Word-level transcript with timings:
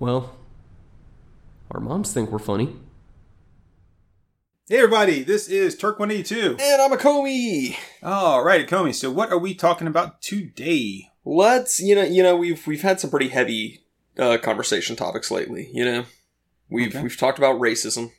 Well, 0.00 0.34
our 1.70 1.78
moms 1.78 2.12
think 2.12 2.30
we're 2.30 2.38
funny. 2.38 2.74
Hey 4.68 4.78
everybody, 4.78 5.22
this 5.22 5.46
is 5.46 5.76
Turk182. 5.76 6.58
And 6.60 6.80
I'm 6.82 6.92
a 6.92 6.96
Comey. 6.96 7.76
All 8.02 8.42
right, 8.42 8.66
Comey. 8.66 8.94
So 8.94 9.10
what 9.10 9.30
are 9.30 9.38
we 9.38 9.52
talking 9.52 9.86
about 9.86 10.22
today? 10.22 11.10
Let's 11.24 11.80
you 11.80 11.94
know 11.94 12.02
you 12.04 12.22
know 12.22 12.34
we've 12.34 12.66
we've 12.66 12.80
had 12.82 12.98
some 12.98 13.10
pretty 13.10 13.28
heavy 13.28 13.84
uh, 14.18 14.38
conversation 14.38 14.96
topics 14.96 15.30
lately. 15.30 15.68
You 15.72 15.84
know, 15.84 16.04
we've 16.70 16.88
Okay. 16.94 17.02
we've 17.02 17.16
talked 17.18 17.36
about 17.38 17.60
racism 17.60 18.12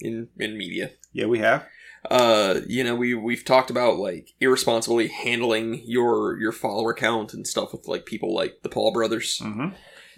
in 0.00 0.28
in 0.38 0.58
media. 0.58 0.90
Yeah, 1.14 1.26
we 1.26 1.38
have. 1.38 1.66
Uh, 2.10 2.60
you 2.68 2.84
know 2.84 2.94
we 2.94 3.14
we've 3.14 3.44
talked 3.44 3.70
about 3.70 3.96
like 3.96 4.34
irresponsibly 4.38 5.08
handling 5.08 5.82
your 5.86 6.38
your 6.38 6.52
follower 6.52 6.92
count 6.92 7.32
and 7.32 7.46
stuff 7.46 7.72
with 7.72 7.88
like 7.88 8.04
people 8.04 8.34
like 8.34 8.58
the 8.62 8.68
Paul 8.68 8.92
brothers. 8.92 9.40
Mm-hmm. 9.42 9.68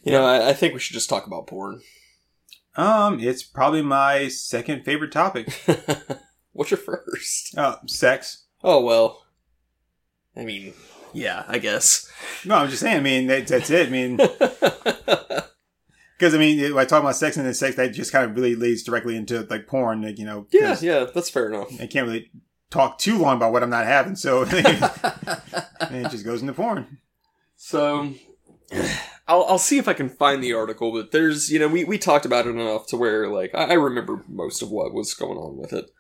You 0.09 0.15
know, 0.15 0.25
I, 0.25 0.49
I 0.49 0.53
think 0.55 0.73
we 0.73 0.81
should 0.81 0.95
just 0.95 1.11
talk 1.11 1.27
about 1.27 1.47
porn. 1.47 1.83
Um, 2.77 3.21
it's 3.21 3.43
probably 3.43 3.83
my 3.83 4.29
second 4.29 4.85
favorite 4.85 5.13
topic. 5.13 5.53
What's 6.53 6.71
your 6.71 6.79
first? 6.79 7.57
Uh, 7.59 7.77
sex. 7.87 8.47
Oh 8.65 8.83
well, 8.83 9.23
I 10.35 10.45
mean, 10.45 10.73
yeah, 11.13 11.45
I 11.47 11.59
guess. 11.59 12.11
No, 12.45 12.55
I'm 12.55 12.71
just 12.71 12.81
saying. 12.81 12.97
I 12.97 13.01
mean, 13.01 13.27
that, 13.27 13.47
that's 13.47 13.71
it. 13.71 13.89
I 13.89 13.91
mean, 13.91 14.17
because 16.17 16.35
I 16.35 16.39
mean, 16.39 16.75
when 16.75 16.83
I 16.83 16.87
talk 16.87 17.03
about 17.03 17.17
sex 17.17 17.37
and 17.37 17.45
then 17.45 17.53
sex, 17.53 17.77
that 17.77 17.93
just 17.93 18.13
kind 18.13 18.25
of 18.25 18.35
really 18.35 18.55
leads 18.55 18.83
directly 18.83 19.17
into 19.17 19.47
like 19.51 19.67
porn. 19.67 20.03
Like, 20.03 20.19
you 20.19 20.25
know, 20.25 20.47
Yeah, 20.51 20.77
yeah, 20.81 21.07
that's 21.13 21.31
fair 21.31 21.49
enough. 21.49 21.69
I 21.81 21.87
can't 21.87 22.07
really 22.07 22.31
talk 22.71 22.99
too 22.99 23.19
long 23.19 23.37
about 23.37 23.53
what 23.53 23.63
I'm 23.63 23.71
not 23.71 23.87
having, 23.87 24.17
so 24.17 24.43
it 24.49 26.11
just 26.11 26.25
goes 26.25 26.41
into 26.41 26.55
porn. 26.55 26.99
So, 27.57 28.15
I'll 29.29 29.45
I'll 29.45 29.59
see 29.59 29.79
if 29.79 29.87
I 29.87 29.93
can 29.93 30.09
find 30.09 30.43
the 30.43 30.55
article, 30.55 30.91
but 30.93 31.13
there's 31.13 31.51
you 31.53 31.59
know 31.59 31.69
we 31.69 31.85
we 31.85 31.99
talked 31.99 32.25
about 32.25 32.47
it 32.47 32.51
enough 32.51 32.87
to 32.89 32.97
where 32.97 33.29
like 33.29 33.55
I, 33.55 33.65
I 33.65 33.73
remember 33.75 34.25
most 34.27 34.63
of 34.63 34.71
what 34.71 34.95
was 34.95 35.15
going 35.15 35.39
on 35.39 35.57
with 35.57 35.73
it. 35.73 35.91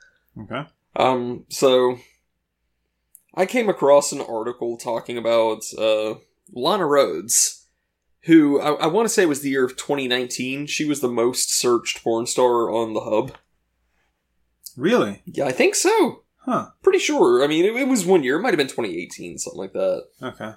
Okay. 0.40 0.66
Um, 0.96 1.44
so 1.48 1.98
I 3.34 3.46
came 3.46 3.68
across 3.68 4.12
an 4.12 4.20
article 4.20 4.76
talking 4.78 5.18
about 5.18 5.62
uh 5.76 6.14
Lana 6.52 6.84
Rhoades, 6.84 7.64
who 8.22 8.60
I, 8.60 8.84
I 8.84 8.86
want 8.86 9.06
to 9.06 9.14
say 9.14 9.26
was 9.26 9.42
the 9.42 9.50
year 9.50 9.64
of 9.64 9.76
2019. 9.76 10.66
She 10.66 10.86
was 10.86 11.00
the 11.00 11.08
most 11.08 11.54
searched 11.54 12.02
porn 12.02 12.26
star 12.26 12.70
on 12.70 12.94
the 12.94 13.02
hub. 13.02 13.36
Really? 14.76 15.22
Yeah, 15.26 15.44
I 15.44 15.52
think 15.52 15.74
so. 15.74 16.22
Huh. 16.38 16.68
Pretty 16.82 17.00
sure. 17.00 17.44
I 17.44 17.46
mean, 17.46 17.64
it, 17.64 17.76
it 17.76 17.88
was 17.88 18.06
one 18.06 18.22
year. 18.22 18.36
It 18.36 18.42
might 18.42 18.50
have 18.50 18.58
been 18.58 18.68
2018, 18.68 19.36
something 19.38 19.58
like 19.58 19.72
that. 19.74 20.04
Okay. 20.22 20.52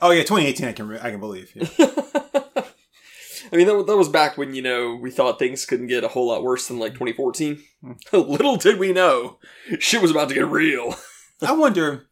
Oh 0.00 0.10
yeah, 0.10 0.22
2018. 0.22 0.66
I 0.66 0.72
can 0.72 0.88
re- 0.88 0.98
I 1.02 1.10
can 1.10 1.20
believe. 1.20 1.52
Yeah. 1.54 1.68
I 3.52 3.56
mean, 3.56 3.66
that, 3.66 3.86
that 3.86 3.96
was 3.96 4.08
back 4.08 4.36
when, 4.36 4.54
you 4.54 4.62
know, 4.62 4.96
we 4.96 5.10
thought 5.10 5.38
things 5.38 5.66
couldn't 5.66 5.86
get 5.86 6.02
a 6.02 6.08
whole 6.08 6.26
lot 6.28 6.42
worse 6.42 6.66
than 6.66 6.78
like 6.78 6.94
2014. 6.94 7.62
Little 8.12 8.56
did 8.56 8.78
we 8.78 8.92
know, 8.92 9.38
shit 9.78 10.02
was 10.02 10.10
about 10.10 10.28
to 10.30 10.34
get 10.34 10.48
real. 10.48 10.94
I 11.42 11.52
wonder. 11.52 12.06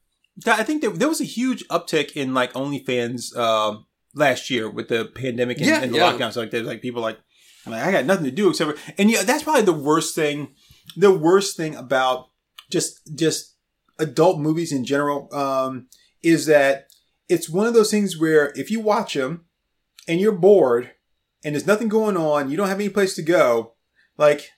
I 0.46 0.62
think 0.62 0.82
there, 0.82 0.90
there 0.90 1.08
was 1.08 1.20
a 1.20 1.24
huge 1.24 1.66
uptick 1.68 2.12
in 2.12 2.32
like 2.32 2.52
OnlyFans 2.52 3.36
um 3.36 3.86
last 4.14 4.50
year 4.50 4.70
with 4.70 4.88
the 4.88 5.06
pandemic 5.06 5.58
and, 5.58 5.66
Yeah, 5.66 5.82
and 5.82 5.92
the 5.92 5.98
yeah. 5.98 6.12
lockdown. 6.12 6.32
So 6.32 6.40
like 6.40 6.50
there's 6.50 6.66
like 6.66 6.82
people 6.82 7.02
like, 7.02 7.18
I'm 7.66 7.72
like 7.72 7.82
I 7.82 7.92
got 7.92 8.04
nothing 8.06 8.24
to 8.24 8.30
do 8.30 8.48
except 8.50 8.78
for, 8.78 8.92
and 8.98 9.10
yeah, 9.10 9.22
that's 9.22 9.42
probably 9.42 9.62
the 9.62 9.72
worst 9.72 10.14
thing. 10.14 10.54
The 10.96 11.12
worst 11.12 11.56
thing 11.56 11.74
about 11.74 12.28
just 12.70 13.00
just 13.14 13.56
adult 13.98 14.38
movies 14.38 14.72
in 14.72 14.84
general 14.84 15.28
um, 15.34 15.88
is 16.22 16.46
that 16.46 16.86
it's 17.32 17.48
one 17.48 17.66
of 17.66 17.74
those 17.74 17.90
things 17.90 18.18
where 18.18 18.52
if 18.54 18.70
you 18.70 18.80
watch 18.80 19.14
them 19.14 19.44
and 20.06 20.20
you're 20.20 20.32
bored 20.32 20.90
and 21.44 21.54
there's 21.54 21.66
nothing 21.66 21.88
going 21.88 22.16
on, 22.16 22.50
you 22.50 22.56
don't 22.56 22.68
have 22.68 22.80
any 22.80 22.88
place 22.88 23.14
to 23.16 23.22
go, 23.22 23.72
like. 24.16 24.50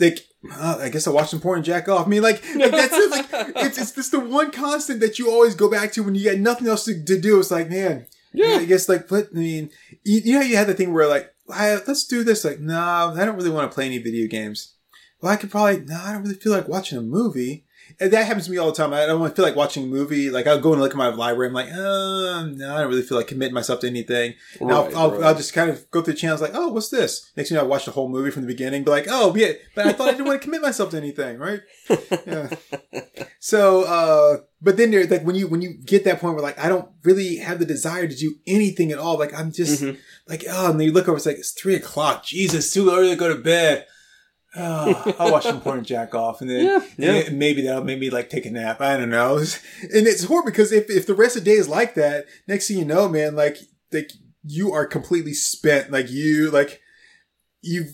Like, 0.00 0.26
uh, 0.52 0.78
I 0.80 0.88
guess 0.88 1.06
I 1.06 1.10
watched 1.10 1.30
some 1.30 1.40
porn 1.40 1.58
and 1.58 1.64
jack 1.64 1.88
off. 1.88 2.06
I 2.06 2.10
mean, 2.10 2.20
like, 2.22 2.42
like 2.56 2.72
that's 2.72 2.92
it. 2.92 3.10
Like, 3.10 3.26
it's 3.64 3.78
it's 3.78 3.92
just 3.92 4.10
the 4.10 4.18
one 4.18 4.50
constant 4.50 4.98
that 5.00 5.20
you 5.20 5.30
always 5.30 5.54
go 5.54 5.70
back 5.70 5.92
to 5.92 6.02
when 6.02 6.16
you 6.16 6.24
got 6.24 6.38
nothing 6.38 6.66
else 6.66 6.84
to, 6.86 7.04
to 7.04 7.20
do. 7.20 7.38
It's 7.38 7.52
like, 7.52 7.70
man, 7.70 8.06
yeah. 8.32 8.56
I 8.56 8.64
guess 8.64 8.88
like, 8.88 9.08
what? 9.08 9.28
I 9.32 9.38
mean, 9.38 9.70
you, 10.02 10.20
you 10.24 10.34
know, 10.34 10.44
you 10.44 10.56
had 10.56 10.66
the 10.66 10.74
thing 10.74 10.92
where 10.92 11.06
like, 11.06 11.32
I, 11.48 11.74
let's 11.86 12.06
do 12.06 12.24
this. 12.24 12.44
Like, 12.44 12.58
no, 12.58 13.14
I 13.16 13.24
don't 13.24 13.36
really 13.36 13.50
want 13.50 13.70
to 13.70 13.74
play 13.74 13.86
any 13.86 13.98
video 13.98 14.26
games. 14.26 14.74
Well, 15.20 15.32
I 15.32 15.36
could 15.36 15.52
probably, 15.52 15.80
no, 15.80 16.00
I 16.02 16.12
don't 16.12 16.22
really 16.22 16.34
feel 16.34 16.52
like 16.52 16.68
watching 16.68 16.98
a 16.98 17.02
movie. 17.02 17.63
And 18.00 18.12
that 18.12 18.26
happens 18.26 18.46
to 18.46 18.50
me 18.50 18.58
all 18.58 18.66
the 18.66 18.76
time. 18.76 18.92
I 18.92 19.06
don't 19.06 19.34
feel 19.36 19.44
like 19.44 19.56
watching 19.56 19.84
a 19.84 19.86
movie. 19.86 20.30
Like, 20.30 20.46
I'll 20.46 20.60
go 20.60 20.72
and 20.72 20.80
look 20.82 20.90
at 20.92 20.96
my 20.96 21.08
library. 21.08 21.48
I'm 21.48 21.54
like, 21.54 21.70
uh, 21.72 22.44
no, 22.46 22.74
I 22.74 22.80
don't 22.80 22.88
really 22.88 23.02
feel 23.02 23.18
like 23.18 23.28
committing 23.28 23.54
myself 23.54 23.80
to 23.80 23.86
anything. 23.86 24.34
And 24.60 24.72
I'll, 24.72 24.96
I'll, 24.96 25.10
right. 25.12 25.22
I'll 25.24 25.34
just 25.34 25.52
kind 25.52 25.70
of 25.70 25.90
go 25.90 26.02
through 26.02 26.14
the 26.14 26.18
channels 26.18 26.40
like, 26.40 26.54
oh, 26.54 26.68
what's 26.68 26.88
this? 26.88 27.30
Next 27.36 27.48
thing 27.48 27.56
you 27.56 27.60
know, 27.60 27.66
I 27.66 27.68
watch 27.68 27.84
the 27.84 27.90
whole 27.92 28.08
movie 28.08 28.30
from 28.30 28.42
the 28.42 28.48
beginning. 28.48 28.84
Be 28.84 28.90
like, 28.90 29.06
oh, 29.08 29.34
yeah, 29.36 29.52
but 29.74 29.86
I 29.86 29.92
thought 29.92 30.08
I 30.08 30.12
didn't 30.12 30.26
want 30.26 30.40
to 30.40 30.44
commit 30.44 30.62
myself 30.62 30.90
to 30.90 30.96
anything, 30.96 31.38
right? 31.38 31.60
Yeah. 32.26 32.48
So, 33.40 33.82
uh, 33.84 34.38
but 34.62 34.78
then 34.78 34.90
there, 34.90 35.06
like 35.06 35.22
when 35.22 35.36
you 35.36 35.46
when 35.48 35.60
you 35.60 35.74
get 35.74 36.04
that 36.04 36.18
point 36.18 36.32
where 36.34 36.42
like 36.42 36.58
I 36.58 36.70
don't 36.70 36.88
really 37.02 37.36
have 37.36 37.58
the 37.58 37.66
desire 37.66 38.08
to 38.08 38.16
do 38.16 38.36
anything 38.46 38.90
at 38.90 38.98
all. 38.98 39.18
Like 39.18 39.38
I'm 39.38 39.52
just 39.52 39.82
Mhm. 39.82 39.98
like 40.26 40.44
oh, 40.48 40.70
and 40.70 40.80
then 40.80 40.86
you 40.86 40.92
look 40.94 41.08
over, 41.08 41.18
it's 41.18 41.26
like 41.26 41.36
it's 41.36 41.50
three 41.50 41.74
o'clock. 41.74 42.24
Jesus, 42.24 42.72
too 42.72 42.88
early 42.90 43.10
to 43.10 43.16
go 43.16 43.28
to 43.28 43.34
bed. 43.42 43.84
Oh, 44.56 45.14
I'll 45.18 45.32
watch 45.32 45.44
some 45.44 45.60
porn 45.60 45.78
and 45.78 45.86
jack 45.86 46.14
off, 46.14 46.40
and 46.40 46.48
then 46.50 46.64
Yeah, 46.66 46.80
yeah. 46.96 47.12
and 47.26 47.38
maybe 47.38 47.62
that'll 47.62 47.84
make 47.84 47.98
me 47.98 48.10
like 48.10 48.30
take 48.30 48.46
a 48.46 48.50
nap. 48.50 48.80
I 48.80 48.96
don't 48.96 49.10
know. 49.10 49.36
And 49.82 50.06
it's 50.06 50.24
horrible 50.24 50.50
because 50.50 50.72
if 50.72 50.88
if 50.90 51.06
the 51.06 51.14
rest 51.14 51.36
of 51.36 51.44
the 51.44 51.50
day 51.50 51.56
is 51.56 51.68
like 51.68 51.94
that, 51.94 52.26
next 52.46 52.68
thing 52.68 52.78
you 52.78 52.84
know, 52.84 53.08
man, 53.08 53.34
like 53.36 53.58
like 53.92 54.10
you 54.44 54.72
are 54.72 54.86
completely 54.86 55.34
spent. 55.34 55.90
Like 55.90 56.10
you 56.10 56.50
like 56.50 56.80
you've 57.62 57.90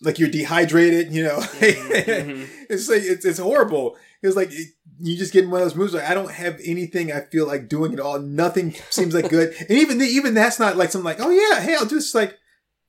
like 0.00 0.18
you're 0.18 0.28
dehydrated. 0.30 1.12
You 1.12 1.24
know, 1.24 1.38
Mhm. 1.38 2.48
it's 2.70 2.88
like 2.88 3.02
it's 3.02 3.24
it's 3.24 3.38
horrible. 3.38 3.96
It's 4.22 4.36
like 4.36 4.50
it, 4.52 4.68
you 5.00 5.16
just 5.16 5.32
get 5.32 5.44
in 5.44 5.50
one 5.50 5.60
of 5.60 5.66
those 5.68 5.76
moves. 5.76 5.94
Like 5.94 6.08
I 6.08 6.14
don't 6.14 6.30
have 6.30 6.60
anything 6.64 7.12
I 7.12 7.20
feel 7.20 7.46
like 7.46 7.68
doing 7.68 7.92
at 7.92 8.00
all. 8.00 8.18
Nothing 8.20 8.74
seems 8.90 9.14
like 9.14 9.28
good. 9.28 9.54
And 9.68 9.70
even 9.78 9.98
the, 9.98 10.06
even 10.06 10.34
that's 10.34 10.58
not 10.58 10.76
like 10.76 10.90
something 10.90 11.04
like 11.04 11.20
oh 11.20 11.30
yeah, 11.30 11.60
hey, 11.60 11.74
I'll 11.76 11.86
just 11.86 12.14
like. 12.14 12.38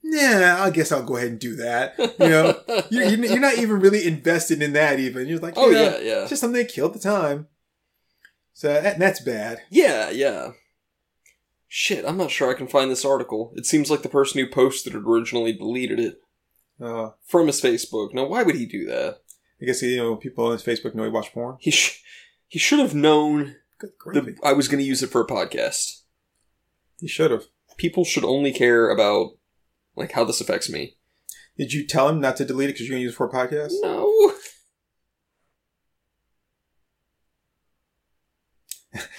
Nah, 0.08 0.64
I 0.64 0.70
guess 0.70 0.92
I'll 0.92 1.04
go 1.04 1.18
ahead 1.18 1.30
and 1.30 1.40
do 1.40 1.56
that. 1.56 1.96
You 1.98 2.30
know, 2.30 2.60
you're, 2.92 3.06
you're 3.06 3.40
not 3.40 3.58
even 3.58 3.80
really 3.80 4.06
invested 4.06 4.62
in 4.62 4.74
that. 4.74 5.00
Even 5.00 5.28
you're 5.28 5.40
like, 5.40 5.56
oh, 5.58 5.72
yeah, 5.72 5.80
yeah, 5.80 5.98
yeah. 5.98 6.22
it's 6.22 6.30
just 6.30 6.42
something 6.42 6.54
they 6.62 6.66
killed 6.66 6.94
the 6.94 7.00
time. 7.00 7.48
So 8.54 8.72
that, 8.72 9.00
that's 9.00 9.20
bad. 9.20 9.62
Yeah, 9.72 10.12
yeah. 10.12 10.52
Shit, 11.68 12.06
I'm 12.06 12.18
not 12.18 12.30
sure 12.32 12.50
I 12.52 12.58
can 12.58 12.68
find 12.68 12.90
this 12.92 13.04
article. 13.04 13.52
It 13.56 13.66
seems 13.66 13.90
like 13.90 14.04
the 14.04 14.10
person 14.10 14.40
who 14.40 14.48
posted 14.48 14.94
it 14.94 15.04
originally 15.06 15.54
deleted 15.54 16.00
it 16.00 16.22
Uh, 16.80 17.10
from 17.26 17.48
his 17.48 17.60
Facebook. 17.60 18.14
Now, 18.14 18.28
why 18.28 18.44
would 18.44 18.56
he 18.56 18.66
do 18.68 18.86
that? 18.86 19.22
I 19.62 19.66
guess 19.66 19.82
you 19.82 19.98
know 19.98 20.16
people 20.16 20.46
on 20.46 20.52
his 20.52 20.64
Facebook 20.64 20.94
know 20.94 21.04
he 21.04 21.10
watched 21.10 21.34
porn. 21.34 21.58
He 21.60 21.72
sh- 21.72 22.02
he 22.48 22.60
should 22.60 22.80
have 22.80 22.94
known 22.94 23.56
gravy. 23.98 24.36
I 24.44 24.54
was 24.54 24.68
going 24.68 24.80
to 24.80 24.88
use 24.88 25.02
it 25.02 25.10
for 25.10 25.22
a 25.22 25.28
podcast. 25.28 26.02
He 27.00 27.08
should 27.08 27.32
have. 27.32 27.46
People 27.78 28.06
should 28.06 28.24
only 28.24 28.54
care 28.54 28.90
about 28.90 29.32
like 29.96 30.12
how 30.12 30.24
this 30.24 30.42
affects 30.42 30.70
me. 30.70 30.96
Did 31.58 31.74
you 31.74 31.88
tell 31.88 32.10
him 32.10 32.20
not 32.20 32.38
to 32.38 32.46
delete 32.46 32.70
it 32.70 32.74
because 32.74 32.88
you're 32.88 32.96
gonna 32.96 33.04
use 33.04 33.14
it 33.14 33.18
for 33.18 33.28
a 33.28 33.32
podcast? 33.32 33.74
No. 33.82 34.34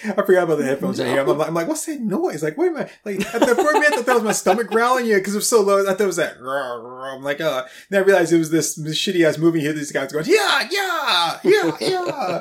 I 0.05 0.23
forgot 0.23 0.45
about 0.45 0.59
the 0.59 0.65
headphones 0.65 0.99
in 0.99 1.07
here. 1.07 1.21
I'm 1.21 1.27
like, 1.27 1.49
I'm 1.49 1.55
like, 1.55 1.69
what's 1.69 1.85
that 1.87 2.01
noise? 2.01 2.43
Like, 2.43 2.57
wait 2.57 2.69
a 2.69 2.73
minute. 2.73 2.91
Like, 3.05 3.21
at 3.35 3.41
the 3.41 3.55
first 3.55 3.75
minute, 3.75 3.93
I 3.93 3.97
thought 3.97 4.07
that 4.07 4.15
was 4.15 4.23
my 4.23 4.33
stomach 4.33 4.69
growling. 4.69 5.07
Yeah, 5.07 5.19
because 5.19 5.35
it 5.35 5.39
was 5.39 5.49
so 5.49 5.61
low. 5.61 5.83
I 5.83 5.93
thought 5.93 6.01
it 6.01 6.07
was 6.07 6.17
that. 6.17 6.41
"Rah, 6.41 6.75
rah." 6.75 7.15
I'm 7.17 7.23
like, 7.23 7.41
uh. 7.41 7.65
Then 7.91 8.03
I 8.03 8.07
realized 8.07 8.33
it 8.33 8.39
was 8.39 8.51
this, 8.51 8.75
this 8.75 8.97
shitty 8.97 9.27
ass 9.27 9.39
movie 9.39 9.61
here. 9.61 9.73
These 9.73 9.93
guys 9.93 10.13
going, 10.13 10.27
yeah, 10.27 10.69
yeah, 10.71 11.41
yeah, 11.45 11.77
yeah. 11.81 12.41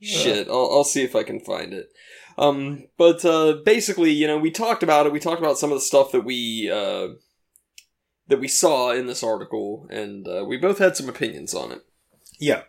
Shit, 0.00 0.48
I'll, 0.48 0.70
I'll 0.72 0.84
see 0.84 1.02
if 1.02 1.16
I 1.16 1.22
can 1.22 1.40
find 1.40 1.72
it. 1.72 1.88
Um, 2.36 2.86
but 2.96 3.24
uh, 3.24 3.58
basically, 3.64 4.12
you 4.12 4.26
know, 4.26 4.38
we 4.38 4.50
talked 4.50 4.82
about 4.82 5.06
it. 5.06 5.12
We 5.12 5.20
talked 5.20 5.40
about 5.40 5.58
some 5.58 5.72
of 5.72 5.78
the 5.78 5.84
stuff 5.84 6.12
that 6.12 6.24
we 6.24 6.70
uh, 6.72 7.08
that 8.28 8.40
we 8.40 8.48
saw 8.48 8.90
in 8.92 9.06
this 9.06 9.22
article, 9.22 9.86
and 9.90 10.26
uh, 10.28 10.44
we 10.46 10.56
both 10.56 10.78
had 10.78 10.96
some 10.96 11.08
opinions 11.08 11.54
on 11.54 11.72
it. 11.72 11.84
Yeah. 12.38 12.62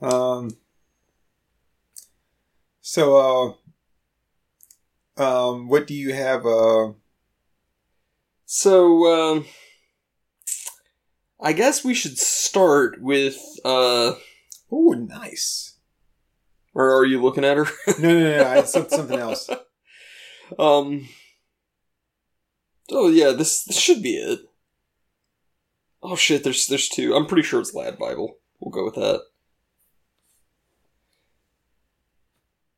Um. 0.00 0.56
So, 2.80 3.56
uh, 5.18 5.22
um, 5.22 5.68
what 5.68 5.86
do 5.86 5.94
you 5.94 6.14
have? 6.14 6.46
Uh, 6.46 6.92
So, 8.44 9.06
um, 9.06 9.46
I 11.40 11.52
guess 11.52 11.84
we 11.84 11.94
should 11.94 12.16
start 12.18 13.00
with. 13.02 13.36
Uh, 13.64 14.14
oh, 14.70 14.92
nice. 14.92 15.74
or 16.74 16.96
are 16.96 17.04
you 17.04 17.20
looking 17.22 17.44
at 17.44 17.56
her? 17.56 17.66
No, 17.98 18.08
no, 18.08 18.20
no, 18.20 18.36
no. 18.44 18.48
I, 18.48 18.62
some, 18.62 18.88
something 18.90 19.18
else. 19.18 19.50
Um. 20.58 21.08
Oh 22.90 23.08
yeah, 23.08 23.32
this 23.32 23.64
this 23.64 23.78
should 23.78 24.02
be 24.02 24.16
it. 24.16 24.40
Oh 26.02 26.16
shit, 26.16 26.44
there's 26.44 26.66
there's 26.66 26.88
two. 26.88 27.14
I'm 27.14 27.26
pretty 27.26 27.42
sure 27.42 27.60
it's 27.60 27.74
Lad 27.74 27.98
Bible. 27.98 28.38
We'll 28.60 28.70
go 28.70 28.84
with 28.84 28.94
that. 28.94 29.22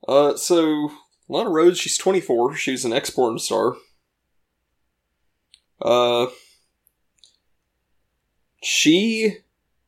Uh, 0.07 0.37
so 0.37 0.91
Lana 1.29 1.51
Rhoades, 1.51 1.81
she's 1.81 1.99
24. 1.99 2.55
She's 2.55 2.85
an 2.85 2.93
ex 2.95 3.11
porn 3.11 3.39
star. 3.39 3.77
Uh, 5.81 6.27
she 8.63 9.37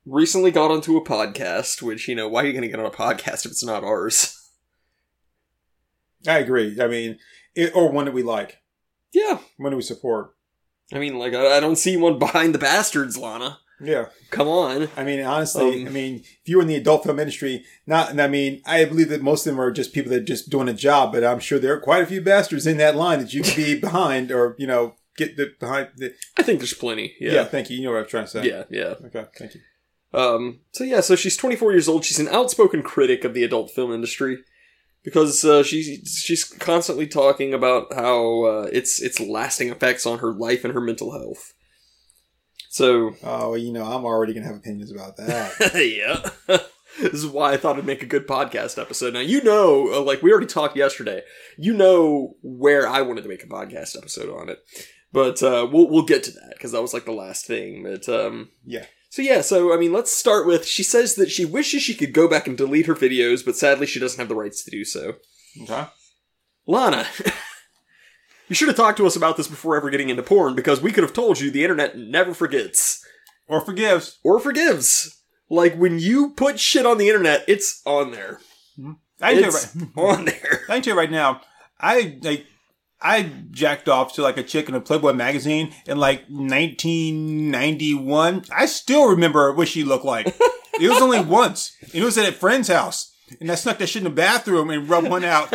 recently 0.05 0.51
got 0.51 0.71
onto 0.71 0.97
a 0.97 1.05
podcast, 1.05 1.83
which, 1.83 2.07
you 2.07 2.15
know, 2.15 2.29
why 2.29 2.43
are 2.43 2.47
you 2.47 2.53
going 2.53 2.63
to 2.63 2.69
get 2.69 2.79
on 2.79 2.87
a 2.87 2.91
podcast 2.91 3.47
if 3.47 3.53
it's 3.53 3.65
not 3.65 3.83
ours? 3.83 4.37
I 6.29 6.39
agree. 6.39 6.79
I 6.81 6.87
mean, 6.87 7.19
it, 7.55 7.75
or 7.75 7.91
one 7.91 8.05
that 8.05 8.15
we 8.15 8.23
like, 8.23 8.60
Yeah. 9.13 9.39
one 9.57 9.71
that 9.71 9.77
we 9.77 9.83
support. 9.83 10.35
I 10.93 10.99
mean, 10.99 11.19
like, 11.19 11.35
I, 11.35 11.57
I 11.57 11.61
don't 11.61 11.77
see 11.77 11.97
one 11.97 12.19
behind 12.27 12.55
the 12.55 12.59
bastards, 12.59 13.17
Lana. 13.17 13.59
Yeah. 13.83 14.07
Come 14.31 14.47
on. 14.49 14.89
I 14.97 15.05
mean, 15.05 15.21
honestly, 15.25 15.83
Um, 15.83 15.87
I 15.89 15.91
mean, 15.91 16.17
if 16.17 16.41
you 16.49 16.57
were 16.57 16.63
in 16.63 16.69
the 16.69 16.77
adult 16.77 17.05
film 17.05 17.19
industry, 17.19 17.65
not, 17.87 18.11
and 18.11 18.21
I 18.21 18.29
mean, 18.29 18.61
I 18.67 18.85
believe 18.85 19.09
that 19.09 19.23
most 19.23 19.47
of 19.47 19.53
them 19.53 19.61
are 19.61 19.71
just 19.71 19.95
people 19.95 20.11
that 20.11 20.23
are 20.23 20.25
just 20.25 20.51
doing 20.51 20.69
a 20.69 20.75
job, 20.75 21.13
but 21.13 21.25
I'm 21.25 21.41
sure 21.41 21.59
there 21.59 21.73
are 21.75 21.81
quite 21.81 22.03
a 22.03 22.07
few 22.07 22.21
bastards 22.21 22.67
in 22.67 22.77
that 22.77 22.95
line 22.97 23.21
that 23.21 23.33
you 23.33 23.43
could 23.43 23.57
be 23.57 23.81
behind 23.81 24.31
or, 24.31 24.55
you 24.59 24.67
know, 24.67 24.97
get 25.17 25.37
the 25.39 25.53
behind 25.59 25.89
the, 25.97 26.15
I 26.37 26.43
think 26.43 26.59
there's 26.61 26.75
plenty. 26.75 27.15
yeah. 27.21 27.33
Yeah. 27.33 27.45
thank 27.45 27.71
you. 27.71 27.77
You 27.79 27.85
know 27.85 27.93
what 27.93 28.03
I'm 28.03 28.09
trying 28.09 28.25
to 28.27 28.31
say. 28.31 28.47
Yeah, 28.47 28.65
yeah. 28.71 28.95
Okay. 29.07 29.25
Thank 29.39 29.55
you. 29.55 29.61
Um, 30.13 30.61
so 30.73 30.85
yeah, 30.85 31.01
so 31.01 31.15
she's 31.17 31.37
24 31.37 31.73
years 31.73 31.89
old. 31.89 32.05
She's 32.05 32.19
an 32.19 32.29
outspoken 32.29 32.83
critic 32.83 33.25
of 33.25 33.33
the 33.33 33.45
adult 33.45 33.71
film 33.71 33.93
industry 33.93 34.39
because 35.05 35.45
uh, 35.45 35.63
she's 35.63 36.23
she's 36.25 36.45
constantly 36.45 37.07
talking 37.07 37.55
about 37.55 37.93
how 37.95 38.45
uh, 38.45 38.69
its 38.73 39.01
its 39.01 39.21
lasting 39.21 39.71
effects 39.71 40.07
on 40.07 40.19
her 40.19 40.33
life 40.33 40.65
and 40.65 40.75
her 40.75 40.81
mental 40.81 41.13
health. 41.13 41.53
So 42.71 43.15
Oh, 43.23 43.55
you 43.55 43.73
know, 43.73 43.85
I'm 43.85 44.05
already 44.05 44.33
going 44.33 44.45
to 44.45 44.49
have 44.49 44.59
opinions 44.59 44.93
about 44.93 45.17
that. 45.17 45.73
yeah, 45.75 46.31
this 47.01 47.15
is 47.15 47.27
why 47.27 47.53
I 47.53 47.57
thought 47.57 47.77
it'd 47.77 47.87
make 47.87 48.03
a 48.03 48.07
good 48.07 48.27
podcast 48.29 48.81
episode. 48.81 49.15
Now 49.15 49.21
you 49.21 49.43
know, 49.43 49.93
uh, 49.93 50.01
like 50.03 50.23
we 50.23 50.31
already 50.31 50.47
talked 50.47 50.77
yesterday, 50.77 51.23
you 51.59 51.75
know 51.75 52.35
where 52.43 52.87
I 52.87 53.03
wanted 53.03 53.23
to 53.23 53.29
make 53.29 53.43
a 53.43 53.49
podcast 53.49 53.97
episode 53.97 54.31
on 54.31 54.49
it, 54.49 54.59
but 55.13 55.43
uh, 55.43 55.67
we'll 55.71 55.89
we'll 55.89 56.05
get 56.05 56.23
to 56.25 56.31
that 56.33 56.53
because 56.53 56.73
that 56.73 56.83
was 56.83 56.95
like 56.95 57.07
the 57.07 57.13
last 57.13 57.47
thing. 57.47 57.83
But 57.83 58.09
um, 58.09 58.51
Yeah. 58.65 58.87
So 59.11 59.23
yeah, 59.23 59.41
so 59.41 59.75
I 59.75 59.77
mean, 59.77 59.93
let's 59.93 60.11
start 60.13 60.47
with 60.47 60.65
she 60.65 60.83
says 60.83 61.17
that 61.17 61.31
she 61.31 61.45
wishes 61.45 61.83
she 61.83 61.95
could 61.95 62.13
go 62.15 62.29
back 62.29 62.47
and 62.47 62.57
delete 62.57 62.87
her 62.87 62.95
videos, 62.95 63.45
but 63.45 63.57
sadly 63.57 63.87
she 63.87 63.99
doesn't 64.01 64.19
have 64.21 64.29
the 64.29 64.35
rights 64.37 64.63
to 64.65 64.71
do 64.71 64.85
so. 64.85 65.17
Okay. 65.63 65.87
Lana, 66.67 67.07
you 68.49 68.55
should 68.55 68.69
have 68.69 68.77
talked 68.77 68.99
to 68.99 69.07
us 69.07 69.17
about 69.17 69.37
this 69.37 69.49
before 69.49 69.77
ever 69.77 69.91
getting 69.91 70.11
into 70.11 70.23
porn 70.23 70.55
because 70.55 70.81
we 70.81 70.93
could 70.93 71.03
have 71.03 71.13
told 71.13 71.41
you 71.41 71.51
the 71.51 71.65
internet 71.65 71.99
never 71.99 72.33
forgets 72.35 73.05
Or 73.49 73.61
forgives. 73.61 74.19
or 74.23 74.39
forgives. 74.39 75.21
Like 75.49 75.75
when 75.75 75.99
you 75.99 76.31
put 76.37 76.61
shit 76.61 76.87
on 76.87 76.99
the 76.99 77.09
internet, 77.09 77.45
it's 77.49 77.83
on 77.85 78.13
there. 78.13 78.39
Hmm. 78.77 78.93
I 79.21 79.35
tell 79.35 79.49
It's 79.49 79.75
right, 79.77 79.89
on 79.97 80.25
there. 80.27 80.61
I 80.69 80.75
can 80.75 80.83
tell 80.83 80.95
you 80.95 81.01
right 81.01 81.11
now, 81.11 81.41
I 81.81 82.19
like 82.23 82.47
I 83.03 83.31
jacked 83.51 83.89
off 83.89 84.13
to 84.15 84.23
like 84.23 84.37
a 84.37 84.43
chick 84.43 84.69
in 84.69 84.75
a 84.75 84.81
Playboy 84.81 85.15
magazine 85.15 85.73
in 85.87 85.99
like 85.99 86.25
1991. 86.29 88.45
I 88.55 88.67
still 88.67 89.09
remember 89.09 89.53
what 89.53 89.69
she 89.69 89.85
looked 89.85 90.05
like. 90.05 90.27
it 90.29 90.89
was 90.89 91.01
only 91.01 91.21
once. 91.25 91.77
It 91.95 92.05
was 92.05 92.19
at 92.19 92.29
a 92.29 92.33
friend's 92.33 92.69
house. 92.69 93.15
And 93.41 93.51
I 93.51 93.55
snuck 93.55 93.79
that 93.79 93.87
shit 93.87 94.01
in 94.01 94.05
the 94.05 94.11
bathroom 94.11 94.71
and 94.71 94.89
rubbed 94.89 95.09
one 95.09 95.25
out 95.25 95.53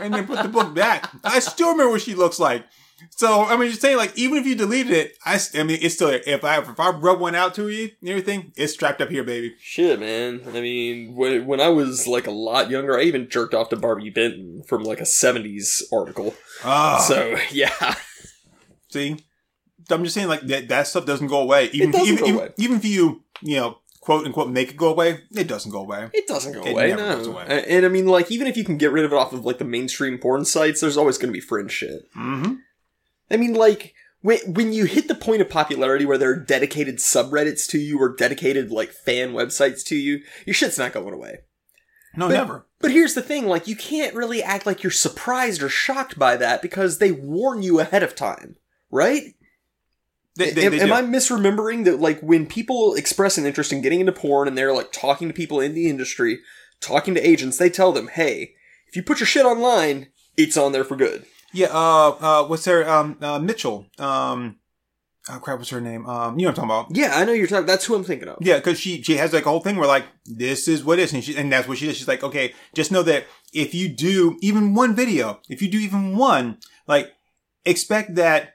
and 0.00 0.14
then 0.14 0.26
put 0.26 0.42
the 0.42 0.48
book 0.48 0.74
back. 0.74 1.10
I 1.24 1.40
still 1.40 1.72
remember 1.72 1.90
what 1.90 2.02
she 2.02 2.14
looks 2.14 2.38
like. 2.38 2.64
So, 3.10 3.44
I 3.44 3.56
mean, 3.56 3.68
you're 3.68 3.72
saying 3.78 3.96
like, 3.96 4.16
even 4.16 4.38
if 4.38 4.46
you 4.46 4.54
deleted 4.54 4.92
it, 4.92 5.16
I, 5.24 5.38
I 5.54 5.62
mean, 5.62 5.78
it's 5.80 5.94
still, 5.94 6.08
if 6.10 6.44
I, 6.44 6.58
if 6.58 6.78
I 6.80 6.90
rub 6.90 7.20
one 7.20 7.34
out 7.34 7.54
to 7.54 7.68
you 7.68 7.90
and 8.00 8.08
everything, 8.10 8.52
it's 8.56 8.72
strapped 8.72 9.00
up 9.00 9.10
here, 9.10 9.24
baby. 9.24 9.54
Shit, 9.60 10.00
man. 10.00 10.42
I 10.48 10.60
mean, 10.60 11.14
when, 11.14 11.46
when 11.46 11.60
I 11.60 11.68
was 11.68 12.06
like 12.06 12.26
a 12.26 12.30
lot 12.32 12.70
younger, 12.70 12.98
I 12.98 13.02
even 13.02 13.28
jerked 13.28 13.54
off 13.54 13.68
to 13.70 13.76
Barbi 13.76 14.10
Benton 14.10 14.62
from 14.66 14.82
like 14.84 15.00
a 15.00 15.04
70s 15.04 15.82
article. 15.92 16.34
Ah, 16.64 16.98
So, 16.98 17.36
yeah. 17.50 17.94
See, 18.90 19.16
I'm 19.90 20.02
just 20.04 20.14
saying 20.14 20.28
like 20.28 20.42
that 20.42 20.68
that 20.68 20.86
stuff 20.86 21.04
doesn't 21.04 21.26
go 21.26 21.40
away. 21.40 21.68
Even 21.72 21.90
doesn't 21.90 22.06
even, 22.06 22.18
go 22.18 22.26
even, 22.26 22.38
away. 22.40 22.52
even 22.56 22.76
if 22.76 22.84
you 22.84 23.22
you 23.42 23.56
know 23.56 23.78
quote 24.00 24.24
unquote 24.24 24.48
make 24.50 24.70
it 24.70 24.76
go 24.76 24.88
away, 24.88 25.20
it 25.32 25.48
doesn't 25.48 25.72
go 25.72 25.80
away. 25.80 26.08
It 26.12 26.26
doesn't 26.26 26.52
go 26.52 26.62
It 26.62 26.70
away, 26.72 26.94
no. 26.94 27.24
away. 27.24 27.44
And, 27.48 27.66
and 27.66 27.86
I 27.86 27.88
mean, 27.88 28.06
like, 28.06 28.30
even 28.30 28.46
if 28.46 28.56
you 28.56 28.64
can 28.64 28.78
get 28.78 28.92
rid 28.92 29.04
of 29.04 29.12
it 29.12 29.16
off 29.16 29.32
of 29.32 29.44
like 29.44 29.58
the 29.58 29.64
mainstream 29.64 30.18
porn 30.18 30.44
sites, 30.44 30.80
there's 30.80 30.96
always 30.96 31.18
going 31.18 31.28
to 31.30 31.32
be 31.32 31.40
fringe 31.40 31.72
shit. 31.72 32.02
Mm-hmm. 32.16 32.54
I 33.30 33.36
mean, 33.36 33.54
like, 33.54 33.94
when 34.20 34.38
when 34.54 34.72
you 34.72 34.84
hit 34.84 35.08
the 35.08 35.14
point 35.14 35.42
of 35.42 35.48
popularity 35.48 36.04
where 36.04 36.18
there 36.18 36.30
are 36.30 36.36
dedicated 36.36 36.98
subreddits 36.98 37.68
to 37.70 37.78
you 37.78 37.98
or 38.00 38.14
dedicated 38.14 38.70
like 38.70 38.90
fan 38.90 39.32
websites 39.32 39.84
to 39.86 39.96
you, 39.96 40.22
your 40.46 40.54
shit's 40.54 40.78
not 40.78 40.92
going 40.92 41.14
away. 41.14 41.40
No, 42.16 42.28
But- 42.28 42.34
never. 42.34 42.66
But 42.80 42.90
here's 42.90 43.14
the 43.14 43.22
thing, 43.22 43.46
like, 43.46 43.66
you 43.66 43.76
can't 43.76 44.14
really 44.14 44.42
act 44.42 44.66
like 44.66 44.82
you're 44.82 44.90
surprised 44.90 45.62
or 45.62 45.70
shocked 45.70 46.18
by 46.18 46.36
that 46.36 46.60
because 46.60 46.98
they 46.98 47.10
warn 47.10 47.62
you 47.62 47.80
ahead 47.80 48.02
of 48.02 48.14
time, 48.14 48.56
right? 48.90 49.34
They, 50.36 50.50
they, 50.50 50.66
am 50.66 50.72
they 50.72 50.80
am. 50.80 50.92
I 50.92 51.00
misremembering 51.00 51.86
that, 51.86 52.00
like, 52.00 52.20
when 52.20 52.44
people 52.44 52.94
express 52.94 53.38
an 53.38 53.46
interest 53.46 53.72
in 53.72 53.80
getting 53.80 54.00
into 54.00 54.12
porn 54.12 54.48
and 54.48 54.58
they're, 54.58 54.74
like, 54.74 54.92
talking 54.92 55.28
to 55.28 55.34
people 55.34 55.60
in 55.60 55.72
the 55.72 55.88
industry, 55.88 56.40
talking 56.80 57.14
to 57.14 57.26
agents, 57.26 57.56
they 57.56 57.70
tell 57.70 57.90
them, 57.90 58.08
hey, 58.08 58.52
if 58.86 58.96
you 58.96 59.02
put 59.02 59.18
your 59.18 59.26
shit 59.26 59.46
online, 59.46 60.08
it's 60.36 60.58
on 60.58 60.72
there 60.72 60.84
for 60.84 60.96
good. 60.96 61.24
Yeah. 61.54 61.68
Uh. 61.68 62.10
Uh. 62.20 62.44
What's 62.46 62.64
her? 62.66 62.88
Um. 62.88 63.16
Uh, 63.20 63.38
Mitchell. 63.38 63.86
Um. 63.98 64.56
Oh 65.30 65.38
crap. 65.38 65.58
What's 65.58 65.70
her 65.70 65.80
name? 65.80 66.06
Um. 66.06 66.38
You 66.38 66.44
know 66.44 66.50
what 66.50 66.58
I'm 66.58 66.68
talking 66.68 66.86
about? 66.92 66.96
Yeah, 66.96 67.16
I 67.18 67.24
know 67.24 67.32
you're 67.32 67.46
talking, 67.46 67.64
that's 67.66 67.86
who 67.86 67.94
I'm 67.94 68.04
thinking 68.04 68.28
of. 68.28 68.36
Yeah, 68.40 68.56
because 68.56 68.78
she 68.78 69.02
she 69.02 69.16
has 69.16 69.32
like 69.32 69.46
a 69.46 69.48
whole 69.48 69.60
thing 69.60 69.76
where 69.76 69.88
like 69.88 70.04
this 70.26 70.68
is 70.68 70.84
what 70.84 70.98
it 70.98 71.02
is, 71.04 71.12
and 71.14 71.24
she 71.24 71.36
and 71.36 71.50
that's 71.50 71.66
what 71.66 71.78
she 71.78 71.86
does. 71.86 71.96
She's 71.96 72.08
like, 72.08 72.22
okay, 72.22 72.52
just 72.74 72.92
know 72.92 73.02
that 73.04 73.24
if 73.54 73.74
you 73.74 73.88
do 73.88 74.36
even 74.42 74.74
one 74.74 74.94
video, 74.94 75.40
if 75.48 75.62
you 75.62 75.70
do 75.70 75.78
even 75.78 76.16
one, 76.16 76.58
like 76.86 77.12
expect 77.64 78.16
that 78.16 78.54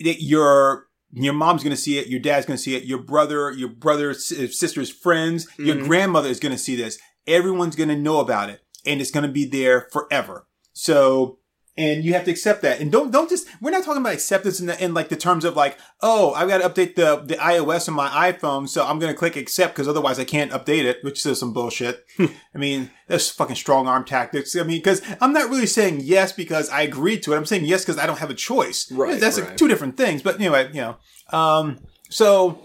that 0.00 0.22
your 0.22 0.86
your 1.12 1.34
mom's 1.34 1.62
gonna 1.62 1.76
see 1.76 1.98
it, 1.98 2.06
your 2.06 2.20
dad's 2.20 2.46
gonna 2.46 2.56
see 2.58 2.74
it, 2.76 2.84
your 2.84 3.02
brother, 3.02 3.50
your 3.50 3.68
brother's 3.68 4.24
sister's 4.58 4.90
friends, 4.90 5.46
your 5.58 5.76
Mhm. 5.76 5.84
grandmother 5.84 6.28
is 6.28 6.40
gonna 6.40 6.58
see 6.58 6.76
this. 6.76 6.98
Everyone's 7.26 7.76
gonna 7.76 7.96
know 7.96 8.20
about 8.20 8.48
it, 8.48 8.60
and 8.86 9.00
it's 9.02 9.10
gonna 9.10 9.28
be 9.28 9.44
there 9.44 9.88
forever. 9.92 10.46
So. 10.72 11.40
And 11.78 12.04
you 12.04 12.14
have 12.14 12.24
to 12.24 12.30
accept 12.32 12.62
that, 12.62 12.80
and 12.80 12.90
don't 12.90 13.12
don't 13.12 13.30
just. 13.30 13.46
We're 13.60 13.70
not 13.70 13.84
talking 13.84 14.00
about 14.02 14.12
acceptance 14.12 14.58
in, 14.58 14.66
the, 14.66 14.82
in 14.84 14.94
like 14.94 15.10
the 15.10 15.16
terms 15.16 15.44
of 15.44 15.54
like, 15.54 15.78
oh, 16.02 16.32
I've 16.34 16.48
got 16.48 16.58
to 16.58 16.68
update 16.68 16.96
the 16.96 17.22
the 17.24 17.36
iOS 17.36 17.88
on 17.88 17.94
my 17.94 18.08
iPhone, 18.32 18.68
so 18.68 18.84
I'm 18.84 18.98
gonna 18.98 19.14
click 19.14 19.36
accept 19.36 19.74
because 19.76 19.86
otherwise 19.86 20.18
I 20.18 20.24
can't 20.24 20.50
update 20.50 20.82
it, 20.84 21.04
which 21.04 21.24
is 21.24 21.38
some 21.38 21.52
bullshit. 21.52 22.04
I 22.18 22.28
mean, 22.58 22.90
that's 23.06 23.30
fucking 23.30 23.54
strong 23.54 23.86
arm 23.86 24.04
tactics. 24.04 24.56
I 24.56 24.64
mean, 24.64 24.78
because 24.78 25.02
I'm 25.20 25.32
not 25.32 25.50
really 25.50 25.66
saying 25.66 26.00
yes 26.02 26.32
because 26.32 26.68
I 26.68 26.82
agreed 26.82 27.22
to 27.22 27.32
it. 27.32 27.36
I'm 27.36 27.46
saying 27.46 27.64
yes 27.64 27.84
because 27.84 27.96
I 27.96 28.06
don't 28.06 28.18
have 28.18 28.30
a 28.30 28.34
choice. 28.34 28.90
Right, 28.90 29.20
That's 29.20 29.38
right. 29.38 29.50
Like 29.50 29.56
two 29.56 29.68
different 29.68 29.96
things. 29.96 30.20
But 30.20 30.34
anyway, 30.34 30.70
you 30.72 30.80
know, 30.80 30.96
um, 31.30 31.78
so 32.10 32.60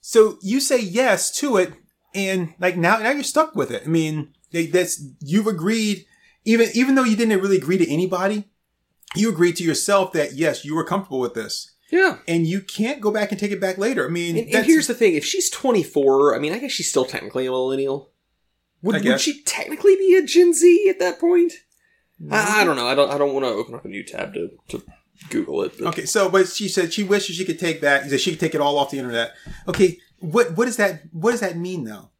so 0.00 0.38
you 0.40 0.60
say 0.60 0.80
yes 0.80 1.30
to 1.40 1.58
it, 1.58 1.72
and 2.14 2.54
like 2.58 2.78
now 2.78 2.96
now 2.98 3.10
you're 3.10 3.22
stuck 3.24 3.54
with 3.54 3.70
it. 3.70 3.82
I 3.84 3.88
mean, 3.88 4.32
they- 4.52 4.66
that's 4.66 5.04
you've 5.20 5.46
agreed, 5.48 6.06
even 6.46 6.68
even 6.74 6.94
though 6.94 7.04
you 7.04 7.16
didn't 7.16 7.40
really 7.40 7.58
agree 7.58 7.76
to 7.78 7.92
anybody, 7.92 8.44
you 9.14 9.28
agreed 9.28 9.56
to 9.56 9.64
yourself 9.64 10.12
that 10.12 10.32
yes, 10.32 10.64
you 10.64 10.74
were 10.74 10.84
comfortable 10.84 11.20
with 11.20 11.34
this, 11.34 11.74
Yeah. 11.90 12.18
and 12.26 12.46
you 12.46 12.60
can't 12.62 13.00
go 13.02 13.10
back 13.10 13.30
and 13.32 13.38
take 13.38 13.50
it 13.52 13.60
back 13.60 13.76
later. 13.78 14.06
I 14.06 14.10
mean, 14.10 14.36
And, 14.38 14.54
and 14.54 14.64
here's 14.66 14.86
the 14.86 14.94
thing: 14.94 15.14
if 15.14 15.24
she's 15.24 15.50
24, 15.50 16.34
I 16.34 16.38
mean, 16.38 16.52
I 16.52 16.58
guess 16.58 16.72
she's 16.72 16.88
still 16.88 17.04
technically 17.04 17.46
a 17.46 17.50
millennial. 17.50 18.12
Would, 18.82 19.04
would 19.04 19.20
she 19.20 19.42
technically 19.42 19.96
be 19.96 20.14
a 20.14 20.22
Gen 20.24 20.52
Z 20.54 20.88
at 20.88 20.98
that 21.00 21.18
point? 21.18 21.52
I, 22.30 22.60
I 22.60 22.64
don't 22.64 22.76
know. 22.76 22.86
I 22.86 22.94
don't. 22.94 23.10
I 23.10 23.18
don't 23.18 23.34
want 23.34 23.44
to 23.44 23.50
open 23.50 23.74
up 23.74 23.84
a 23.84 23.88
new 23.88 24.02
tab 24.04 24.32
to, 24.34 24.50
to 24.68 24.82
Google 25.30 25.62
it. 25.64 25.72
but- 25.78 25.88
Okay, 25.88 26.06
so 26.06 26.28
but 26.30 26.46
she 26.48 26.68
said 26.68 26.92
she 26.92 27.02
wishes 27.02 27.36
she 27.36 27.44
could 27.44 27.58
take 27.58 27.80
back 27.80 28.08
that 28.08 28.18
she 28.20 28.30
could 28.30 28.40
take 28.40 28.54
it 28.54 28.60
all 28.60 28.78
off 28.78 28.90
the 28.90 28.98
internet. 28.98 29.32
Okay, 29.66 29.98
what 30.20 30.56
what 30.56 30.66
does 30.66 30.76
that 30.76 31.02
what 31.12 31.32
does 31.32 31.40
that 31.40 31.56
mean 31.56 31.84
though? 31.84 32.10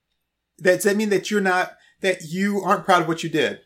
That 0.59 0.77
does 0.77 0.85
that 0.85 0.97
mean 0.97 1.11
that 1.11 1.31
you're 1.31 1.41
not 1.41 1.77
that 2.01 2.25
you 2.25 2.61
aren't 2.63 2.85
proud 2.85 3.03
of 3.03 3.09
what 3.09 3.23
you 3.23 3.31
did? 3.31 3.61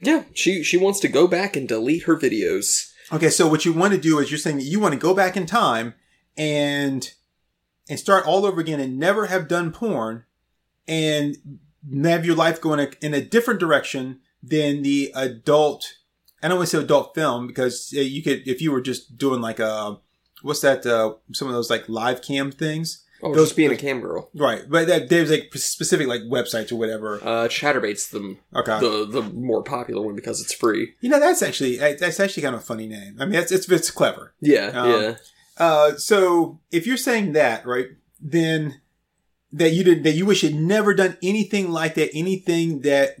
Yeah, 0.00 0.24
she 0.34 0.62
she 0.62 0.76
wants 0.76 1.00
to 1.00 1.08
go 1.08 1.26
back 1.26 1.56
and 1.56 1.68
delete 1.68 2.04
her 2.04 2.16
videos. 2.16 2.92
Okay, 3.12 3.30
so 3.30 3.48
what 3.48 3.64
you 3.64 3.72
want 3.72 3.94
to 3.94 4.00
do 4.00 4.18
is 4.18 4.30
you're 4.30 4.38
saying 4.38 4.56
that 4.56 4.64
you 4.64 4.80
want 4.80 4.94
to 4.94 5.00
go 5.00 5.14
back 5.14 5.36
in 5.36 5.46
time 5.46 5.94
and 6.36 7.12
and 7.88 7.98
start 7.98 8.26
all 8.26 8.46
over 8.46 8.60
again 8.60 8.80
and 8.80 8.98
never 8.98 9.26
have 9.26 9.48
done 9.48 9.70
porn 9.72 10.24
and 10.88 11.36
have 12.02 12.24
your 12.24 12.34
life 12.34 12.60
go 12.60 12.72
in 12.72 12.80
a, 12.80 12.88
in 13.02 13.14
a 13.14 13.20
different 13.20 13.60
direction 13.60 14.20
than 14.42 14.82
the 14.82 15.12
adult. 15.14 15.98
I 16.42 16.48
don't 16.48 16.58
want 16.58 16.70
to 16.70 16.76
say 16.76 16.82
adult 16.82 17.14
film 17.14 17.46
because 17.46 17.92
uh, 17.96 18.00
you 18.00 18.22
could 18.22 18.46
if 18.46 18.60
you 18.60 18.72
were 18.72 18.80
just 18.80 19.16
doing 19.16 19.40
like 19.40 19.58
a 19.58 19.98
what's 20.42 20.60
that 20.60 20.84
uh, 20.86 21.14
some 21.32 21.48
of 21.48 21.54
those 21.54 21.70
like 21.70 21.88
live 21.88 22.22
cam 22.22 22.50
things. 22.50 23.03
Oh, 23.22 23.34
Those- 23.34 23.52
being 23.52 23.70
a 23.72 23.76
cam 23.76 24.00
girl. 24.00 24.28
Right, 24.34 24.62
but 24.68 24.86
that, 24.88 25.08
there's 25.08 25.30
like 25.30 25.50
specific 25.54 26.06
like 26.08 26.22
websites 26.22 26.70
or 26.72 26.76
whatever. 26.76 27.20
Uh, 27.22 27.48
Chaturbate's 27.48 28.08
the 28.08 28.36
Okay, 28.54 28.78
the 28.80 29.06
the 29.06 29.22
more 29.22 29.62
popular 29.62 30.02
one 30.02 30.14
because 30.14 30.40
it's 30.42 30.52
free. 30.52 30.94
you 31.00 31.08
know 31.08 31.20
that's 31.20 31.42
actually 31.42 31.76
that's 31.78 32.20
actually 32.20 32.42
kind 32.42 32.54
of 32.54 32.60
a 32.60 32.64
funny 32.64 32.86
name. 32.86 33.16
I 33.20 33.24
mean, 33.24 33.36
it's 33.40 33.52
it's, 33.52 33.68
it's 33.70 33.90
clever. 33.90 34.34
Yeah, 34.40 34.66
Um, 34.74 34.90
yeah. 34.90 35.14
Uh, 35.56 35.94
so 35.96 36.60
if 36.72 36.86
you're 36.86 36.96
saying 36.96 37.32
that, 37.32 37.64
right, 37.64 37.86
then 38.20 38.80
that 39.52 39.70
you 39.70 39.84
did 39.84 40.02
that 40.04 40.12
you 40.12 40.26
wish 40.26 40.42
you'd 40.42 40.54
never 40.56 40.92
done 40.92 41.16
anything 41.22 41.70
like 41.70 41.94
that, 41.94 42.10
anything 42.12 42.80
that 42.80 43.16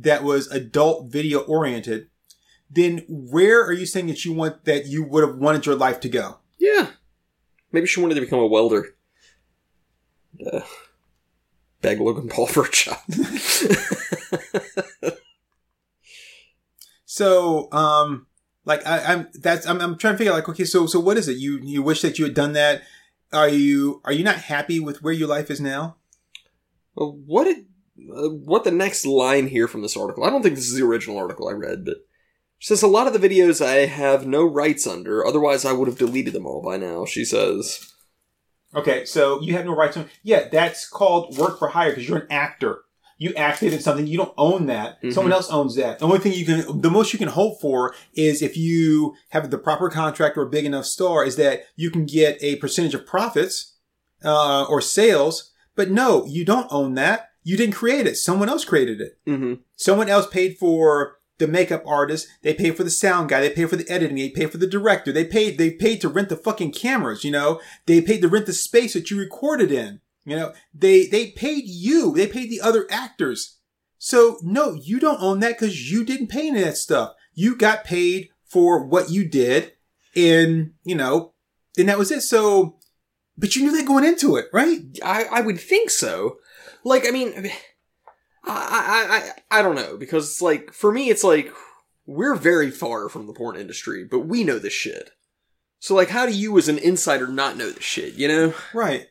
that 0.00 0.22
was 0.22 0.46
adult 0.48 1.10
video 1.10 1.40
oriented, 1.40 2.08
then 2.70 3.04
where 3.08 3.64
are 3.64 3.72
you 3.72 3.84
saying 3.86 4.06
that 4.06 4.24
you 4.24 4.32
want 4.32 4.64
that 4.64 4.86
you 4.86 5.02
would 5.02 5.26
have 5.26 5.36
wanted 5.36 5.66
your 5.66 5.74
life 5.74 5.98
to 6.00 6.08
go? 6.08 6.38
Yeah. 6.58 6.90
Maybe 7.72 7.86
she 7.86 8.00
wanted 8.00 8.14
to 8.14 8.20
become 8.20 8.38
a 8.38 8.46
welder. 8.46 8.94
Uh, 10.44 10.60
beg 11.82 12.00
Logan 12.00 12.28
Paul 12.28 12.46
for 12.46 12.64
a 12.64 12.70
job. 12.70 12.98
so, 17.04 17.70
um, 17.72 18.26
like 18.64 18.86
I, 18.86 19.12
I'm 19.12 19.28
that's 19.34 19.66
I'm, 19.66 19.80
I'm 19.80 19.98
trying 19.98 20.14
to 20.14 20.18
figure 20.18 20.32
out 20.32 20.36
like 20.36 20.48
okay, 20.48 20.64
so 20.64 20.86
so 20.86 21.00
what 21.00 21.16
is 21.16 21.28
it? 21.28 21.36
You 21.36 21.58
you 21.62 21.82
wish 21.82 22.02
that 22.02 22.18
you 22.18 22.24
had 22.24 22.34
done 22.34 22.52
that? 22.52 22.82
Are 23.32 23.48
you 23.48 24.00
are 24.04 24.12
you 24.12 24.24
not 24.24 24.36
happy 24.36 24.80
with 24.80 25.02
where 25.02 25.12
your 25.12 25.28
life 25.28 25.50
is 25.50 25.60
now? 25.60 25.96
well, 26.98 27.16
what 27.26 27.44
did 27.44 27.66
uh, 28.12 28.28
what 28.28 28.64
the 28.64 28.72
next 28.72 29.06
line 29.06 29.46
here 29.46 29.68
from 29.68 29.82
this 29.82 29.96
article? 29.96 30.24
I 30.24 30.30
don't 30.30 30.42
think 30.42 30.56
this 30.56 30.68
is 30.68 30.76
the 30.76 30.84
original 30.84 31.18
article 31.18 31.48
I 31.48 31.52
read, 31.52 31.84
but 31.84 31.98
she 32.58 32.66
says 32.68 32.82
a 32.82 32.86
lot 32.88 33.06
of 33.06 33.12
the 33.12 33.28
videos 33.28 33.64
I 33.64 33.86
have 33.86 34.26
no 34.26 34.44
rights 34.44 34.86
under. 34.86 35.24
Otherwise, 35.26 35.64
I 35.64 35.72
would 35.72 35.88
have 35.88 35.98
deleted 35.98 36.32
them 36.34 36.46
all 36.46 36.62
by 36.62 36.76
now. 36.76 37.04
She 37.04 37.24
says. 37.24 37.92
Okay, 38.74 39.04
so 39.04 39.40
you 39.40 39.54
have 39.54 39.64
no 39.64 39.74
rights 39.74 39.96
on. 39.96 40.10
Yeah, 40.22 40.48
that's 40.50 40.86
called 40.88 41.38
work 41.38 41.58
for 41.58 41.68
hire 41.68 41.90
because 41.90 42.08
you're 42.08 42.18
an 42.18 42.26
actor. 42.30 42.80
You 43.20 43.34
acted 43.34 43.72
in 43.72 43.80
something. 43.80 44.06
You 44.06 44.18
don't 44.18 44.34
own 44.36 44.66
that. 44.66 45.02
Mhm. 45.02 45.12
Someone 45.12 45.32
else 45.32 45.50
owns 45.50 45.74
that. 45.76 45.98
The 45.98 46.04
only 46.04 46.18
thing 46.20 46.34
you 46.34 46.44
can, 46.44 46.80
the 46.82 46.90
most 46.90 47.12
you 47.12 47.18
can 47.18 47.28
hope 47.28 47.60
for 47.60 47.94
is 48.14 48.42
if 48.42 48.56
you 48.56 49.14
have 49.30 49.50
the 49.50 49.58
proper 49.58 49.88
contract 49.90 50.36
or 50.36 50.42
a 50.42 50.48
big 50.50 50.64
enough 50.64 50.84
star, 50.84 51.24
is 51.24 51.34
that 51.36 51.62
you 51.74 51.90
can 51.90 52.06
get 52.06 52.38
a 52.42 52.56
percentage 52.56 52.94
of 52.94 53.06
profits 53.06 53.74
uh, 54.24 54.64
or 54.64 54.80
sales. 54.80 55.52
But 55.74 55.90
no, 55.90 56.26
you 56.26 56.44
don't 56.44 56.68
own 56.70 56.94
that. 56.94 57.30
You 57.42 57.56
didn't 57.56 57.74
create 57.74 58.06
it. 58.06 58.16
Someone 58.16 58.48
else 58.48 58.64
created 58.64 59.00
it. 59.00 59.18
Mm-hmm. 59.26 59.54
Someone 59.76 60.08
else 60.08 60.26
paid 60.26 60.58
for 60.58 61.17
the 61.38 61.48
makeup 61.48 61.82
artist. 61.86 62.28
They 62.42 62.54
paid 62.54 62.76
for 62.76 62.84
the 62.84 62.90
sound 62.90 63.28
guy. 63.28 63.40
They 63.40 63.50
paid 63.50 63.70
for 63.70 63.76
the 63.76 63.88
editing. 63.88 64.16
They 64.16 64.30
paid 64.30 64.52
for 64.52 64.58
the 64.58 64.66
director. 64.66 65.12
They 65.12 65.24
paid, 65.24 65.58
they 65.58 65.70
paid 65.70 66.00
to 66.00 66.08
rent 66.08 66.28
the 66.28 66.36
fucking 66.36 66.72
cameras, 66.72 67.24
you 67.24 67.30
know? 67.30 67.60
They 67.86 68.00
paid 68.00 68.22
to 68.22 68.28
rent 68.28 68.46
the 68.46 68.52
space 68.52 68.94
that 68.94 69.10
you 69.10 69.18
recorded 69.18 69.72
in. 69.72 70.00
You 70.24 70.36
know, 70.36 70.52
they, 70.74 71.06
they 71.06 71.30
paid 71.30 71.64
you. 71.66 72.12
They 72.12 72.26
paid 72.26 72.50
the 72.50 72.60
other 72.60 72.86
actors. 72.90 73.58
So 73.96 74.38
no, 74.42 74.74
you 74.74 75.00
don't 75.00 75.22
own 75.22 75.40
that 75.40 75.58
because 75.58 75.90
you 75.90 76.04
didn't 76.04 76.28
pay 76.28 76.48
any 76.48 76.60
of 76.60 76.66
that 76.66 76.76
stuff. 76.76 77.14
You 77.34 77.56
got 77.56 77.84
paid 77.84 78.28
for 78.44 78.84
what 78.84 79.10
you 79.10 79.28
did 79.28 79.72
and, 80.14 80.72
you 80.84 80.94
know, 80.94 81.32
and 81.78 81.88
that 81.88 81.98
was 81.98 82.10
it. 82.10 82.22
So, 82.22 82.76
but 83.36 83.56
you 83.56 83.62
knew 83.62 83.76
that 83.76 83.86
going 83.86 84.04
into 84.04 84.36
it, 84.36 84.46
right? 84.52 84.80
I, 85.02 85.24
I 85.24 85.40
would 85.40 85.60
think 85.60 85.90
so. 85.90 86.38
Like, 86.84 87.06
I 87.06 87.10
mean, 87.10 87.50
I, 88.44 89.32
I, 89.50 89.56
I, 89.56 89.58
I 89.58 89.62
don't 89.62 89.74
know 89.76 89.96
because 89.96 90.28
it's 90.30 90.42
like 90.42 90.72
for 90.72 90.92
me, 90.92 91.10
it's 91.10 91.24
like 91.24 91.52
we're 92.06 92.34
very 92.34 92.70
far 92.70 93.08
from 93.08 93.26
the 93.26 93.32
porn 93.32 93.56
industry, 93.56 94.04
but 94.04 94.20
we 94.20 94.44
know 94.44 94.58
this 94.58 94.72
shit. 94.72 95.10
So, 95.80 95.94
like, 95.94 96.08
how 96.08 96.26
do 96.26 96.32
you, 96.32 96.56
as 96.58 96.68
an 96.68 96.78
insider, 96.78 97.28
not 97.28 97.56
know 97.56 97.70
this 97.70 97.84
shit? 97.84 98.14
You 98.14 98.26
know? 98.28 98.54
Right. 98.74 99.06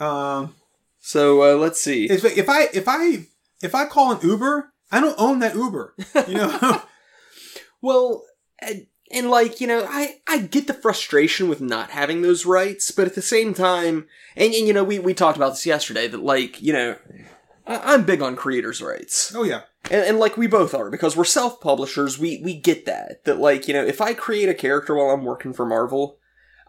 Um, 0.00 0.54
So 0.98 1.42
uh, 1.42 1.56
let's 1.56 1.80
see. 1.80 2.06
if, 2.10 2.24
if 2.24 2.48
I, 2.48 2.64
if 2.74 2.88
I, 2.88 3.26
if 3.62 3.74
I 3.74 3.84
call 3.84 4.12
an 4.12 4.18
Uber, 4.26 4.72
I 4.90 5.00
don't 5.00 5.14
own 5.18 5.38
that 5.40 5.54
Uber, 5.54 5.94
you 6.26 6.34
know? 6.34 6.82
Well, 7.80 8.24
and, 8.60 8.86
and 9.12 9.30
like 9.30 9.60
you 9.60 9.68
know, 9.68 9.86
I 9.88 10.16
I 10.26 10.38
get 10.38 10.66
the 10.66 10.74
frustration 10.74 11.48
with 11.48 11.60
not 11.60 11.90
having 11.90 12.22
those 12.22 12.44
rights, 12.44 12.90
but 12.90 13.06
at 13.06 13.14
the 13.14 13.22
same 13.22 13.54
time, 13.54 14.06
and, 14.34 14.52
and 14.52 14.66
you 14.66 14.72
know, 14.72 14.82
we 14.82 14.98
we 14.98 15.14
talked 15.14 15.36
about 15.36 15.50
this 15.50 15.64
yesterday 15.64 16.08
that 16.08 16.22
like 16.22 16.60
you 16.60 16.72
know, 16.72 16.96
I, 17.68 17.94
I'm 17.94 18.04
big 18.04 18.22
on 18.22 18.34
creators' 18.34 18.82
rights. 18.82 19.32
oh 19.34 19.44
yeah. 19.44 19.62
And, 19.90 20.04
and 20.04 20.18
like 20.18 20.36
we 20.36 20.46
both 20.48 20.74
are 20.74 20.90
because 20.90 21.16
we're 21.16 21.24
self 21.24 21.60
publishers. 21.60 22.18
We 22.18 22.40
we 22.42 22.54
get 22.54 22.86
that 22.86 23.24
that 23.24 23.38
like 23.38 23.68
you 23.68 23.74
know 23.74 23.84
if 23.84 24.00
I 24.00 24.14
create 24.14 24.48
a 24.48 24.54
character 24.54 24.96
while 24.96 25.10
I'm 25.10 25.24
working 25.24 25.52
for 25.52 25.64
Marvel, 25.64 26.18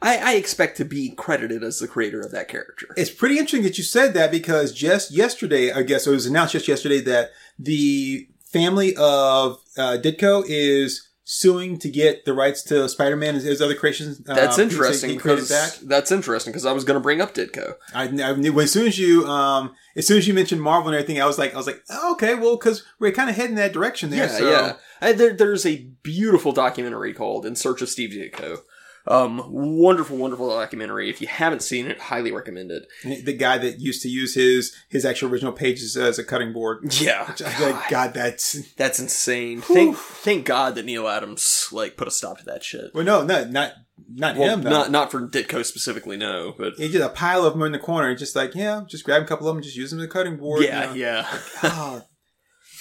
I, 0.01 0.17
I 0.17 0.33
expect 0.35 0.77
to 0.77 0.85
be 0.85 1.11
credited 1.11 1.63
as 1.63 1.79
the 1.79 1.87
creator 1.87 2.21
of 2.21 2.31
that 2.31 2.47
character. 2.47 2.87
It's 2.95 3.09
pretty 3.09 3.35
interesting 3.37 3.63
that 3.63 3.77
you 3.77 3.83
said 3.83 4.13
that 4.13 4.31
because 4.31 4.73
just 4.73 5.11
yesterday, 5.11 5.71
I 5.71 5.81
guess 5.81 6.05
it 6.05 6.11
was 6.11 6.25
announced 6.25 6.53
just 6.53 6.67
yesterday 6.67 7.01
that 7.01 7.31
the 7.57 8.27
family 8.45 8.95
of 8.95 9.59
uh, 9.77 9.97
Ditko 10.01 10.43
is 10.47 11.08
suing 11.31 11.77
to 11.77 11.87
get 11.89 12.25
the 12.25 12.33
rights 12.33 12.63
to 12.63 12.89
Spider-Man 12.89 13.35
and 13.35 13.43
his 13.43 13.61
other 13.61 13.75
creations. 13.75 14.17
That's 14.17 14.57
uh, 14.57 14.63
interesting 14.63 15.11
he 15.11 15.17
created 15.17 15.43
because 15.43 15.77
back. 15.77 15.87
that's 15.87 16.11
interesting 16.11 16.51
because 16.51 16.65
I 16.65 16.71
was 16.71 16.83
going 16.83 16.95
to 16.95 17.01
bring 17.01 17.21
up 17.21 17.35
Ditko. 17.35 17.75
I, 17.93 18.05
I 18.05 18.35
knew 18.35 18.59
as 18.59 18.71
soon 18.71 18.87
as 18.87 18.97
you, 18.97 19.27
um, 19.27 19.75
as 19.95 20.07
soon 20.07 20.17
as 20.17 20.27
you 20.27 20.33
mentioned 20.33 20.63
Marvel 20.63 20.89
and 20.89 20.95
everything, 20.95 21.21
I 21.21 21.27
was 21.27 21.37
like, 21.37 21.53
I 21.53 21.57
was 21.57 21.67
like, 21.67 21.83
oh, 21.91 22.13
okay, 22.13 22.33
well, 22.33 22.57
because 22.57 22.83
we're 22.97 23.11
kind 23.11 23.29
of 23.29 23.35
heading 23.35 23.57
that 23.57 23.73
direction 23.73 24.09
there. 24.09 24.25
Yeah, 24.25 24.37
so. 24.37 24.49
yeah. 24.49 24.73
I, 25.01 25.11
there, 25.11 25.33
there's 25.33 25.67
a 25.67 25.85
beautiful 26.01 26.51
documentary 26.51 27.13
called 27.13 27.45
"In 27.45 27.55
Search 27.55 27.83
of 27.83 27.89
Steve 27.89 28.09
Ditko." 28.09 28.61
Um, 29.09 29.41
wonderful, 29.47 30.17
wonderful 30.17 30.49
documentary. 30.49 31.09
If 31.09 31.19
you 31.19 31.27
haven't 31.27 31.63
seen 31.63 31.87
it, 31.87 31.99
highly 31.99 32.31
recommend 32.31 32.69
it. 32.71 32.85
The 33.25 33.33
guy 33.33 33.57
that 33.57 33.79
used 33.79 34.03
to 34.03 34.07
use 34.09 34.35
his 34.35 34.75
his 34.87 35.03
actual 35.03 35.29
original 35.31 35.51
pages 35.51 35.97
as 35.97 36.19
a 36.19 36.23
cutting 36.23 36.53
board. 36.53 36.93
Yeah, 37.01 37.27
Which 37.29 37.41
I 37.41 37.71
like, 37.71 37.89
God, 37.89 38.13
that's 38.13 38.73
that's 38.75 38.99
insane. 38.99 39.61
Thank, 39.61 39.97
thank 39.97 40.45
God 40.45 40.75
that 40.75 40.85
Neal 40.85 41.07
Adams 41.07 41.69
like 41.71 41.97
put 41.97 42.07
a 42.07 42.11
stop 42.11 42.37
to 42.37 42.45
that 42.45 42.63
shit. 42.63 42.91
well, 42.93 43.03
no, 43.03 43.23
not 43.23 43.49
not 43.49 43.73
not 44.07 44.37
Well, 44.37 44.53
him. 44.53 44.61
Though. 44.61 44.69
not 44.69 44.91
not 44.91 45.11
for 45.11 45.27
Ditko 45.27 45.65
specifically, 45.65 46.15
no, 46.15 46.53
but 46.57 46.73
he 46.77 46.87
just 46.89 47.03
a 47.03 47.09
pile 47.09 47.45
of 47.45 47.53
them 47.53 47.63
in 47.63 47.71
the 47.71 47.79
corner. 47.79 48.13
Just 48.13 48.35
like, 48.35 48.53
yeah, 48.53 48.83
just 48.87 49.03
grab 49.05 49.23
a 49.23 49.25
couple 49.25 49.47
of 49.47 49.51
them, 49.51 49.57
and 49.57 49.65
just 49.65 49.75
use 49.75 49.89
them 49.89 49.99
as 49.99 50.05
a 50.05 50.09
cutting 50.09 50.37
board. 50.37 50.61
yeah, 50.63 50.93
you 50.93 51.01
know. 51.03 51.07
yeah. 51.07 51.39
Oh, 51.63 52.03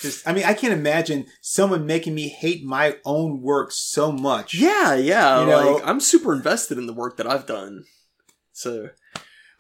just, 0.01 0.27
I 0.29 0.33
mean, 0.33 0.45
I 0.45 0.55
can't 0.55 0.73
imagine 0.73 1.27
someone 1.41 1.87
making 1.87 2.15
me 2.15 2.29
hate 2.29 2.65
my 2.65 2.97
own 3.05 3.41
work 3.41 3.73
so 3.73 4.13
much. 4.13 4.55
Yeah, 4.55 4.95
yeah. 4.95 5.41
You 5.41 5.47
know- 5.47 5.73
like 5.75 5.87
I'm 5.87 6.01
super 6.01 6.33
invested 6.33 6.79
in 6.79 6.87
the 6.87 6.93
work 6.95 7.17
that 7.17 7.27
I've 7.31 7.47
done. 7.47 7.85
So, 8.53 8.91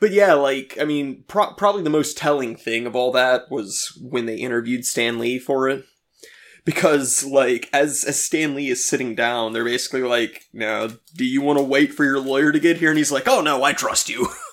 but 0.01 0.11
yeah, 0.13 0.35
like 0.35 0.77
I 0.81 0.85
mean, 0.85 1.25
pro- 1.29 1.53
probably 1.55 1.83
the 1.83 1.91
most 1.91 2.17
telling 2.17 2.57
thing 2.57 2.87
of 2.87 2.95
all 2.97 3.13
that 3.13 3.51
was 3.51 3.97
when 4.01 4.27
they 4.27 4.37
interviewed 4.37 4.85
Stan 4.87 5.19
Lee 5.19 5.39
for 5.39 5.69
it. 5.69 5.85
Because 6.65 7.25
like 7.25 7.71
as 7.73 8.05
as 8.05 8.23
Stan 8.23 8.55
Lee 8.55 8.69
is 8.69 8.85
sitting 8.85 9.15
down, 9.15 9.53
they're 9.53 9.65
basically 9.65 10.03
like, 10.03 10.43
"Now, 10.53 10.89
do 11.17 11.25
you 11.25 11.41
want 11.41 11.59
to 11.59 11.63
wait 11.65 11.95
for 11.95 12.05
your 12.05 12.21
lawyer 12.21 12.53
to 12.53 12.61
get 12.61 12.77
here?" 12.77 12.91
And 12.91 12.99
he's 12.99 13.11
like, 13.13 13.27
"Oh 13.27 13.41
no, 13.41 13.63
I 13.63 13.73
trust 13.73 14.09
you." 14.09 14.29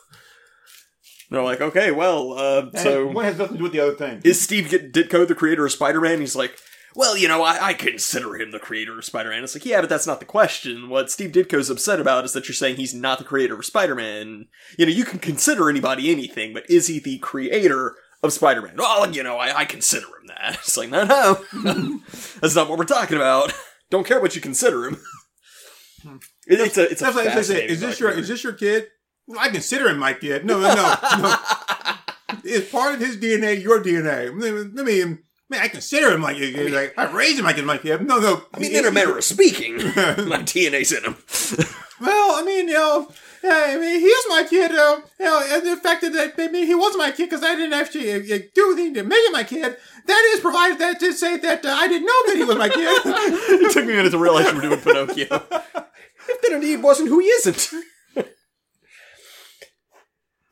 they're 1.29 1.44
like, 1.44 1.62
"Okay, 1.62 1.91
well, 1.91 2.34
uh, 2.34 2.72
so 2.77 3.08
one 3.08 3.25
has 3.25 3.38
nothing 3.38 3.53
to 3.53 3.58
do 3.60 3.63
with 3.63 3.72
the 3.74 3.79
other 3.79 3.96
thing. 3.96 4.22
is 4.24 4.41
Steve 4.41 4.65
Ditko 4.65 5.27
the 5.27 5.36
creator 5.36 5.65
of 5.65 5.72
Spider-Man? 5.72 6.20
He's 6.20 6.36
like, 6.36 6.58
well, 6.98 7.17
you 7.17 7.27
know, 7.27 7.44
I, 7.44 7.67
I 7.67 7.74
consider 7.74 8.38
him 8.38 8.51
the 8.51 8.60
creator 8.60 8.98
of 8.98 9.03
Spider-Man. 9.03 9.44
It's 9.44 9.53
like, 9.53 9.65
yeah, 9.65 9.82
but 9.82 9.89
that's 9.89 10.08
not 10.08 10.20
the 10.22 10.25
question. 10.25 10.88
What 10.88 11.12
Steve 11.12 11.32
Ditko's 11.34 11.70
upset 11.70 12.00
about 12.00 12.24
is 12.24 12.32
that 12.34 12.48
you're 12.48 12.55
saying 12.55 12.77
he's 12.77 12.94
not 12.94 13.17
the 13.17 13.25
creator 13.25 13.55
of 13.55 13.65
Spider-Man. 13.65 14.46
You 14.77 14.86
know, 14.86 14.91
you 14.94 15.03
can 15.03 15.20
consider 15.20 15.70
anybody 15.70 16.10
anything, 16.10 16.53
but 16.53 16.70
is 16.70 16.88
he 16.88 17.00
the 17.00 17.17
creator 17.17 17.96
of 18.24 18.32
Spider-Man? 18.32 18.75
Well, 18.77 19.12
you 19.13 19.24
know, 19.24 19.38
I, 19.38 19.58
I 19.60 19.65
consider 19.65 20.05
him 20.05 20.27
that. 20.27 20.53
It's 20.60 20.77
like, 20.77 20.89
no, 20.89 21.03
no. 21.03 21.34
that's 22.39 22.55
not 22.55 22.70
what 22.70 22.77
we're 22.79 22.86
talking 22.86 23.17
about. 23.17 23.51
Don't 23.89 24.08
care 24.08 24.22
what 24.22 24.36
you 24.36 24.41
consider 24.41 24.86
him. 24.88 25.01
It- 26.48 26.60
it's 26.62 26.77
a, 26.77 26.89
it's 26.89 27.01
a 27.01 27.12
fascinating 27.12 27.70
is 27.72 27.82
this 27.82 28.00
your 28.00 28.12
is 28.12 28.27
this 28.27 28.44
your 28.44 28.53
kid? 28.53 28.88
Well, 29.27 29.39
I 29.39 29.50
consider 29.50 29.89
him 29.89 29.98
my 29.98 30.13
kid. 30.13 30.46
No, 30.46 30.60
no, 30.60 30.74
no, 30.74 30.96
no. 31.20 31.36
It's 32.44 32.70
part 32.72 32.94
of 32.96 33.00
his 33.00 33.17
DNA, 33.17 33.62
your 33.62 33.82
DNA. 33.82 34.25
Let 34.39 34.53
me, 34.53 34.72
let 34.74 34.86
me 34.86 35.17
man, 35.50 35.62
I 35.62 35.67
consider 35.67 36.12
him 36.12 36.22
like 36.22 36.38
he's 36.38 36.72
like 36.72 36.94
I 36.98 37.12
raised 37.12 37.39
him 37.39 37.46
like 37.46 37.63
my 37.63 37.77
kid. 37.77 38.05
No, 38.05 38.20
no. 38.20 38.44
I 38.53 38.60
mean, 38.60 38.75
in 38.75 38.86
a 38.86 38.91
manner 38.91 39.17
of 39.17 39.24
speaking, 39.24 39.77
my 39.77 40.41
DNA's 40.44 40.91
in 40.91 41.03
him. 41.03 41.17
Well, 41.98 42.36
I 42.36 42.44
mean, 42.44 42.67
you 42.67 42.74
know, 42.74 43.10
I 43.41 43.77
mean, 43.77 44.01
he 44.01 44.05
is 44.05 44.25
my 44.27 44.44
kid. 44.44 44.70
Uh, 44.70 45.00
you 45.17 45.25
know, 45.25 45.41
and 45.50 45.65
the 45.65 45.77
fact 45.77 46.01
that 46.01 46.34
maybe 46.38 46.65
he 46.65 46.75
was 46.75 46.98
my 46.98 47.12
kid 47.12 47.29
because 47.29 47.41
I 47.41 47.55
didn't 47.55 47.72
actually 47.72 48.12
uh, 48.12 48.36
uh, 48.36 48.39
do 48.53 48.74
anything 48.74 48.96
to 48.96 49.03
make 49.03 49.25
him 49.25 49.32
my 49.32 49.46
kid. 49.46 49.77
That 50.05 50.32
is 50.34 50.41
provided 50.41 50.77
that 50.79 51.00
to 51.00 51.13
say 51.13 51.38
that 51.38 51.65
uh, 51.65 51.70
I 51.70 51.88
didn't 51.88 52.05
know 52.05 52.22
that 52.25 52.36
he 52.36 52.44
was 52.44 52.58
my 52.58 52.67
kid. 52.67 52.86
it 53.05 53.72
took 53.72 53.86
me 53.86 53.94
a 53.94 53.96
minute 53.96 54.10
to 54.10 54.17
realize 54.17 54.46
you 54.48 54.55
were 54.55 54.62
doing 54.62 54.79
Pinocchio. 54.82 55.25
if 55.25 56.41
that 56.41 56.51
indeed 56.51 56.84
wasn't 56.84 57.08
who 57.08 57.20
he 57.20 57.27
isn't. 57.27 57.72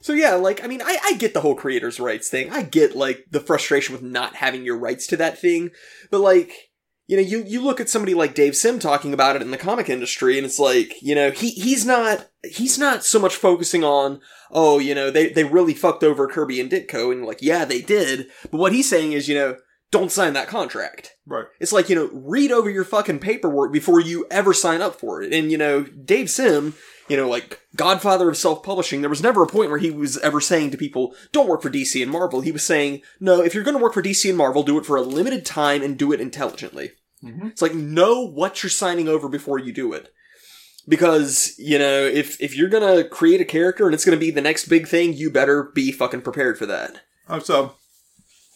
So 0.03 0.11
yeah, 0.11 0.33
like 0.35 0.61
I 0.61 0.67
mean, 0.67 0.81
I, 0.81 0.97
I 1.01 1.13
get 1.13 1.33
the 1.33 1.39
whole 1.39 1.55
creators' 1.55 1.97
rights 1.97 2.27
thing. 2.27 2.49
I 2.51 2.61
get 2.61 2.93
like 2.93 3.23
the 3.31 3.39
frustration 3.39 3.93
with 3.93 4.03
not 4.03 4.35
having 4.35 4.65
your 4.65 4.77
rights 4.77 5.07
to 5.07 5.17
that 5.17 5.39
thing. 5.39 5.71
But 6.11 6.19
like, 6.19 6.51
you 7.07 7.15
know, 7.15 7.23
you, 7.23 7.41
you 7.47 7.63
look 7.63 7.79
at 7.79 7.87
somebody 7.87 8.13
like 8.13 8.35
Dave 8.35 8.53
Sim 8.53 8.79
talking 8.79 9.13
about 9.13 9.37
it 9.37 9.41
in 9.41 9.51
the 9.51 9.57
comic 9.57 9.89
industry, 9.89 10.37
and 10.37 10.45
it's 10.45 10.59
like, 10.59 11.01
you 11.01 11.15
know, 11.15 11.31
he 11.31 11.51
he's 11.51 11.85
not 11.85 12.27
he's 12.43 12.77
not 12.77 13.05
so 13.05 13.17
much 13.17 13.37
focusing 13.37 13.85
on, 13.85 14.19
oh, 14.51 14.77
you 14.77 14.93
know, 14.93 15.09
they, 15.09 15.29
they 15.29 15.45
really 15.45 15.73
fucked 15.73 16.03
over 16.03 16.27
Kirby 16.27 16.59
and 16.59 16.69
Ditko, 16.69 17.13
and 17.13 17.25
like, 17.25 17.41
yeah, 17.41 17.63
they 17.63 17.81
did. 17.81 18.27
But 18.51 18.57
what 18.57 18.73
he's 18.73 18.89
saying 18.89 19.13
is, 19.13 19.29
you 19.29 19.35
know, 19.35 19.55
don't 19.89 20.11
sign 20.11 20.33
that 20.33 20.49
contract. 20.49 21.15
right. 21.25 21.45
It's 21.61 21.71
like, 21.71 21.87
you 21.87 21.95
know, 21.95 22.09
read 22.11 22.51
over 22.51 22.69
your 22.69 22.83
fucking 22.83 23.19
paperwork 23.19 23.71
before 23.71 24.01
you 24.01 24.25
ever 24.29 24.51
sign 24.51 24.81
up 24.81 24.95
for 24.99 25.21
it. 25.21 25.31
And, 25.31 25.49
you 25.49 25.57
know, 25.57 25.83
Dave 25.83 26.29
Sim, 26.29 26.73
you 27.09 27.17
know, 27.17 27.27
like 27.27 27.59
godfather 27.75 28.29
of 28.29 28.37
self-publishing, 28.37 29.01
there 29.01 29.09
was 29.09 29.21
never 29.23 29.43
a 29.43 29.47
point 29.47 29.69
where 29.69 29.79
he 29.79 29.91
was 29.91 30.17
ever 30.19 30.39
saying 30.39 30.71
to 30.71 30.77
people, 30.77 31.15
"Don't 31.31 31.47
work 31.49 31.61
for 31.61 31.69
DC 31.69 32.01
and 32.01 32.11
Marvel." 32.11 32.41
He 32.41 32.51
was 32.51 32.63
saying, 32.63 33.01
"No, 33.19 33.41
if 33.41 33.53
you're 33.53 33.63
going 33.63 33.77
to 33.77 33.83
work 33.83 33.93
for 33.93 34.01
DC 34.01 34.29
and 34.29 34.37
Marvel, 34.37 34.63
do 34.63 34.77
it 34.77 34.85
for 34.85 34.95
a 34.95 35.01
limited 35.01 35.45
time 35.45 35.81
and 35.83 35.97
do 35.97 36.11
it 36.13 36.21
intelligently." 36.21 36.91
Mhm. 37.23 37.51
It's 37.51 37.61
like 37.61 37.73
know 37.73 38.21
what 38.25 38.63
you're 38.63 38.69
signing 38.69 39.07
over 39.07 39.29
before 39.29 39.57
you 39.59 39.71
do 39.73 39.93
it. 39.93 40.09
Because, 40.87 41.53
you 41.57 41.79
know, 41.79 42.03
if 42.05 42.41
if 42.41 42.57
you're 42.57 42.67
going 42.69 42.97
to 42.97 43.07
create 43.07 43.39
a 43.39 43.45
character 43.45 43.85
and 43.85 43.93
it's 43.93 44.03
going 44.03 44.17
to 44.17 44.25
be 44.25 44.31
the 44.31 44.41
next 44.41 44.67
big 44.67 44.87
thing, 44.87 45.13
you 45.13 45.29
better 45.31 45.63
be 45.63 45.91
fucking 45.93 46.21
prepared 46.21 46.57
for 46.57 46.65
that. 46.65 47.01
Oh, 47.29 47.39
so 47.39 47.75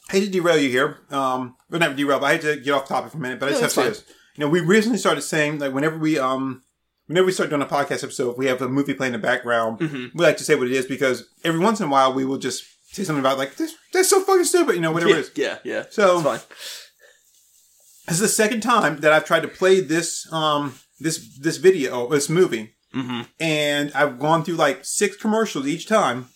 I 0.09 0.13
hate 0.13 0.25
to 0.25 0.29
derail 0.31 0.57
you 0.57 0.69
here. 0.69 0.97
Um, 1.09 1.55
but 1.69 1.79
not 1.79 1.95
derail, 1.95 2.19
but 2.19 2.25
I 2.25 2.31
hate 2.33 2.41
to 2.41 2.57
get 2.57 2.73
off 2.73 2.87
topic 2.87 3.11
for 3.11 3.17
a 3.17 3.21
minute. 3.21 3.39
But 3.39 3.47
I 3.49 3.51
No, 3.53 3.59
just 3.61 3.75
have 3.75 3.85
to 3.85 3.91
say 3.93 4.01
this. 4.01 4.13
You 4.35 4.41
know, 4.43 4.49
we 4.49 4.59
recently 4.59 4.97
started 4.97 5.21
saying 5.21 5.59
like 5.59 5.73
whenever 5.73 5.97
we 5.97 6.19
um 6.19 6.63
whenever 7.07 7.25
we 7.25 7.31
start 7.31 7.49
doing 7.49 7.61
a 7.61 7.65
podcast 7.65 8.03
episode, 8.03 8.31
if 8.31 8.37
we 8.37 8.45
have 8.45 8.61
a 8.61 8.69
movie 8.69 8.93
playing 8.93 9.13
in 9.13 9.19
the 9.21 9.25
background. 9.27 9.79
Mhm. 9.79 10.11
We 10.13 10.23
like 10.23 10.37
to 10.37 10.43
say 10.43 10.55
what 10.55 10.67
it 10.67 10.73
is 10.73 10.85
because 10.85 11.23
every 11.43 11.59
once 11.59 11.79
in 11.79 11.87
a 11.87 11.89
while 11.89 12.13
we 12.13 12.23
will 12.25 12.37
just 12.37 12.63
say 12.91 13.03
something 13.03 13.19
about 13.19 13.37
like 13.37 13.55
this. 13.55 13.73
That's 13.93 14.09
so 14.09 14.21
fucking 14.21 14.45
stupid. 14.45 14.75
You 14.75 14.81
know, 14.81 14.91
whatever 14.91 15.11
yeah, 15.11 15.17
it 15.17 15.21
is. 15.21 15.31
yeah, 15.35 15.57
yeah. 15.63 15.83
So 15.89 16.21
this 16.21 18.15
is 18.15 18.19
the 18.19 18.27
second 18.27 18.61
time 18.61 18.97
that 19.01 19.11
I've 19.11 19.25
tried 19.25 19.41
to 19.41 19.47
play 19.47 19.81
this 19.81 20.31
um 20.31 20.75
this 20.99 21.37
this 21.39 21.57
video 21.57 22.07
this 22.09 22.29
movie, 22.29 22.73
Mm-hmm. 22.95 23.21
and 23.41 23.91
I've 23.93 24.17
gone 24.17 24.43
through 24.43 24.55
like 24.55 24.85
six 24.85 25.17
commercials 25.17 25.67
each 25.67 25.87
time. 25.87 26.29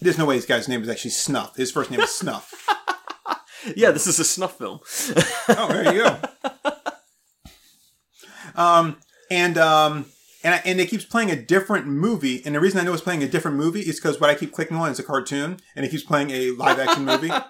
There's 0.00 0.16
no 0.18 0.24
way 0.24 0.36
this 0.36 0.46
guy's 0.46 0.68
name 0.68 0.82
is 0.82 0.88
actually 0.88 1.10
Snuff. 1.10 1.56
His 1.56 1.70
first 1.70 1.90
name 1.90 2.00
is 2.00 2.10
Snuff. 2.10 2.52
Yeah, 3.76 3.92
this 3.92 4.08
is 4.08 4.18
a 4.18 4.24
snuff 4.24 4.58
film. 4.58 4.80
Oh, 5.50 5.68
there 5.68 5.94
you 5.94 6.02
go. 6.02 6.18
um, 8.60 8.96
and 9.32 9.56
um, 9.56 10.04
and 10.44 10.54
I, 10.54 10.62
and 10.66 10.78
it 10.78 10.90
keeps 10.90 11.06
playing 11.06 11.30
a 11.30 11.36
different 11.36 11.86
movie. 11.86 12.44
And 12.44 12.54
the 12.54 12.60
reason 12.60 12.78
I 12.78 12.84
know 12.84 12.92
it's 12.92 13.02
playing 13.02 13.22
a 13.22 13.28
different 13.28 13.56
movie 13.56 13.80
is 13.80 13.98
because 13.98 14.20
what 14.20 14.28
I 14.28 14.34
keep 14.34 14.52
clicking 14.52 14.76
on 14.76 14.90
is 14.90 14.98
a 14.98 15.02
cartoon, 15.02 15.58
and 15.74 15.86
it 15.86 15.90
keeps 15.90 16.02
playing 16.02 16.30
a 16.30 16.50
live 16.50 16.78
action 16.78 17.04
movie. 17.04 17.32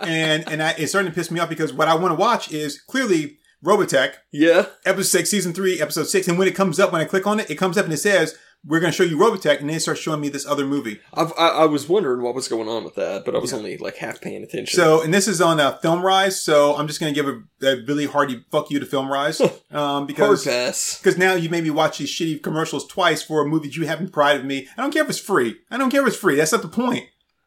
And 0.00 0.48
and 0.50 0.60
I, 0.60 0.70
it's 0.78 0.90
starting 0.90 1.12
to 1.12 1.14
piss 1.14 1.30
me 1.30 1.38
off 1.38 1.48
because 1.48 1.72
what 1.72 1.86
I 1.86 1.94
want 1.94 2.10
to 2.10 2.16
watch 2.16 2.50
is 2.50 2.80
clearly 2.80 3.38
Robotech, 3.64 4.14
yeah. 4.32 4.66
episode 4.84 5.18
six, 5.18 5.30
season 5.30 5.52
three, 5.52 5.80
episode 5.80 6.08
six. 6.08 6.26
And 6.26 6.36
when 6.40 6.48
it 6.48 6.56
comes 6.56 6.80
up, 6.80 6.90
when 6.90 7.00
I 7.00 7.04
click 7.04 7.24
on 7.24 7.38
it, 7.38 7.48
it 7.48 7.54
comes 7.54 7.78
up 7.78 7.84
and 7.84 7.94
it 7.94 7.98
says 7.98 8.36
we're 8.64 8.80
going 8.80 8.92
to 8.92 8.96
show 8.96 9.02
you 9.02 9.16
Robotech, 9.16 9.60
and 9.60 9.68
they 9.68 9.78
start 9.78 9.98
showing 9.98 10.20
me 10.20 10.28
this 10.28 10.46
other 10.46 10.64
movie. 10.64 11.00
I've, 11.12 11.32
I, 11.36 11.48
I 11.48 11.64
was 11.64 11.88
wondering 11.88 12.22
what 12.22 12.34
was 12.34 12.46
going 12.46 12.68
on 12.68 12.84
with 12.84 12.94
that, 12.94 13.24
but 13.24 13.34
I 13.34 13.38
was 13.38 13.52
only 13.52 13.76
like 13.76 13.96
half 13.96 14.20
paying 14.20 14.42
attention. 14.42 14.76
So, 14.76 15.02
and 15.02 15.12
this 15.12 15.26
is 15.26 15.40
on 15.40 15.58
uh, 15.58 15.78
FilmRise, 15.78 16.34
so 16.34 16.76
I'm 16.76 16.86
just 16.86 17.00
going 17.00 17.12
to 17.12 17.20
give 17.20 17.28
a, 17.28 17.66
a 17.66 17.84
really 17.84 18.06
hearty 18.06 18.44
fuck 18.50 18.70
you 18.70 18.78
to 18.78 18.86
FilmRise 18.86 19.40
um, 19.74 20.06
because 20.06 20.44
because 20.44 21.18
now 21.18 21.34
you 21.34 21.48
made 21.48 21.64
me 21.64 21.70
watch 21.70 21.98
these 21.98 22.10
shitty 22.10 22.42
commercials 22.42 22.86
twice 22.86 23.22
for 23.22 23.42
a 23.42 23.48
movie 23.48 23.68
that 23.68 23.76
you 23.76 23.86
haven't 23.86 24.12
provided 24.12 24.44
me. 24.44 24.68
I 24.76 24.82
don't 24.82 24.92
care 24.92 25.02
if 25.02 25.10
it's 25.10 25.18
free. 25.18 25.56
I 25.70 25.76
don't 25.76 25.90
care 25.90 26.02
if 26.02 26.08
it's 26.08 26.16
free. 26.16 26.36
That's 26.36 26.52
not 26.52 26.62
the 26.62 26.68
point. 26.68 27.06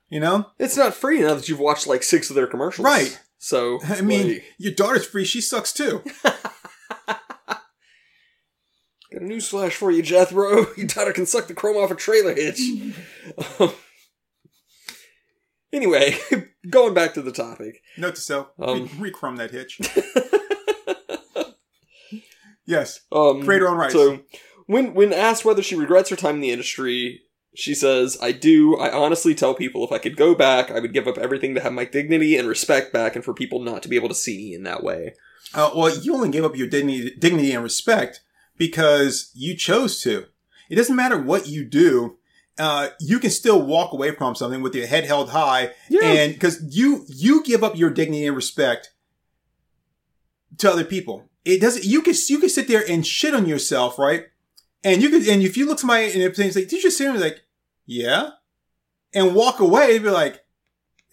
You 0.10 0.20
know? 0.20 0.52
It's 0.60 0.78
not 0.78 0.94
free 0.94 1.22
now 1.22 1.34
that 1.34 1.50
you've 1.50 1.60
watched 1.60 1.88
like 1.88 2.04
six 2.04 2.30
of 2.30 2.36
their 2.36 2.48
commercials. 2.48 2.86
Right. 2.86 3.20
So 3.38 3.80
I 3.88 4.02
mean, 4.02 4.28
like, 4.28 4.44
your 4.58 4.74
daughter's 4.74 5.06
free. 5.06 5.26
She 5.26 5.42
sucks 5.42 5.72
too. 5.72 6.04
got 9.20 9.24
a 9.24 9.34
newsflash 9.34 9.74
for 9.74 9.92
you, 9.92 10.02
Jethro. 10.02 10.68
Your 10.76 10.88
daughter 10.88 11.14
can 11.14 11.26
suck 11.26 11.48
the 11.48 11.54
chrome 11.54 11.78
off 11.78 11.92
a 11.92 11.96
trailer 11.96 12.34
hitch. 12.36 12.60
Um, 13.60 13.74
anyway, 15.74 16.16
going 16.70 16.94
back 16.94 17.16
to 17.16 17.22
the 17.22 17.32
topic. 17.32 17.82
Note 17.98 18.16
to 18.16 18.22
self: 18.22 18.48
Um. 18.60 18.90
re- 19.00 19.12
that 19.38 19.52
hitch. 19.52 19.80
yes, 22.66 23.02
Um, 23.12 23.44
Creator 23.44 23.68
on 23.68 23.78
rights. 23.78 23.94
So, 23.94 24.20
when 24.68 24.94
when 24.94 25.12
asked 25.12 25.44
whether 25.44 25.64
she 25.64 25.76
regrets 25.76 26.12
her 26.12 26.16
time 26.16 26.36
in 26.36 26.42
the 26.42 26.52
industry, 26.52 27.22
she 27.56 27.74
says, 27.74 28.18
"I 28.22 28.32
do. 28.32 28.78
I 28.78 28.96
honestly 28.96 29.34
tell 29.34 29.56
people 29.56 29.84
if 29.84 29.92
I 29.92 29.98
could 29.98 30.18
go 30.18 30.36
back, 30.36 30.70
I 30.70 30.80
would 30.80 30.94
give 30.94 31.08
up 31.08 31.18
everything 31.18 31.56
to 31.56 31.62
have 31.62 31.74
my 31.74 31.86
dignity 31.86 32.38
and 32.38 32.48
respect 32.48 32.94
back, 32.94 33.16
and 33.16 33.26
for 33.26 33.34
people 33.34 33.60
not 33.62 33.82
to 33.84 33.90
be 33.90 33.96
able 33.96 34.10
to 34.10 34.16
see 34.16 34.38
me 34.38 34.54
in 34.54 34.64
that 34.64 34.84
way." 34.84 35.16
Uh, 35.54 35.72
well, 35.76 35.96
you 35.98 36.14
only 36.14 36.30
gave 36.30 36.46
up 36.46 36.56
your 36.56 36.68
dignity, 36.68 37.16
dignity 37.20 37.52
and 37.52 37.64
respect 37.64 38.22
because 38.58 39.32
you 39.34 39.56
chose 39.56 40.02
to. 40.02 40.26
It 40.70 40.76
doesn't 40.76 40.96
matter 40.96 41.18
what 41.22 41.48
you 41.48 41.64
do. 41.66 42.18
Uh, 42.58 42.90
you 43.00 43.20
can 43.20 43.30
still 43.30 43.62
walk 43.62 43.92
away 43.92 44.12
from 44.16 44.34
something 44.34 44.62
with 44.62 44.74
your 44.74 44.88
head 44.88 45.04
held 45.06 45.30
high, 45.32 45.72
Yeah. 45.90 46.04
and 46.06 46.34
because 46.34 46.62
you 46.76 47.06
you 47.10 47.44
give 47.44 47.64
up 47.64 47.76
your 47.78 47.90
dignity 47.90 48.26
and 48.26 48.36
respect 48.36 48.92
to 50.58 50.72
other 50.72 50.86
people. 50.86 51.30
It 51.44 51.60
doesn't. 51.62 51.84
You 51.86 52.02
can 52.02 52.14
you 52.30 52.40
can 52.40 52.50
sit 52.50 52.68
there 52.68 52.84
and 52.90 53.06
shit 53.06 53.34
on 53.36 53.46
yourself, 53.46 54.00
right? 54.00 54.26
And 54.84 55.02
you 55.02 55.10
could, 55.10 55.28
and 55.28 55.42
if 55.42 55.58
you 55.58 55.66
look 55.66 55.80
somebody 55.80 56.06
and 56.06 56.22
it's 56.22 56.38
like, 56.40 56.54
did 56.54 56.72
you 56.74 56.82
just 56.84 56.98
sit 56.98 57.06
there 57.06 57.12
and 57.14 57.20
be 57.20 57.24
like, 57.30 57.42
yeah, 57.86 58.30
and 59.14 59.36
walk 59.36 59.60
away, 59.60 59.96
and 59.96 60.04
be 60.06 60.10
like, 60.12 60.44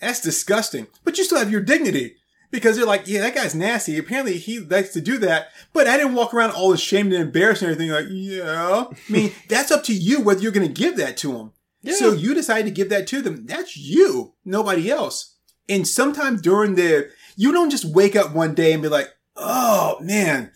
that's 0.00 0.20
disgusting. 0.20 0.87
But 1.05 1.18
you 1.18 1.24
still 1.24 1.38
have 1.38 1.50
your 1.50 1.62
dignity 1.62 2.16
because 2.52 2.76
they're 2.76 2.86
like, 2.86 3.08
yeah, 3.08 3.20
that 3.22 3.34
guy's 3.34 3.54
nasty. 3.54 3.98
Apparently 3.98 4.36
he 4.36 4.60
likes 4.60 4.92
to 4.92 5.00
do 5.00 5.18
that. 5.18 5.48
But 5.72 5.88
I 5.88 5.96
didn't 5.96 6.14
walk 6.14 6.32
around 6.32 6.52
all 6.52 6.72
ashamed 6.72 7.12
and 7.12 7.22
embarrassed 7.22 7.62
and 7.62 7.72
everything. 7.72 7.90
Like, 7.90 8.06
yeah. 8.10 8.84
I 8.90 9.12
mean, 9.12 9.32
that's 9.48 9.72
up 9.72 9.82
to 9.84 9.94
you 9.94 10.20
whether 10.20 10.40
you're 10.40 10.52
going 10.52 10.68
to 10.68 10.72
give 10.72 10.96
that 10.98 11.16
to 11.18 11.32
them. 11.32 11.52
Yeah. 11.80 11.94
So 11.94 12.12
you 12.12 12.34
decide 12.34 12.62
to 12.66 12.70
give 12.70 12.90
that 12.90 13.08
to 13.08 13.22
them. 13.22 13.46
That's 13.46 13.76
you, 13.76 14.34
nobody 14.44 14.90
else. 14.90 15.36
And 15.68 15.88
sometimes 15.88 16.42
during 16.42 16.76
the, 16.76 17.10
you 17.34 17.50
don't 17.50 17.70
just 17.70 17.86
wake 17.86 18.14
up 18.14 18.32
one 18.32 18.54
day 18.54 18.72
and 18.72 18.82
be 18.82 18.88
like, 18.88 19.08
oh 19.34 19.96
man. 20.00 20.52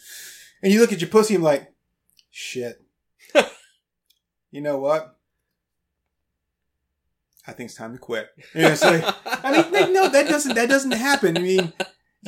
And 0.62 0.72
you 0.72 0.80
look 0.80 0.92
at 0.92 1.00
your 1.00 1.10
pussy 1.10 1.34
and 1.34 1.42
like, 1.42 1.72
shit. 2.30 2.80
you 4.50 4.60
know 4.60 4.78
what? 4.78 5.15
I 7.46 7.52
think 7.52 7.68
it's 7.70 7.78
time 7.78 7.92
to 7.92 7.98
quit. 7.98 8.28
And 8.54 8.72
it's 8.72 8.82
like, 8.82 9.04
I 9.26 9.52
mean, 9.52 9.72
like, 9.72 9.90
no, 9.90 10.08
that 10.08 10.28
doesn't 10.28 10.54
that 10.54 10.68
doesn't 10.68 10.92
happen. 10.92 11.36
I 11.36 11.40
mean, 11.40 11.72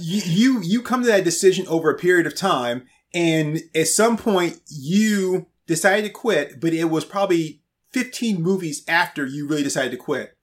you, 0.00 0.22
you 0.24 0.60
you 0.62 0.82
come 0.82 1.02
to 1.02 1.08
that 1.08 1.24
decision 1.24 1.66
over 1.68 1.90
a 1.90 1.98
period 1.98 2.26
of 2.26 2.36
time, 2.36 2.86
and 3.12 3.60
at 3.74 3.88
some 3.88 4.16
point 4.16 4.60
you 4.68 5.46
decided 5.66 6.04
to 6.06 6.10
quit, 6.12 6.60
but 6.60 6.72
it 6.72 6.84
was 6.84 7.04
probably 7.04 7.62
15 7.92 8.42
movies 8.42 8.84
after 8.88 9.26
you 9.26 9.46
really 9.48 9.62
decided 9.62 9.90
to 9.90 9.96
quit. 9.96 10.34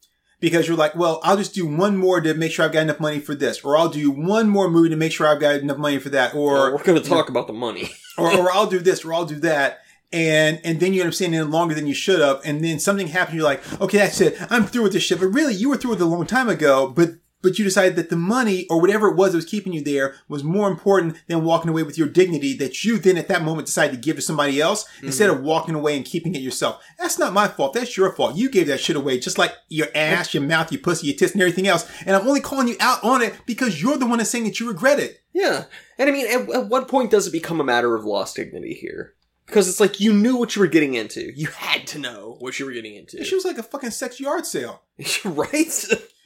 Because 0.42 0.68
you're 0.68 0.78
like, 0.78 0.96
well, 0.96 1.22
I'll 1.24 1.38
just 1.38 1.56
do 1.56 1.66
one 1.66 1.96
more 1.96 2.20
to 2.20 2.34
make 2.34 2.52
sure 2.52 2.66
I've 2.66 2.74
got 2.74 2.82
enough 2.84 3.00
money 3.00 3.20
for 3.20 3.34
this, 3.34 3.64
or 3.64 3.78
I'll 3.78 3.90
do 3.90 4.12
one 4.12 4.50
more 4.50 4.70
movie 4.70 4.90
to 4.90 4.96
make 4.98 5.14
sure 5.14 5.26
I've 5.26 5.40
got 5.40 5.56
enough 5.56 5.78
money 5.78 5.98
for 5.98 6.10
that, 6.10 6.36
Or 6.36 6.58
or 6.68 6.72
we're 6.76 6.84
going 6.84 7.02
to 7.02 7.10
talk 7.10 7.30
about 7.30 7.48
the 7.48 7.54
money. 7.54 7.90
or, 8.18 8.32
or 8.38 8.52
I'll 8.52 8.68
do 8.68 8.80
this, 8.80 9.06
or 9.06 9.14
I'll 9.14 9.26
do 9.26 9.40
that. 9.40 9.80
And, 10.16 10.62
and 10.64 10.80
then 10.80 10.94
you 10.94 11.02
end 11.02 11.10
up 11.10 11.14
staying 11.14 11.34
in 11.34 11.52
longer 11.52 11.76
than 11.76 11.88
you 11.88 11.94
should 11.94 12.22
have. 12.22 12.40
And 12.46 12.64
then 12.64 12.80
something 12.80 13.08
happens. 13.08 13.36
You're 13.36 13.44
like, 13.44 13.82
okay, 13.82 13.98
that's 13.98 14.22
it. 14.22 14.38
I'm 14.50 14.66
through 14.66 14.84
with 14.84 14.94
this 14.94 15.04
shit. 15.04 15.20
But 15.20 15.28
really, 15.28 15.54
you 15.54 15.68
were 15.68 15.76
through 15.76 15.92
with 15.92 16.02
it 16.02 16.06
a 16.06 16.08
long 16.08 16.26
time 16.26 16.48
ago. 16.48 16.88
But, 16.88 17.16
but 17.42 17.60
you 17.60 17.66
decided 17.66 17.98
that 17.98 18.10
the 18.10 18.16
money 18.16 18.66
or 18.70 18.80
whatever 18.80 19.10
it 19.10 19.18
was 19.18 19.34
that 19.34 19.40
was 19.40 19.46
keeping 19.46 19.74
you 19.74 19.84
there 19.84 20.16
was 20.30 20.42
more 20.42 20.70
important 20.70 21.18
than 21.28 21.44
walking 21.44 21.70
away 21.70 21.84
with 21.84 21.98
your 21.98 22.08
dignity 22.08 22.56
that 22.56 22.86
you 22.86 22.98
then 22.98 23.18
at 23.18 23.28
that 23.28 23.42
moment 23.42 23.66
decided 23.66 23.92
to 23.92 24.02
give 24.02 24.16
to 24.16 24.22
somebody 24.22 24.62
else 24.62 24.86
mm-hmm. 24.86 25.08
instead 25.08 25.30
of 25.30 25.44
walking 25.44 25.76
away 25.76 25.98
and 25.98 26.06
keeping 26.06 26.34
it 26.34 26.42
yourself. 26.42 26.82
That's 26.98 27.20
not 27.20 27.34
my 27.34 27.50
fault. 27.50 27.74
That's 27.74 27.98
your 27.98 28.14
fault. 28.14 28.38
You 28.38 28.50
gave 28.50 28.68
that 28.68 28.80
shit 28.80 28.96
away 28.96 29.20
just 29.20 29.38
like 29.38 29.52
your 29.68 29.90
ass, 29.94 30.34
your 30.34 30.44
mouth, 30.44 30.72
your 30.72 30.82
pussy, 30.82 31.08
your 31.08 31.18
tits 31.18 31.34
and 31.34 31.42
everything 31.42 31.68
else. 31.68 31.86
And 32.06 32.16
I'm 32.16 32.26
only 32.26 32.40
calling 32.40 32.70
you 32.70 32.78
out 32.80 33.04
on 33.04 33.22
it 33.22 33.36
because 33.46 33.82
you're 33.82 33.98
the 33.98 34.08
one 34.08 34.20
that's 34.20 34.30
saying 34.30 34.46
that 34.46 34.62
you 34.62 34.70
regret 34.70 34.98
it. 34.98 35.20
Yeah. 35.34 35.66
And 35.98 36.10
I 36.10 36.14
mean, 36.14 36.28
at, 36.28 36.50
at 36.50 36.70
what 36.70 36.88
point 36.88 37.12
does 37.12 37.28
it 37.28 37.32
become 37.32 37.60
a 37.60 37.66
matter 37.66 37.96
of 37.96 38.06
lost 38.06 38.38
dignity 38.38 38.74
here? 38.74 39.14
Because 39.46 39.70
it's 39.70 39.80
like 39.80 40.00
you 40.00 40.12
knew 40.12 40.38
what 40.38 40.56
you 40.56 40.62
were 40.62 40.68
getting 40.68 40.96
into. 40.96 41.32
You 41.36 41.48
had 41.48 41.86
to 41.88 42.00
know 42.00 42.36
what 42.40 42.60
you 42.60 42.66
were 42.66 42.72
getting 42.72 42.96
into. 42.96 43.24
She 43.24 43.36
was 43.36 43.46
like 43.46 43.58
a 43.58 43.64
fucking 43.64 43.92
sex 43.92 44.20
yard 44.20 44.46
sale. 44.46 44.82
right? 45.26 45.86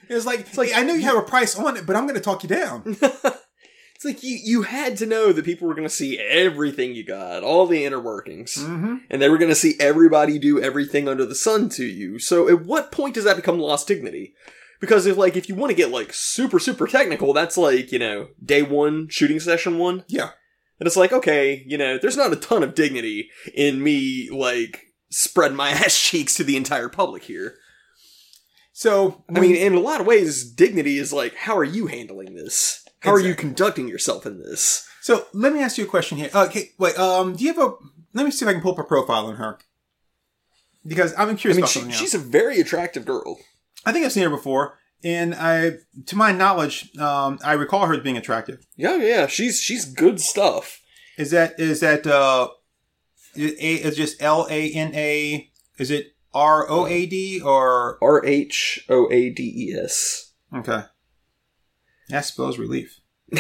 It 0.10 0.14
was 0.14 0.26
like, 0.26 0.42
it's 0.42 0.58
like 0.58 0.72
I 0.76 0.84
know 0.84 0.94
you 0.94 1.04
have 1.04 1.18
a 1.18 1.22
price 1.22 1.56
on 1.56 1.78
it, 1.78 1.86
but 1.86 1.96
I'm 1.96 2.06
going 2.06 2.16
to 2.16 2.22
talk 2.22 2.44
you 2.44 2.50
down. 2.50 2.84
it's 3.02 4.06
like 4.06 4.24
you, 4.24 4.40
you 4.42 4.62
had 4.64 4.98
to 4.98 5.06
know 5.06 5.34
that 5.34 5.46
people 5.46 5.68
were 5.68 5.76
going 5.76 5.88
to 5.88 5.94
see 5.94 6.18
everything 6.18 6.96
you 6.96 7.04
got, 7.04 7.44
all 7.44 7.68
the 7.68 7.86
inner 7.86 8.00
workings. 8.00 8.56
Mm-hmm. 8.56 8.96
And 9.10 9.22
they 9.22 9.30
were 9.30 9.38
going 9.38 9.52
to 9.52 9.56
see 9.56 9.76
everybody 9.80 10.40
do 10.40 10.62
everything 10.62 11.08
under 11.10 11.26
the 11.26 11.36
sun 11.36 11.70
to 11.70 11.86
you. 11.86 12.20
So 12.20 12.48
at 12.48 12.66
what 12.66 12.92
point 12.92 13.16
does 13.16 13.26
that 13.26 13.36
become 13.36 13.60
lost 13.60 13.88
dignity? 13.88 14.34
Because 14.80 15.06
if 15.06 15.18
like, 15.18 15.36
if 15.36 15.50
you 15.50 15.56
want 15.56 15.72
to 15.72 15.76
get 15.76 15.92
like 15.92 16.14
super, 16.14 16.58
super 16.58 16.88
technical, 16.88 17.34
that's 17.34 17.58
like, 17.58 17.92
you 17.92 18.00
know, 18.00 18.30
day 18.44 18.62
one, 18.62 19.10
shooting 19.10 19.40
session 19.40 19.78
one. 19.78 20.06
Yeah. 20.08 20.30
And 20.80 20.88
it's 20.88 20.96
like, 20.98 21.12
okay, 21.12 21.64
you 21.68 21.78
know, 21.78 21.98
there's 21.98 22.18
not 22.18 22.32
a 22.32 22.38
ton 22.38 22.64
of 22.64 22.74
dignity 22.76 23.30
in 23.54 23.84
me, 23.84 24.30
like, 24.32 24.88
spread 25.10 25.54
my 25.54 25.70
ass 25.72 26.00
cheeks 26.00 26.34
to 26.36 26.44
the 26.44 26.58
entire 26.58 26.90
public 26.90 27.24
here. 27.24 27.56
So 28.72 29.26
I 29.36 29.42
mean, 29.42 29.56
in 29.56 29.74
a 29.74 29.80
lot 29.80 30.00
of 30.00 30.08
ways, 30.08 30.50
dignity 30.50 30.98
is 31.00 31.12
like, 31.12 31.36
how 31.36 31.58
are 31.58 31.66
you 31.66 31.88
handling 31.88 32.36
this? 32.36 32.86
How 33.02 33.12
are 33.12 33.20
you 33.20 33.36
conducting 33.36 33.88
yourself 33.90 34.26
in 34.26 34.40
this? 34.40 34.88
so 35.02 35.26
let 35.34 35.54
me 35.54 35.62
ask 35.62 35.78
you 35.78 35.84
a 35.84 35.88
question 35.88 36.18
here. 36.18 36.30
Uh, 36.34 36.46
Okay, 36.46 36.70
wait. 36.78 36.98
Um, 36.98 37.36
do 37.36 37.44
you 37.44 37.54
have 37.54 37.62
a? 37.62 37.74
Let 38.14 38.26
me 38.26 38.32
see 38.32 38.46
if 38.46 38.50
I 38.50 38.54
can 38.54 38.62
pull 38.62 38.72
up 38.72 38.80
a 38.80 38.84
profile 38.84 39.26
on 39.28 39.36
her. 39.36 39.60
Because 40.88 41.14
I'm 41.18 41.30
I 41.30 41.34
curious 41.36 41.58
mean, 41.58 41.84
about 41.84 41.94
she, 41.94 42.00
she's 42.00 42.14
a 42.14 42.20
very 42.20 42.60
attractive 42.60 43.06
girl. 43.06 43.38
I 43.86 43.92
think 43.92 44.06
I've 44.06 44.12
seen 44.14 44.24
her 44.24 44.30
before, 44.30 44.79
and 45.04 45.34
I, 45.36 45.78
to 46.08 46.16
my 46.16 46.32
knowledge, 46.32 46.96
um, 46.98 47.40
I 47.44 47.54
recall 47.54 47.86
her 47.88 47.94
as 47.94 48.02
being 48.02 48.18
attractive. 48.18 48.66
Yeah, 48.76 48.98
yeah, 48.98 49.28
she's 49.28 49.62
she's 49.62 49.86
good 49.86 50.20
stuff. 50.20 50.82
Is 51.18 51.32
that 51.32 51.60
is 51.60 51.80
that 51.82 52.06
uh, 52.08 52.50
Is 53.36 53.54
A, 53.54 53.74
it's 53.76 53.98
just 53.98 54.22
L 54.22 54.48
A 54.50 54.72
N 54.72 54.94
A. 54.96 55.50
Is 55.78 55.92
it 55.92 56.14
R 56.34 56.70
O 56.70 56.86
A 56.86 57.06
D 57.06 57.42
or 57.42 57.98
R 58.04 58.26
H 58.26 58.86
O 58.90 59.10
A 59.12 59.30
D 59.30 59.70
E 59.70 59.80
S. 59.80 60.34
okay? 60.56 60.84
That 62.10 62.26
spells 62.26 62.58
relief. 62.58 63.00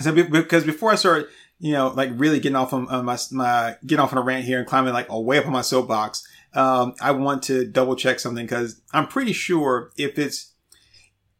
So 0.00 0.12
be- 0.12 0.22
because 0.22 0.64
before 0.64 0.90
I 0.90 0.96
started, 0.96 1.28
you 1.58 1.72
know, 1.72 1.88
like 1.88 2.10
really 2.14 2.40
getting 2.40 2.56
off 2.56 2.72
on, 2.72 2.88
on 2.88 3.04
my 3.04 3.16
my 3.30 3.76
getting 3.86 4.02
off 4.02 4.12
on 4.12 4.18
a 4.18 4.22
rant 4.22 4.44
here 4.44 4.58
and 4.58 4.66
climbing 4.66 4.92
like 4.92 5.06
way 5.10 5.38
up 5.38 5.46
on 5.46 5.52
my 5.52 5.60
soapbox, 5.62 6.26
um, 6.54 6.94
I 7.00 7.10
want 7.12 7.42
to 7.44 7.64
double 7.66 7.96
check 7.96 8.20
something 8.20 8.44
because 8.46 8.80
I'm 8.92 9.06
pretty 9.08 9.32
sure 9.32 9.90
if 9.96 10.18
it's 10.18 10.52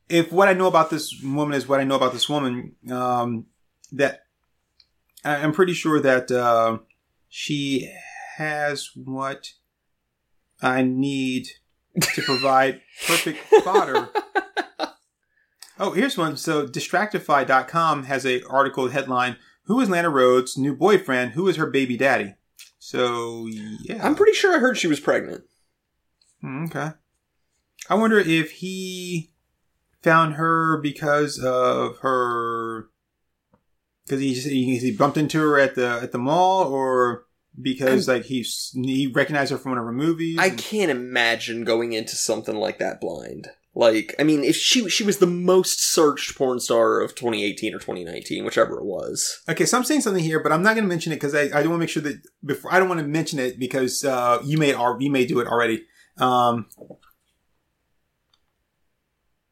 if 0.08 0.30
what 0.32 0.48
I 0.48 0.52
know 0.52 0.66
about 0.66 0.90
this 0.90 1.18
woman 1.22 1.54
is 1.56 1.66
what 1.66 1.80
I 1.80 1.84
know 1.84 1.94
about 1.96 2.12
this 2.12 2.28
woman, 2.28 2.74
um, 2.90 3.46
that 3.92 4.24
I- 5.24 5.36
I'm 5.36 5.52
pretty 5.52 5.72
sure 5.72 5.98
that 6.00 6.30
uh, 6.30 6.78
she 7.28 7.90
has 8.36 8.90
what 8.94 9.52
I 10.60 10.82
need 10.82 11.48
to 12.00 12.22
provide 12.22 12.82
perfect 13.06 13.38
fodder. 13.64 14.10
Oh, 15.78 15.90
here's 15.92 16.16
one. 16.18 16.36
So 16.36 16.66
Distractify.com 16.68 18.04
has 18.04 18.24
a 18.26 18.42
article 18.44 18.88
headline, 18.88 19.36
Who 19.64 19.80
is 19.80 19.88
Lana 19.90 20.10
Rhoades' 20.10 20.56
new 20.58 20.74
boyfriend? 20.76 21.32
Who 21.32 21.48
is 21.48 21.56
her 21.56 21.66
baby 21.70 21.96
daddy? 21.96 22.34
So, 22.86 23.46
yeah. 23.46 24.06
I'm 24.06 24.14
pretty 24.14 24.34
sure 24.34 24.54
I 24.54 24.58
heard 24.58 24.76
she 24.76 24.88
was 24.88 25.00
pregnant. 25.00 25.44
Hmm, 26.42 26.66
Okay. 26.66 26.90
I 27.88 27.94
wonder 27.94 28.18
if 28.18 28.50
he 28.52 29.32
found 30.02 30.34
her 30.34 30.78
because 30.82 31.38
of 31.38 31.96
her 32.00 32.90
because 34.04 34.20
he, 34.20 34.34
just- 34.34 34.48
he 34.48 34.76
he 34.78 34.90
bumped 34.94 35.16
into 35.16 35.38
her 35.40 35.58
at 35.58 35.76
the 35.76 35.98
at 36.02 36.12
the 36.12 36.18
mall 36.18 36.64
or 36.64 37.24
because 37.60 38.06
like 38.06 38.24
he 38.24 38.42
he 38.42 39.06
recognized 39.06 39.50
her 39.50 39.56
from 39.56 39.72
one 39.72 39.78
of 39.78 39.86
her 39.86 39.92
movies. 39.92 40.36
I 40.38 40.50
can't 40.50 40.90
imagine 40.90 41.64
going 41.64 41.94
into 41.94 42.16
something 42.16 42.54
like 42.56 42.78
that 42.80 43.00
blind. 43.00 43.48
Like, 43.76 44.14
I 44.20 44.22
mean, 44.22 44.44
if 44.44 44.54
she 44.54 44.88
she 44.88 45.02
was 45.02 45.18
the 45.18 45.26
most 45.26 45.80
searched 45.80 46.36
porn 46.36 46.60
star 46.60 47.00
of 47.00 47.16
2018 47.16 47.74
or 47.74 47.78
2019, 47.78 48.44
whichever 48.44 48.78
it 48.78 48.84
was. 48.84 49.40
Okay, 49.48 49.64
so 49.64 49.76
I'm 49.76 49.84
saying 49.84 50.02
something 50.02 50.22
here, 50.22 50.40
but 50.40 50.52
I'm 50.52 50.62
not 50.62 50.74
going 50.74 50.84
to 50.84 50.88
mention 50.88 51.12
it 51.12 51.16
because 51.16 51.34
I, 51.34 51.42
I 51.42 51.62
don't 51.62 51.70
want 51.70 51.72
to 51.72 51.78
make 51.78 51.88
sure 51.88 52.02
that 52.04 52.22
before 52.44 52.72
I 52.72 52.78
don't 52.78 52.88
want 52.88 53.00
to 53.00 53.06
mention 53.06 53.40
it 53.40 53.58
because 53.58 54.04
uh, 54.04 54.40
you 54.44 54.58
may 54.58 54.76
you 55.00 55.10
may 55.10 55.26
do 55.26 55.40
it 55.40 55.48
already. 55.48 55.84
Um, 56.18 56.66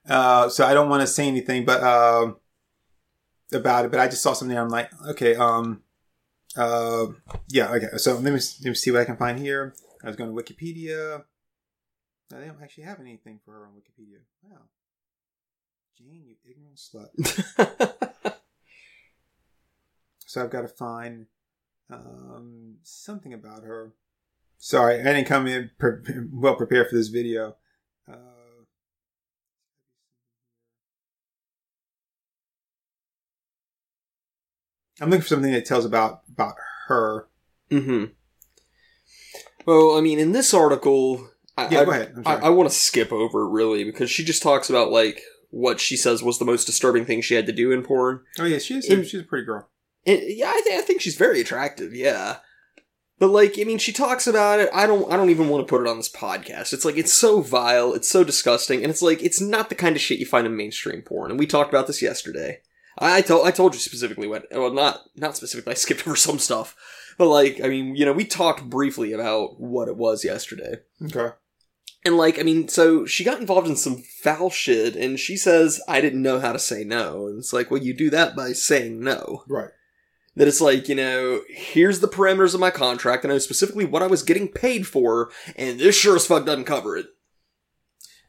uh, 0.09 0.49
so 0.49 0.65
I 0.65 0.73
don't 0.73 0.89
want 0.89 1.01
to 1.01 1.09
say 1.09 1.27
anything, 1.27 1.65
but 1.65 1.83
uh, 1.83 2.33
about 3.53 3.87
it. 3.87 3.91
But 3.91 3.99
I 3.99 4.07
just 4.07 4.23
saw 4.23 4.35
something. 4.35 4.57
I'm 4.57 4.69
like, 4.69 4.89
okay, 5.11 5.35
um, 5.35 5.83
uh, 6.57 7.07
yeah, 7.49 7.73
okay. 7.73 7.89
So 7.97 8.15
let 8.15 8.33
me 8.33 8.41
let 8.63 8.65
me 8.65 8.75
see 8.75 8.93
what 8.93 9.01
I 9.01 9.05
can 9.05 9.17
find 9.17 9.41
here. 9.41 9.75
I 10.05 10.07
was 10.07 10.15
going 10.15 10.35
to 10.35 10.43
Wikipedia. 10.43 11.25
No, 12.33 12.41
they 12.41 12.47
don't 12.47 12.63
actually 12.63 12.85
have 12.85 12.99
anything 12.99 13.39
for 13.45 13.53
her 13.53 13.67
on 13.67 13.73
Wikipedia. 13.73 14.21
Wow, 14.43 14.63
Jane, 15.99 16.25
you 16.25 16.37
ignorant 16.51 16.79
slut. 16.79 18.09
So 20.25 20.43
I've 20.43 20.49
got 20.49 20.63
to 20.63 20.69
find 20.69 21.27
um, 21.91 22.77
something 22.83 23.35
about 23.35 23.65
her. 23.65 23.93
Sorry, 24.57 24.99
I 24.99 25.03
didn't 25.03 25.27
come 25.27 25.47
in 25.47 25.71
pre- 25.79 25.97
well 26.33 26.57
prepared 26.57 26.89
for 26.89 26.97
this 26.97 27.09
video. 27.09 27.57
Uh, 28.11 28.65
I'm 35.03 35.11
looking 35.11 35.21
for 35.21 35.29
something 35.29 35.53
that 35.53 35.67
tells 35.67 35.85
about 35.85 36.23
about 36.31 36.55
her. 36.87 37.29
hmm 37.71 38.05
Well, 39.67 39.99
I 39.99 40.01
mean, 40.01 40.19
in 40.19 40.33
this 40.33 40.55
article, 40.55 41.29
I, 41.57 41.69
Yeah, 41.69 41.81
I, 41.81 41.85
go 41.85 41.91
ahead. 41.91 42.23
I. 42.27 42.35
I 42.37 42.49
want 42.51 42.69
to 42.71 42.75
skip 42.75 43.13
over 43.13 43.49
really 43.49 43.85
because 43.85 44.11
she 44.11 44.25
just 44.25 44.43
talks 44.43 44.71
about 44.71 44.91
like 44.91 45.21
what 45.51 45.81
she 45.81 45.97
says 45.97 46.23
was 46.23 46.39
the 46.39 46.45
most 46.47 46.65
disturbing 46.65 47.05
thing 47.05 47.21
she 47.21 47.35
had 47.35 47.47
to 47.47 47.53
do 47.53 47.73
in 47.73 47.83
porn. 47.83 48.21
oh 48.39 48.45
yeah, 48.45 48.59
she's 48.59 48.87
in- 48.87 49.05
she's 49.05 49.21
a 49.21 49.25
pretty 49.25 49.45
girl. 49.45 49.69
And, 50.07 50.21
yeah, 50.25 50.49
I, 50.49 50.63
th- 50.67 50.79
I 50.79 50.83
think 50.83 51.01
she's 51.01 51.15
very 51.17 51.41
attractive. 51.41 51.95
Yeah, 51.95 52.39
but 53.19 53.29
like, 53.29 53.57
I 53.61 53.65
mean, 53.65 53.79
she 53.79 53.93
talks 53.93 54.27
about 54.27 54.59
it. 54.59 54.69
I 54.75 54.87
don't. 54.87 55.13
I 55.13 55.17
don't 55.17 55.31
even 55.31 55.49
want 55.49 55.65
to 55.67 55.71
put 55.71 55.81
it 55.81 55.89
on 55.89 55.97
this 55.99 56.11
podcast. 56.11 56.73
It's 56.73 56.85
like 56.85 56.97
it's 56.97 57.13
so 57.13 57.41
vile. 57.41 57.93
It's 57.95 58.11
so 58.11 58.25
disgusting, 58.25 58.83
and 58.83 58.91
it's 58.91 59.03
like 59.03 59.23
it's 59.23 59.41
not 59.41 59.69
the 59.69 59.75
kind 59.77 59.95
of 59.95 60.03
shit 60.03 60.19
you 60.19 60.27
find 60.27 60.47
in 60.47 60.57
mainstream 60.57 61.03
porn. 61.03 61.31
And 61.31 61.39
we 61.39 61.47
talked 61.47 61.71
about 61.71 61.87
this 61.87 62.03
yesterday. 62.03 62.61
I, 62.99 63.19
I 63.19 63.21
told 63.21 63.47
I 63.47 63.51
told 63.53 63.75
you 63.75 63.81
specifically 63.81 64.27
what. 64.27 64.47
Well, 64.51 64.73
not 64.73 65.03
not 65.15 65.37
specifically. 65.37 65.71
I 65.73 65.75
skipped 65.75 66.01
over 66.09 66.17
some 66.17 66.39
stuff, 66.41 66.75
but 67.17 67.29
like, 67.29 67.61
I 67.63 67.69
mean, 67.69 67.95
you 67.95 68.05
know, 68.05 68.13
we 68.13 68.25
talked 68.25 68.69
briefly 68.69 69.13
about 69.13 69.61
what 69.61 69.87
it 69.87 69.97
was 69.97 70.25
yesterday. 70.25 70.77
Okay. 71.05 71.35
And 72.05 72.17
like, 72.17 72.39
I 72.39 72.43
mean, 72.43 72.69
so 72.69 73.07
she 73.07 73.23
got 73.23 73.41
involved 73.41 73.69
in 73.69 73.77
some 73.77 74.03
foul 74.03 74.51
shit, 74.51 74.97
and 74.97 75.21
she 75.21 75.37
says, 75.37 75.81
I 75.87 76.01
didn't 76.01 76.23
know 76.23 76.41
how 76.41 76.53
to 76.53 76.59
say 76.59 76.83
no. 76.83 77.29
And 77.29 77.39
it's 77.39 77.53
like, 77.53 77.71
well, 77.71 77.83
you 77.83 77.95
do 77.95 78.11
that 78.11 78.35
by 78.35 78.53
saying 78.53 79.01
no. 79.01 79.45
Right. 79.49 79.71
That 80.35 80.49
it's 80.49 80.61
like, 80.61 80.89
you 80.89 80.95
know, 80.95 81.43
here's 81.49 82.01
the 82.01 82.09
parameters 82.09 82.55
of 82.55 82.61
my 82.61 82.71
contract, 82.71 83.23
and 83.23 83.33
I 83.33 83.37
know 83.37 83.39
specifically 83.39 83.85
what 83.85 84.03
I 84.03 84.09
was 84.09 84.23
getting 84.23 84.49
paid 84.49 84.87
for, 84.87 85.31
and 85.55 85.79
this 85.79 85.97
sure 85.97 86.17
as 86.17 86.27
fuck 86.27 86.45
doesn't 86.47 86.65
cover 86.65 86.97
it. 86.97 87.07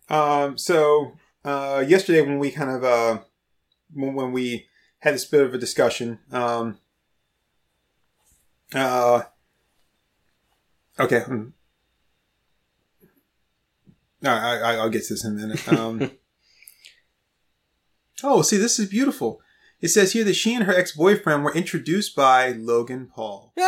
Um, 0.09 0.57
so 0.57 1.13
uh, 1.45 1.83
yesterday 1.87 2.21
when 2.21 2.39
we 2.39 2.51
kind 2.51 2.69
of 2.69 2.83
uh, 2.83 3.19
when, 3.93 4.13
when 4.13 4.31
we 4.31 4.67
had 4.99 5.13
this 5.13 5.25
bit 5.25 5.41
of 5.41 5.53
a 5.53 5.57
discussion, 5.57 6.19
um, 6.31 6.77
uh, 8.75 9.23
okay, 10.99 11.21
hmm. 11.21 11.47
I, 14.31 14.57
I, 14.57 14.75
I'll 14.75 14.89
get 14.89 15.03
to 15.05 15.13
this 15.13 15.25
in 15.25 15.33
a 15.33 15.35
minute. 15.35 15.67
Um, 15.67 16.11
oh, 18.23 18.41
see, 18.41 18.57
this 18.57 18.79
is 18.79 18.89
beautiful. 18.89 19.41
It 19.81 19.89
says 19.89 20.13
here 20.13 20.23
that 20.23 20.35
she 20.35 20.55
and 20.55 20.63
her 20.63 20.73
ex-boyfriend 20.73 21.43
were 21.43 21.53
introduced 21.53 22.15
by 22.15 22.51
Logan 22.51 23.09
Paul. 23.13 23.53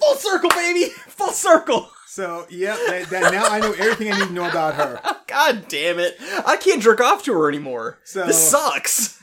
Full 0.00 0.14
circle, 0.16 0.50
baby! 0.50 0.84
Full 1.08 1.32
circle! 1.32 1.90
So, 2.06 2.46
yeah, 2.50 2.76
that, 2.88 3.08
that 3.10 3.32
now 3.32 3.46
I 3.46 3.58
know 3.60 3.72
everything 3.72 4.12
I 4.12 4.18
need 4.18 4.28
to 4.28 4.32
know 4.32 4.48
about 4.48 4.74
her. 4.74 5.00
God 5.26 5.66
damn 5.68 5.98
it. 5.98 6.16
I 6.46 6.56
can't 6.58 6.82
jerk 6.82 7.00
off 7.00 7.22
to 7.24 7.32
her 7.32 7.48
anymore. 7.48 8.00
So- 8.04 8.26
this 8.26 8.50
sucks. 8.50 9.21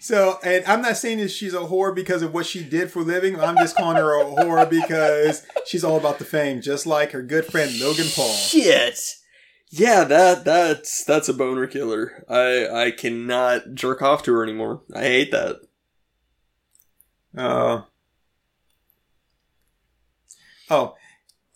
So, 0.00 0.38
and 0.44 0.64
I'm 0.64 0.80
not 0.80 0.96
saying 0.96 1.18
that 1.18 1.30
she's 1.30 1.54
a 1.54 1.58
whore 1.58 1.92
because 1.94 2.22
of 2.22 2.32
what 2.32 2.46
she 2.46 2.62
did 2.62 2.90
for 2.90 3.00
a 3.00 3.02
living. 3.02 3.38
I'm 3.40 3.56
just 3.56 3.76
calling 3.76 3.96
her 3.96 4.20
a 4.20 4.24
whore 4.24 4.68
because 4.70 5.44
she's 5.66 5.82
all 5.82 5.96
about 5.96 6.18
the 6.18 6.24
fame, 6.24 6.60
just 6.62 6.86
like 6.86 7.10
her 7.10 7.22
good 7.22 7.46
friend 7.46 7.78
Logan 7.80 8.06
Paul. 8.14 8.32
Shit. 8.32 9.00
Yeah, 9.70 10.04
that 10.04 10.44
that's 10.44 11.04
that's 11.04 11.28
a 11.28 11.34
boner 11.34 11.66
killer. 11.66 12.24
I 12.28 12.86
I 12.86 12.90
cannot 12.92 13.74
jerk 13.74 14.00
off 14.00 14.22
to 14.22 14.32
her 14.32 14.42
anymore. 14.42 14.82
I 14.94 15.00
hate 15.00 15.30
that. 15.32 15.60
Uh, 17.36 17.82
oh, 20.70 20.94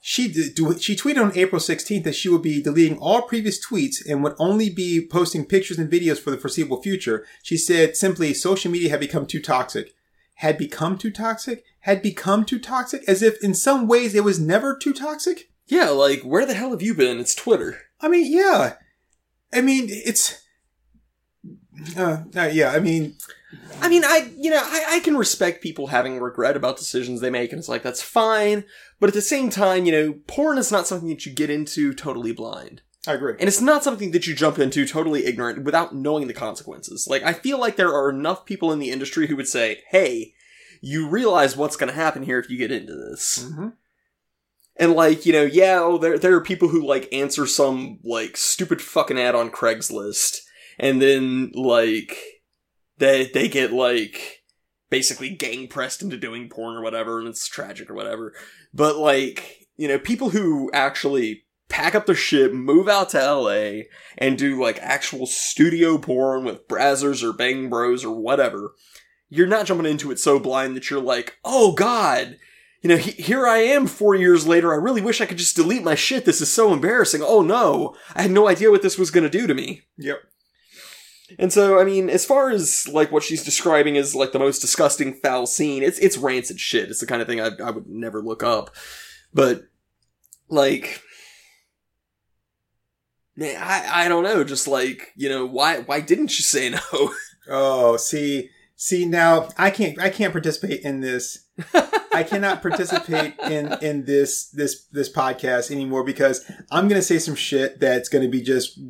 she 0.04 0.32
she 0.32 0.96
tweeted 0.96 1.22
on 1.22 1.38
April 1.38 1.60
16th 1.60 2.02
that 2.02 2.16
she 2.16 2.28
would 2.28 2.42
be 2.42 2.60
deleting 2.60 2.98
all 2.98 3.22
previous 3.22 3.64
tweets 3.64 4.04
and 4.04 4.24
would 4.24 4.34
only 4.36 4.68
be 4.68 5.06
posting 5.06 5.44
pictures 5.46 5.78
and 5.78 5.88
videos 5.88 6.18
for 6.18 6.32
the 6.32 6.36
foreseeable 6.36 6.82
future. 6.82 7.24
She 7.40 7.56
said 7.56 7.96
simply, 7.96 8.34
social 8.34 8.72
media 8.72 8.90
had 8.90 8.98
become 8.98 9.26
too 9.26 9.40
toxic. 9.40 9.94
Had 10.34 10.58
become 10.58 10.98
too 10.98 11.12
toxic? 11.12 11.64
Had 11.82 12.02
become 12.02 12.44
too 12.44 12.58
toxic? 12.58 13.04
As 13.06 13.22
if 13.22 13.40
in 13.44 13.54
some 13.54 13.86
ways 13.86 14.16
it 14.16 14.24
was 14.24 14.40
never 14.40 14.76
too 14.76 14.92
toxic? 14.92 15.48
Yeah, 15.68 15.90
like 15.90 16.22
where 16.22 16.46
the 16.46 16.54
hell 16.54 16.72
have 16.72 16.82
you 16.82 16.94
been? 16.94 17.20
It's 17.20 17.36
Twitter. 17.36 17.78
I 18.00 18.08
mean, 18.08 18.30
yeah. 18.30 18.74
I 19.54 19.60
mean, 19.60 19.86
it's. 19.88 20.44
Uh, 21.96 22.24
uh, 22.34 22.50
yeah, 22.52 22.72
I 22.72 22.80
mean, 22.80 23.14
I 23.80 23.88
mean, 23.88 24.04
I 24.04 24.30
you 24.36 24.50
know 24.50 24.62
I, 24.62 24.84
I 24.88 25.00
can 25.00 25.16
respect 25.16 25.62
people 25.62 25.88
having 25.88 26.20
regret 26.20 26.56
about 26.56 26.76
decisions 26.76 27.20
they 27.20 27.30
make, 27.30 27.52
and 27.52 27.58
it's 27.58 27.68
like 27.68 27.82
that's 27.82 28.02
fine. 28.02 28.64
But 29.00 29.08
at 29.08 29.14
the 29.14 29.22
same 29.22 29.50
time, 29.50 29.84
you 29.84 29.92
know, 29.92 30.14
porn 30.26 30.58
is 30.58 30.70
not 30.72 30.86
something 30.86 31.08
that 31.08 31.26
you 31.26 31.32
get 31.32 31.50
into 31.50 31.92
totally 31.92 32.32
blind. 32.32 32.82
I 33.06 33.14
agree. 33.14 33.34
And 33.40 33.48
it's 33.48 33.60
not 33.60 33.82
something 33.82 34.12
that 34.12 34.28
you 34.28 34.34
jump 34.34 34.60
into 34.60 34.86
totally 34.86 35.24
ignorant 35.26 35.64
without 35.64 35.92
knowing 35.94 36.28
the 36.28 36.34
consequences. 36.34 37.08
Like, 37.10 37.24
I 37.24 37.32
feel 37.32 37.58
like 37.58 37.74
there 37.74 37.92
are 37.92 38.08
enough 38.10 38.44
people 38.44 38.70
in 38.70 38.78
the 38.78 38.92
industry 38.92 39.26
who 39.26 39.34
would 39.34 39.48
say, 39.48 39.80
hey, 39.90 40.34
you 40.80 41.08
realize 41.08 41.56
what's 41.56 41.74
going 41.76 41.88
to 41.88 41.96
happen 41.96 42.22
here 42.22 42.38
if 42.38 42.48
you 42.48 42.56
get 42.56 42.70
into 42.70 42.94
this. 42.94 43.44
hmm 43.44 43.70
And, 44.76 44.92
like, 44.92 45.26
you 45.26 45.32
know, 45.32 45.42
yeah, 45.42 45.80
oh, 45.80 45.98
there, 45.98 46.16
there 46.16 46.34
are 46.36 46.40
people 46.40 46.68
who, 46.68 46.86
like, 46.86 47.12
answer 47.12 47.44
some, 47.44 47.98
like, 48.04 48.36
stupid 48.36 48.80
fucking 48.80 49.18
ad 49.18 49.34
on 49.34 49.50
Craigslist, 49.50 50.42
and 50.78 51.02
then, 51.02 51.50
like, 51.54 52.16
they, 52.98 53.26
they 53.26 53.48
get, 53.48 53.72
like, 53.72 54.42
basically 54.90 55.30
gang 55.30 55.68
pressed 55.68 56.02
into 56.02 56.16
doing 56.16 56.48
porn 56.48 56.76
or 56.76 56.82
whatever, 56.82 57.18
and 57.18 57.28
it's 57.28 57.46
tragic 57.46 57.90
or 57.90 57.94
whatever. 57.94 58.34
But, 58.72 58.96
like, 58.96 59.68
you 59.76 59.88
know, 59.88 59.98
people 59.98 60.30
who 60.30 60.70
actually 60.72 61.44
pack 61.72 61.94
up 61.94 62.04
their 62.04 62.14
shit, 62.14 62.52
move 62.52 62.86
out 62.86 63.08
to 63.08 63.18
LA, 63.18 63.84
and 64.18 64.36
do 64.36 64.60
like 64.60 64.78
actual 64.80 65.26
studio 65.26 65.96
porn 65.96 66.44
with 66.44 66.68
Brazzers 66.68 67.22
or 67.22 67.32
Bang 67.32 67.70
Bros 67.70 68.04
or 68.04 68.14
whatever. 68.14 68.74
you're 69.30 69.46
not 69.46 69.64
jumping 69.64 69.90
into 69.90 70.10
it 70.10 70.18
so 70.18 70.38
blind 70.38 70.76
that 70.76 70.90
you're 70.90 71.00
like, 71.00 71.38
oh 71.42 71.72
god, 71.72 72.36
you 72.82 72.88
know, 72.90 72.98
he, 72.98 73.12
here 73.12 73.46
I 73.46 73.58
am 73.58 73.86
four 73.86 74.14
years 74.14 74.46
later. 74.46 74.72
I 74.72 74.76
really 74.76 75.00
wish 75.00 75.22
I 75.22 75.26
could 75.26 75.38
just 75.38 75.56
delete 75.56 75.82
my 75.82 75.94
shit. 75.94 76.26
This 76.26 76.42
is 76.42 76.52
so 76.52 76.70
embarrassing. 76.72 77.22
Oh 77.24 77.40
no, 77.40 77.96
I 78.14 78.22
had 78.22 78.30
no 78.30 78.46
idea 78.46 78.70
what 78.70 78.82
this 78.82 78.98
was 78.98 79.10
going 79.10 79.24
to 79.24 79.30
do 79.30 79.46
to 79.46 79.54
me. 79.54 79.82
Yep. 79.96 80.18
And 81.38 81.52
so, 81.52 81.78
I 81.78 81.84
mean, 81.84 82.10
as 82.10 82.24
far 82.24 82.50
as 82.50 82.88
like 82.88 83.10
what 83.12 83.22
she's 83.22 83.44
describing 83.44 83.96
as 83.96 84.14
like 84.14 84.32
the 84.32 84.38
most 84.38 84.60
disgusting 84.60 85.14
foul 85.14 85.46
scene, 85.46 85.82
it's 85.82 85.98
it's 85.98 86.18
rancid 86.18 86.60
shit. 86.60 86.90
It's 86.90 87.00
the 87.00 87.06
kind 87.06 87.22
of 87.22 87.28
thing 87.28 87.40
I, 87.40 87.50
I 87.62 87.70
would 87.70 87.88
never 87.88 88.22
look 88.22 88.42
up. 88.42 88.74
But 89.32 89.64
like, 90.48 91.02
man, 93.36 93.56
I 93.60 94.04
I 94.04 94.08
don't 94.08 94.24
know. 94.24 94.44
Just 94.44 94.68
like 94.68 95.12
you 95.16 95.28
know, 95.28 95.46
why 95.46 95.80
why 95.80 96.00
didn't 96.00 96.38
you 96.38 96.44
say 96.44 96.70
no? 96.70 97.12
Oh, 97.48 97.96
see, 97.96 98.50
see 98.82 99.06
now 99.06 99.48
I 99.56 99.70
can't 99.70 100.00
I 100.00 100.10
can't 100.10 100.32
participate 100.32 100.80
in 100.80 101.00
this. 101.00 101.46
I 102.12 102.24
cannot 102.24 102.62
participate 102.62 103.38
in 103.38 103.72
in 103.80 104.04
this 104.04 104.48
this 104.50 104.86
this 104.90 105.10
podcast 105.10 105.70
anymore 105.70 106.02
because 106.02 106.44
I'm 106.68 106.88
gonna 106.88 107.00
say 107.00 107.20
some 107.20 107.36
shit 107.36 107.78
that's 107.78 108.08
gonna 108.08 108.28
be 108.28 108.42
just 108.42 108.80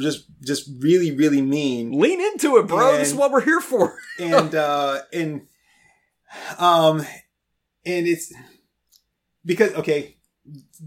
just 0.00 0.26
just 0.40 0.70
really 0.78 1.10
really 1.10 1.42
mean. 1.42 1.98
Lean 1.98 2.20
into 2.20 2.58
it, 2.58 2.68
bro. 2.68 2.96
this 2.96 3.08
is 3.08 3.14
what 3.14 3.32
we're 3.32 3.44
here 3.44 3.60
for. 3.60 3.98
and 4.20 4.54
uh 4.54 5.00
and 5.12 5.48
um 6.58 7.00
and 7.84 8.06
it's 8.06 8.32
because 9.44 9.74
okay 9.74 10.16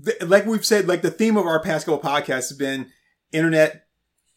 th- 0.05 0.23
like 0.23 0.45
we've 0.45 0.65
said 0.65 0.87
like 0.87 1.01
the 1.01 1.11
theme 1.11 1.35
of 1.35 1.45
our 1.45 1.61
past 1.61 1.85
couple 1.85 1.99
podcasts 1.99 2.49
has 2.49 2.53
been 2.53 2.87
internet 3.33 3.86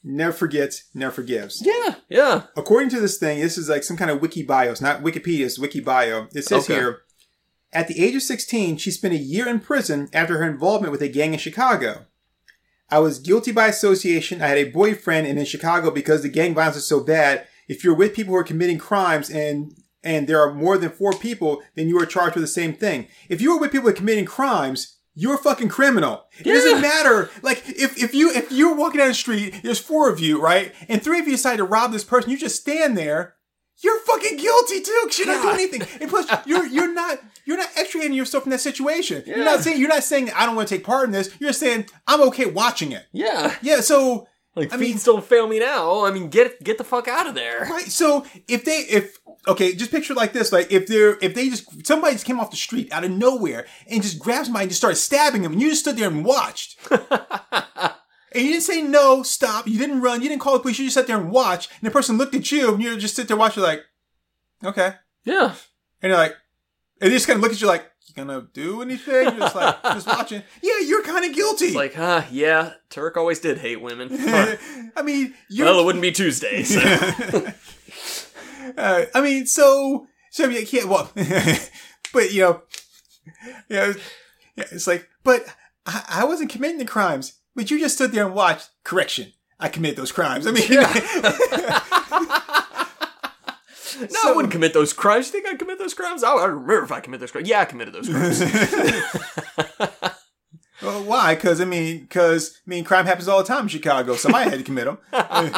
never 0.03 0.33
forgets 0.33 0.85
never 0.95 1.13
forgives 1.13 1.63
Yeah, 1.65 1.97
yeah. 2.09 2.43
according 2.57 2.89
to 2.91 3.01
this 3.01 3.19
thing 3.19 3.41
this 3.41 3.59
is 3.59 3.69
like 3.69 3.85
some 3.85 3.97
kind 3.97 4.11
of 4.11 4.21
wiki 4.23 4.43
bios 4.43 4.81
not 4.81 5.03
wikipedia 5.03 5.45
it's 5.47 5.59
wiki 5.59 5.81
bio 5.81 6.27
it 6.35 6.45
says 6.45 6.65
Okay. 6.65 6.75
here 6.75 7.01
at 7.73 7.87
the 7.87 8.03
age 8.03 8.15
of 8.15 8.23
16 8.23 8.79
she 8.79 8.91
spent 8.91 9.15
a 9.15 9.19
year 9.19 9.47
in 9.49 9.61
prison 9.61 10.09
after 10.13 10.39
her 10.39 10.49
involvement 10.49 10.91
with 10.93 11.03
a 11.03 11.09
gang 11.09 11.33
in 11.35 11.39
chicago 11.39 12.07
I 12.93 12.99
was 12.99 13.21
guilty 13.21 13.53
by 13.53 13.69
association. 13.69 14.43
I 14.43 14.49
had 14.49 14.59
a 14.59 14.65
boyfriend, 14.65 15.29
and 15.29 15.39
in 15.39 15.45
Chicago, 15.45 15.93
because 15.93 16.23
the 16.25 16.29
gang 16.29 16.55
violence 16.55 16.77
is 16.77 16.89
so 16.89 16.99
bad, 16.99 17.47
if 17.69 17.85
you're 17.85 17.95
with 17.95 18.15
people 18.17 18.33
who 18.33 18.39
are 18.41 18.43
committing 18.43 18.79
crimes 18.79 19.31
and 19.31 19.77
and 20.03 20.27
there 20.27 20.41
are 20.41 20.53
more 20.53 20.77
than 20.77 20.91
four 20.91 21.13
people, 21.13 21.63
then 21.77 21.87
you 21.87 21.97
are 22.01 22.05
charged 22.05 22.35
with 22.35 22.43
the 22.43 22.49
same 22.49 22.73
thing. 22.73 23.07
If 23.29 23.41
you 23.41 23.53
are 23.53 23.61
with 23.61 23.71
people 23.71 23.85
who 23.85 23.91
are 23.91 23.97
committing 23.97 24.25
crimes, 24.25 24.97
you're 25.15 25.35
a 25.35 25.39
fucking 25.39 25.69
criminal. 25.69 26.25
It 26.39 26.45
doesn't 26.45 26.81
matter. 26.81 27.31
Like 27.43 27.63
if, 27.69 28.03
if 28.03 28.15
you 28.15 28.31
if 28.31 28.51
you're 28.53 28.75
walking 28.75 28.99
down 28.99 29.09
the 29.09 29.15
street, 29.15 29.61
there's 29.63 29.79
four 29.81 30.09
of 30.09 30.21
you, 30.21 30.41
right? 30.41 30.73
And 30.89 31.03
three 31.03 31.19
of 31.19 31.27
you 31.27 31.33
decide 31.33 31.57
to 31.57 31.65
rob 31.65 31.93
this 31.93 32.05
person, 32.05 32.31
you 32.31 32.39
just 32.39 32.61
stand 32.61 32.97
there. 32.97 33.35
You're 33.83 33.99
fucking 34.01 34.37
guilty 34.37 34.83
too, 34.83 35.01
because 35.05 35.19
you're 35.19 35.27
not 35.29 35.43
doing 35.43 35.55
anything. 35.55 35.83
And 36.03 36.11
plus, 36.11 36.27
you're 36.47 36.67
you're 36.67 36.93
not 36.93 37.19
you're 37.47 37.57
not 37.57 37.71
extricating 37.77 38.15
yourself 38.15 38.45
from 38.45 38.51
that 38.51 38.61
situation. 38.61 39.23
Yeah. 39.27 39.37
You're 39.37 39.45
not 39.45 39.61
saying 39.61 39.81
you're 39.81 39.89
not 39.89 40.05
saying 40.05 40.31
I 40.33 40.45
don't 40.45 40.55
want 40.55 40.69
to 40.69 40.77
take 40.77 40.85
part 40.85 41.07
in 41.07 41.13
this. 41.13 41.35
You're 41.41 41.55
saying 41.55 41.87
I'm 42.07 42.21
okay 42.29 42.45
watching 42.45 42.93
it. 42.93 43.07
Yeah. 43.13 43.55
Yeah, 43.63 43.81
so 43.81 44.29
Like 44.57 44.73
I 44.73 44.79
feet 44.79 44.95
mean- 44.95 44.99
don't 45.05 45.25
fail 45.25 45.47
me 45.47 45.59
now. 45.61 46.05
I 46.05 46.11
mean, 46.11 46.29
get 46.29 46.63
get 46.63 46.79
the 46.79 46.85
fuck 46.85 47.07
out 47.09 47.27
of 47.29 47.35
there. 47.35 47.67
right, 47.71 47.87
so 47.87 48.27
if 48.49 48.65
they 48.65 48.79
if 48.81 49.19
okay, 49.47 49.75
just 49.75 49.91
picture 49.91 50.13
it 50.13 50.17
like 50.17 50.33
this, 50.33 50.53
like 50.53 50.73
if 50.73 50.87
they're 50.87 51.17
if 51.23 51.35
they 51.35 51.49
just 51.49 51.87
somebody 51.87 52.15
just 52.15 52.27
came 52.27 52.41
off 52.41 52.51
the 52.51 52.57
street 52.57 52.93
out 52.93 53.05
of 53.05 53.11
nowhere 53.13 53.67
and 53.89 54.03
just 54.03 54.19
grabbed 54.19 54.47
somebody 54.47 54.65
and 54.65 54.71
just 54.71 54.81
started 54.81 54.97
stabbing 54.97 55.43
them, 55.43 55.53
and 55.53 55.63
you 55.63 55.71
just 55.71 55.83
stood 55.83 55.97
there 55.97 56.09
and 56.09 56.25
watched. 56.25 56.79
And 58.33 58.45
you 58.45 58.53
didn't 58.53 58.63
say 58.63 58.83
no, 58.83 59.23
stop. 59.25 59.67
You 59.67 59.77
didn't 59.79 60.03
run. 60.03 60.23
You 60.23 60.29
didn't 60.29 60.41
call 60.41 60.53
the 60.53 60.61
police. 60.61 60.79
You 60.79 60.87
just 60.87 60.95
sat 60.95 61.07
there 61.09 61.19
and 61.21 61.33
watched. 61.33 61.71
And 61.81 61.89
the 61.89 61.91
person 61.91 62.17
looked 62.17 62.35
at 62.35 62.53
you, 62.53 62.73
and 62.75 62.83
you 62.83 62.97
just 62.97 63.17
sit 63.17 63.27
there 63.27 63.37
watching, 63.37 63.63
like, 63.63 63.81
okay. 64.65 64.95
Yeah. 65.25 65.55
And 66.01 66.11
you're 66.11 66.17
like, 66.17 66.37
and 67.01 67.11
they 67.11 67.17
just 67.17 67.27
kind 67.27 67.39
of 67.39 67.43
look 67.43 67.51
at 67.51 67.61
you 67.61 67.67
like, 67.67 67.91
gonna 68.11 68.47
do 68.53 68.83
anything? 68.83 69.15
You're 69.15 69.39
just 69.39 69.55
like, 69.55 69.83
just 69.85 70.07
watching. 70.07 70.43
Yeah, 70.63 70.81
you're 70.81 71.03
kind 71.03 71.25
of 71.25 71.35
guilty. 71.35 71.67
It's 71.67 71.75
like, 71.75 71.95
huh, 71.95 72.23
yeah, 72.31 72.75
Turk 72.89 73.17
always 73.17 73.41
did 73.41 73.59
hate 73.59 73.81
women. 73.81 74.09
Huh. 74.31 74.57
I 74.97 75.03
mean, 75.03 75.35
you're. 75.49 75.67
well, 75.67 75.81
it 75.81 75.85
wouldn't 75.85 76.03
be 76.03 76.13
Tuesday, 76.13 76.63
so. 76.63 76.81
uh, 78.77 79.05
I 79.15 79.21
mean, 79.21 79.47
so 79.47 80.07
so 80.31 80.45
I 80.45 80.47
mean, 80.49 80.67
yeah, 80.71 80.85
well, 80.85 81.11
but 82.13 82.33
you 82.33 82.41
know, 82.43 82.63
yeah, 83.69 83.93
yeah, 84.57 84.65
it's 84.71 84.87
like, 84.87 85.09
but 85.25 85.45
I, 85.87 86.05
I 86.09 86.25
wasn't 86.25 86.51
committing 86.51 86.79
the 86.79 86.85
crimes, 86.85 87.35
but 87.57 87.71
you 87.71 87.81
just 87.81 87.97
stood 87.97 88.13
there 88.13 88.27
and 88.27 88.35
watched. 88.35 88.71
Correction, 88.85 89.33
I 89.59 89.69
committed 89.69 89.97
those 89.97 90.13
crimes. 90.13 90.47
I 90.47 90.53
mean, 90.53 90.69
No, 94.01 94.07
So- 94.09 94.33
I 94.33 94.37
wouldn't 94.37 94.53
commit 94.53 94.73
those 94.73 94.93
crimes. 94.93 95.27
You 95.27 95.33
think 95.33 95.49
I'd 95.49 95.59
commit 95.59 95.79
those 95.79 95.95
crimes? 95.95 96.25
I, 96.25 96.33
I 96.33 96.45
remember 96.47 96.83
if 96.85 96.93
I 96.93 97.01
commit 97.01 97.21
those 97.21 97.31
crimes. 97.31 97.49
Yeah, 97.49 97.61
I 97.61 97.65
committed 97.65 97.95
those 97.95 98.09
crimes. 98.09 98.41
well, 100.83 101.05
why? 101.05 101.35
Because 101.35 101.61
I 101.61 101.65
mean, 101.65 102.01
because 102.01 102.61
I 102.67 102.71
mean, 102.71 102.85
crime 102.85 103.07
happens 103.07 103.29
all 103.29 103.39
the 103.39 103.45
time 103.49 103.63
in 103.65 103.69
Chicago. 103.69 104.15
Somebody 104.17 104.51
had 104.51 104.59
to 104.59 104.65
commit 104.65 104.87
them. 104.87 104.99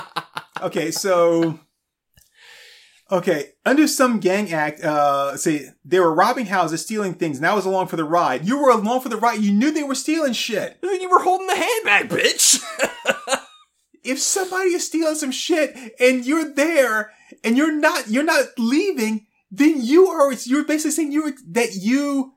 okay, 0.62 0.90
so. 0.90 1.61
Okay, 3.11 3.50
under 3.66 3.87
some 3.87 4.20
gang 4.20 4.50
act, 4.55 4.81
uh, 4.83 5.37
say 5.37 5.66
they 5.85 6.00
were 6.00 6.14
robbing 6.14 6.46
houses, 6.46 6.81
stealing 6.81 7.12
things, 7.12 7.37
and 7.37 7.46
I 7.46 7.52
was 7.52 7.66
along 7.66 7.88
for 7.88 7.96
the 7.96 8.05
ride. 8.05 8.48
You 8.48 8.59
were 8.59 8.70
along 8.70 9.02
for 9.02 9.11
the 9.11 9.18
ride. 9.18 9.42
You 9.42 9.52
knew 9.52 9.70
they 9.70 9.83
were 9.83 9.94
stealing 9.94 10.33
shit. 10.33 10.78
then 10.81 10.98
you 11.02 11.11
were 11.11 11.18
holding 11.18 11.46
the 11.46 11.55
handbag, 11.57 12.09
bitch. 12.09 12.62
if 14.02 14.18
somebody 14.18 14.70
is 14.70 14.87
stealing 14.87 15.16
some 15.16 15.31
shit 15.31 15.76
and 16.00 16.24
you're 16.24 16.55
there 16.55 17.11
and 17.44 17.57
you're 17.57 17.72
not 17.72 18.09
you're 18.09 18.24
not 18.24 18.46
leaving, 18.59 19.26
then 19.50 19.81
you 19.81 20.09
are 20.09 20.33
you're 20.33 20.64
basically 20.64 20.90
saying 20.92 21.12
you 21.12 21.35
that 21.50 21.74
you 21.74 22.35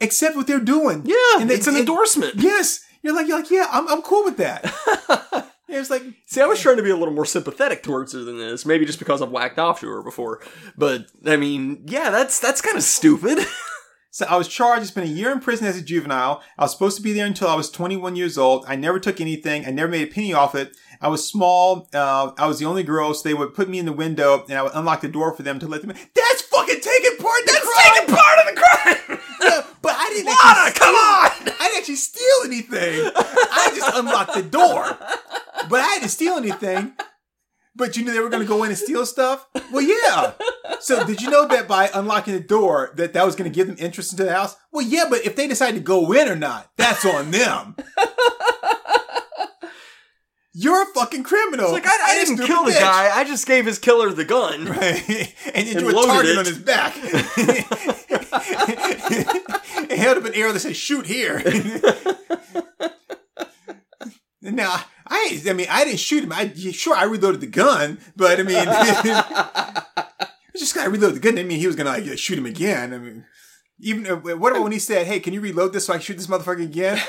accept 0.00 0.36
what 0.36 0.46
they're 0.46 0.60
doing. 0.60 1.02
yeah, 1.04 1.40
And 1.40 1.50
it's 1.50 1.66
an 1.66 1.76
endorsement. 1.76 2.34
Yes. 2.36 2.80
You're 3.02 3.14
like 3.14 3.28
you're 3.28 3.38
like, 3.38 3.50
yeah, 3.50 3.68
I'm 3.70 3.88
I'm 3.88 4.02
cool 4.02 4.24
with 4.24 4.36
that. 4.38 4.64
Yeah, 5.66 5.80
it's 5.80 5.90
like 5.90 6.02
See, 6.26 6.42
I 6.42 6.46
was 6.46 6.60
trying 6.60 6.76
to 6.76 6.82
be 6.82 6.90
a 6.90 6.96
little 6.96 7.14
more 7.14 7.24
sympathetic 7.24 7.82
towards 7.82 8.12
her 8.12 8.22
than 8.22 8.38
this. 8.38 8.66
Maybe 8.66 8.84
just 8.84 8.98
because 8.98 9.22
I've 9.22 9.30
whacked 9.30 9.58
off 9.58 9.80
to 9.80 9.88
her 9.88 10.02
before. 10.02 10.40
But 10.76 11.06
I 11.26 11.36
mean, 11.36 11.82
yeah, 11.86 12.10
that's 12.10 12.38
that's 12.38 12.60
kind 12.60 12.76
of 12.76 12.82
stupid. 12.84 13.38
so 14.10 14.26
I 14.28 14.36
was 14.36 14.46
charged, 14.46 14.82
I 14.82 14.84
spent 14.84 15.08
a 15.08 15.12
year 15.12 15.32
in 15.32 15.40
prison 15.40 15.66
as 15.66 15.76
a 15.78 15.82
juvenile. 15.82 16.42
I 16.58 16.62
was 16.64 16.72
supposed 16.72 16.96
to 16.98 17.02
be 17.02 17.12
there 17.14 17.26
until 17.26 17.48
I 17.48 17.54
was 17.54 17.70
21 17.70 18.14
years 18.14 18.36
old. 18.36 18.66
I 18.68 18.76
never 18.76 19.00
took 19.00 19.20
anything. 19.22 19.64
I 19.66 19.70
never 19.70 19.90
made 19.90 20.06
a 20.06 20.12
penny 20.12 20.34
off 20.34 20.54
it. 20.54 20.76
I 21.04 21.08
was 21.08 21.28
small. 21.28 21.86
Uh, 21.92 22.32
I 22.38 22.46
was 22.46 22.58
the 22.58 22.64
only 22.64 22.82
girl, 22.82 23.12
so 23.12 23.28
they 23.28 23.34
would 23.34 23.52
put 23.52 23.68
me 23.68 23.78
in 23.78 23.84
the 23.84 23.92
window 23.92 24.42
and 24.48 24.56
I 24.58 24.62
would 24.62 24.72
unlock 24.74 25.02
the 25.02 25.08
door 25.08 25.34
for 25.34 25.42
them 25.42 25.58
to 25.58 25.68
let 25.68 25.82
them 25.82 25.90
in. 25.90 25.98
That's 26.14 26.40
fucking 26.40 26.80
taking 26.80 27.18
part 27.18 27.40
That's 27.44 27.82
taking 27.82 28.14
part 28.14 28.38
of 28.38 28.54
the 28.54 28.60
crime. 28.60 29.20
Yeah, 29.42 29.66
but 29.82 29.94
I 29.98 30.08
didn't 30.08 30.28
Lana, 30.28 30.38
actually 30.40 30.80
come 30.80 30.94
on! 30.94 31.30
I 31.60 31.68
didn't 31.68 31.78
actually 31.78 31.96
steal 31.96 32.36
anything. 32.46 33.12
I 33.14 33.72
just 33.76 33.94
unlocked 33.94 34.32
the 34.32 34.44
door. 34.44 34.96
But 35.68 35.80
I 35.80 35.98
didn't 35.98 36.10
steal 36.10 36.38
anything. 36.38 36.94
But 37.76 37.98
you 37.98 38.04
knew 38.04 38.12
they 38.12 38.20
were 38.20 38.30
going 38.30 38.42
to 38.42 38.48
go 38.48 38.62
in 38.62 38.70
and 38.70 38.78
steal 38.78 39.04
stuff? 39.04 39.46
Well, 39.70 39.82
yeah. 39.82 40.32
So 40.80 41.04
did 41.06 41.20
you 41.20 41.28
know 41.28 41.46
that 41.48 41.68
by 41.68 41.90
unlocking 41.92 42.32
the 42.32 42.40
door 42.40 42.92
that 42.96 43.12
that 43.12 43.26
was 43.26 43.36
going 43.36 43.50
to 43.50 43.54
give 43.54 43.66
them 43.66 43.76
interest 43.78 44.12
into 44.12 44.24
the 44.24 44.32
house? 44.32 44.56
Well, 44.72 44.86
yeah, 44.86 45.04
but 45.10 45.26
if 45.26 45.36
they 45.36 45.48
decide 45.48 45.74
to 45.74 45.80
go 45.80 46.12
in 46.12 46.28
or 46.28 46.36
not, 46.36 46.70
that's 46.78 47.04
on 47.04 47.30
them. 47.30 47.76
You're 50.56 50.82
a 50.82 50.86
fucking 50.86 51.24
criminal. 51.24 51.74
It's 51.74 51.84
like 51.84 51.86
I, 51.86 52.12
I 52.12 52.14
didn't 52.14 52.36
kill 52.46 52.62
the 52.64 52.70
bitch. 52.70 52.78
guy. 52.78 53.10
I 53.12 53.24
just 53.24 53.44
gave 53.44 53.66
his 53.66 53.80
killer 53.80 54.12
the 54.12 54.24
gun. 54.24 54.64
Right. 54.74 55.34
and 55.52 55.66
you 55.66 55.80
drew 55.80 55.88
a 55.88 56.06
target 56.06 56.30
it. 56.30 56.38
on 56.38 56.44
his 56.44 56.58
back. 56.60 56.96
and 59.90 60.00
held 60.00 60.18
up 60.18 60.24
an 60.24 60.34
arrow 60.34 60.52
that 60.52 60.60
said 60.60 60.76
"shoot 60.76 61.06
here." 61.06 61.38
now, 64.42 64.80
I, 65.08 65.42
I 65.44 65.52
mean, 65.52 65.66
I 65.68 65.84
didn't 65.84 65.98
shoot 65.98 66.22
him. 66.22 66.30
I 66.32 66.52
sure 66.54 66.94
I 66.94 67.02
reloaded 67.04 67.40
the 67.40 67.48
gun, 67.48 67.98
but 68.14 68.38
I 68.38 68.44
mean, 68.44 68.64
it's 70.54 70.60
just 70.60 70.76
gotta 70.76 70.90
reload 70.90 71.14
the 71.14 71.20
gun. 71.20 71.34
Didn't 71.34 71.48
mean 71.48 71.58
he 71.58 71.66
was 71.66 71.74
gonna 71.74 71.90
like 71.90 72.16
shoot 72.16 72.38
him 72.38 72.46
again. 72.46 72.94
I 72.94 72.98
mean, 72.98 73.24
even 73.80 74.06
uh, 74.06 74.14
what 74.16 74.52
about 74.52 74.62
when 74.62 74.70
he 74.72 74.78
said, 74.78 75.08
"Hey, 75.08 75.18
can 75.18 75.32
you 75.32 75.40
reload 75.40 75.72
this 75.72 75.86
so 75.86 75.94
I 75.94 75.96
can 75.96 76.04
shoot 76.04 76.16
this 76.16 76.28
motherfucker 76.28 76.62
again?" 76.62 77.00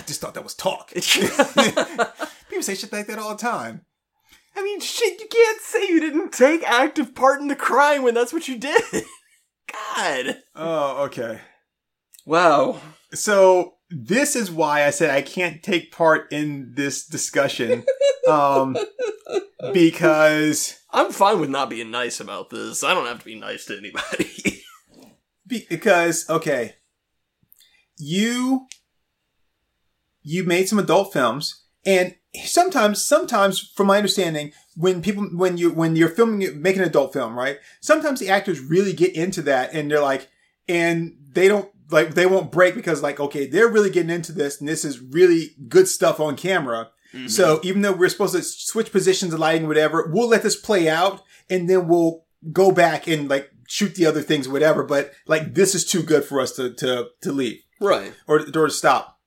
I 0.00 0.02
just 0.02 0.22
thought 0.22 0.32
that 0.32 0.42
was 0.42 0.54
talk. 0.54 0.88
People 0.94 2.62
say 2.62 2.74
shit 2.74 2.90
like 2.90 3.06
that 3.08 3.18
all 3.18 3.36
the 3.36 3.42
time. 3.42 3.84
I 4.56 4.64
mean, 4.64 4.80
shit, 4.80 5.20
you 5.20 5.28
can't 5.28 5.60
say 5.60 5.88
you 5.88 6.00
didn't 6.00 6.32
take 6.32 6.62
active 6.62 7.14
part 7.14 7.42
in 7.42 7.48
the 7.48 7.54
crime 7.54 8.02
when 8.02 8.14
that's 8.14 8.32
what 8.32 8.48
you 8.48 8.56
did. 8.56 8.82
God. 9.70 10.38
Oh, 10.54 11.04
okay. 11.04 11.40
Wow. 12.24 12.80
So 13.12 13.74
this 13.90 14.34
is 14.34 14.50
why 14.50 14.86
I 14.86 14.90
said 14.90 15.10
I 15.10 15.20
can't 15.20 15.62
take 15.62 15.92
part 15.92 16.32
in 16.32 16.72
this 16.76 17.04
discussion. 17.06 17.84
um, 18.28 18.78
because 19.74 20.80
I'm 20.92 21.12
fine 21.12 21.40
with 21.40 21.50
not 21.50 21.68
being 21.68 21.90
nice 21.90 22.20
about 22.20 22.48
this. 22.48 22.82
I 22.82 22.94
don't 22.94 23.06
have 23.06 23.18
to 23.18 23.24
be 23.26 23.38
nice 23.38 23.66
to 23.66 23.76
anybody. 23.76 24.62
because 25.68 26.28
okay, 26.30 26.76
you 27.98 28.66
you 30.30 30.44
made 30.44 30.68
some 30.68 30.78
adult 30.78 31.12
films, 31.12 31.64
and 31.84 32.14
sometimes 32.44 33.02
sometimes 33.02 33.58
from 33.74 33.88
my 33.88 33.96
understanding, 33.96 34.52
when 34.76 35.02
people 35.02 35.24
when 35.24 35.56
you 35.56 35.72
when 35.72 35.96
you're 35.96 36.08
filming 36.08 36.62
making 36.62 36.82
an 36.82 36.88
adult 36.88 37.12
film, 37.12 37.36
right? 37.36 37.58
Sometimes 37.80 38.20
the 38.20 38.28
actors 38.28 38.60
really 38.60 38.92
get 38.92 39.14
into 39.14 39.42
that 39.42 39.74
and 39.74 39.90
they're 39.90 40.00
like 40.00 40.28
and 40.68 41.16
they 41.32 41.48
don't 41.48 41.68
like 41.90 42.14
they 42.14 42.26
won't 42.26 42.52
break 42.52 42.76
because 42.76 43.02
like 43.02 43.18
okay, 43.18 43.46
they're 43.46 43.68
really 43.68 43.90
getting 43.90 44.10
into 44.10 44.32
this 44.32 44.60
and 44.60 44.68
this 44.68 44.84
is 44.84 45.00
really 45.00 45.56
good 45.68 45.88
stuff 45.88 46.20
on 46.20 46.36
camera. 46.36 46.90
Mm-hmm. 47.12 47.26
So 47.26 47.58
even 47.64 47.82
though 47.82 47.92
we're 47.92 48.08
supposed 48.08 48.36
to 48.36 48.42
switch 48.42 48.92
positions 48.92 49.34
of 49.34 49.40
lighting, 49.40 49.66
whatever, 49.66 50.08
we'll 50.12 50.28
let 50.28 50.44
this 50.44 50.54
play 50.54 50.88
out 50.88 51.22
and 51.48 51.68
then 51.68 51.88
we'll 51.88 52.24
go 52.52 52.70
back 52.70 53.08
and 53.08 53.28
like 53.28 53.50
shoot 53.66 53.96
the 53.96 54.06
other 54.06 54.22
things, 54.22 54.48
whatever. 54.48 54.84
But 54.84 55.12
like 55.26 55.54
this 55.54 55.74
is 55.74 55.84
too 55.84 56.04
good 56.04 56.22
for 56.22 56.40
us 56.40 56.52
to 56.52 56.72
to 56.74 57.08
to 57.22 57.32
leave 57.32 57.62
right. 57.80 58.12
or 58.28 58.38
or 58.38 58.68
to 58.68 58.70
stop. 58.70 59.19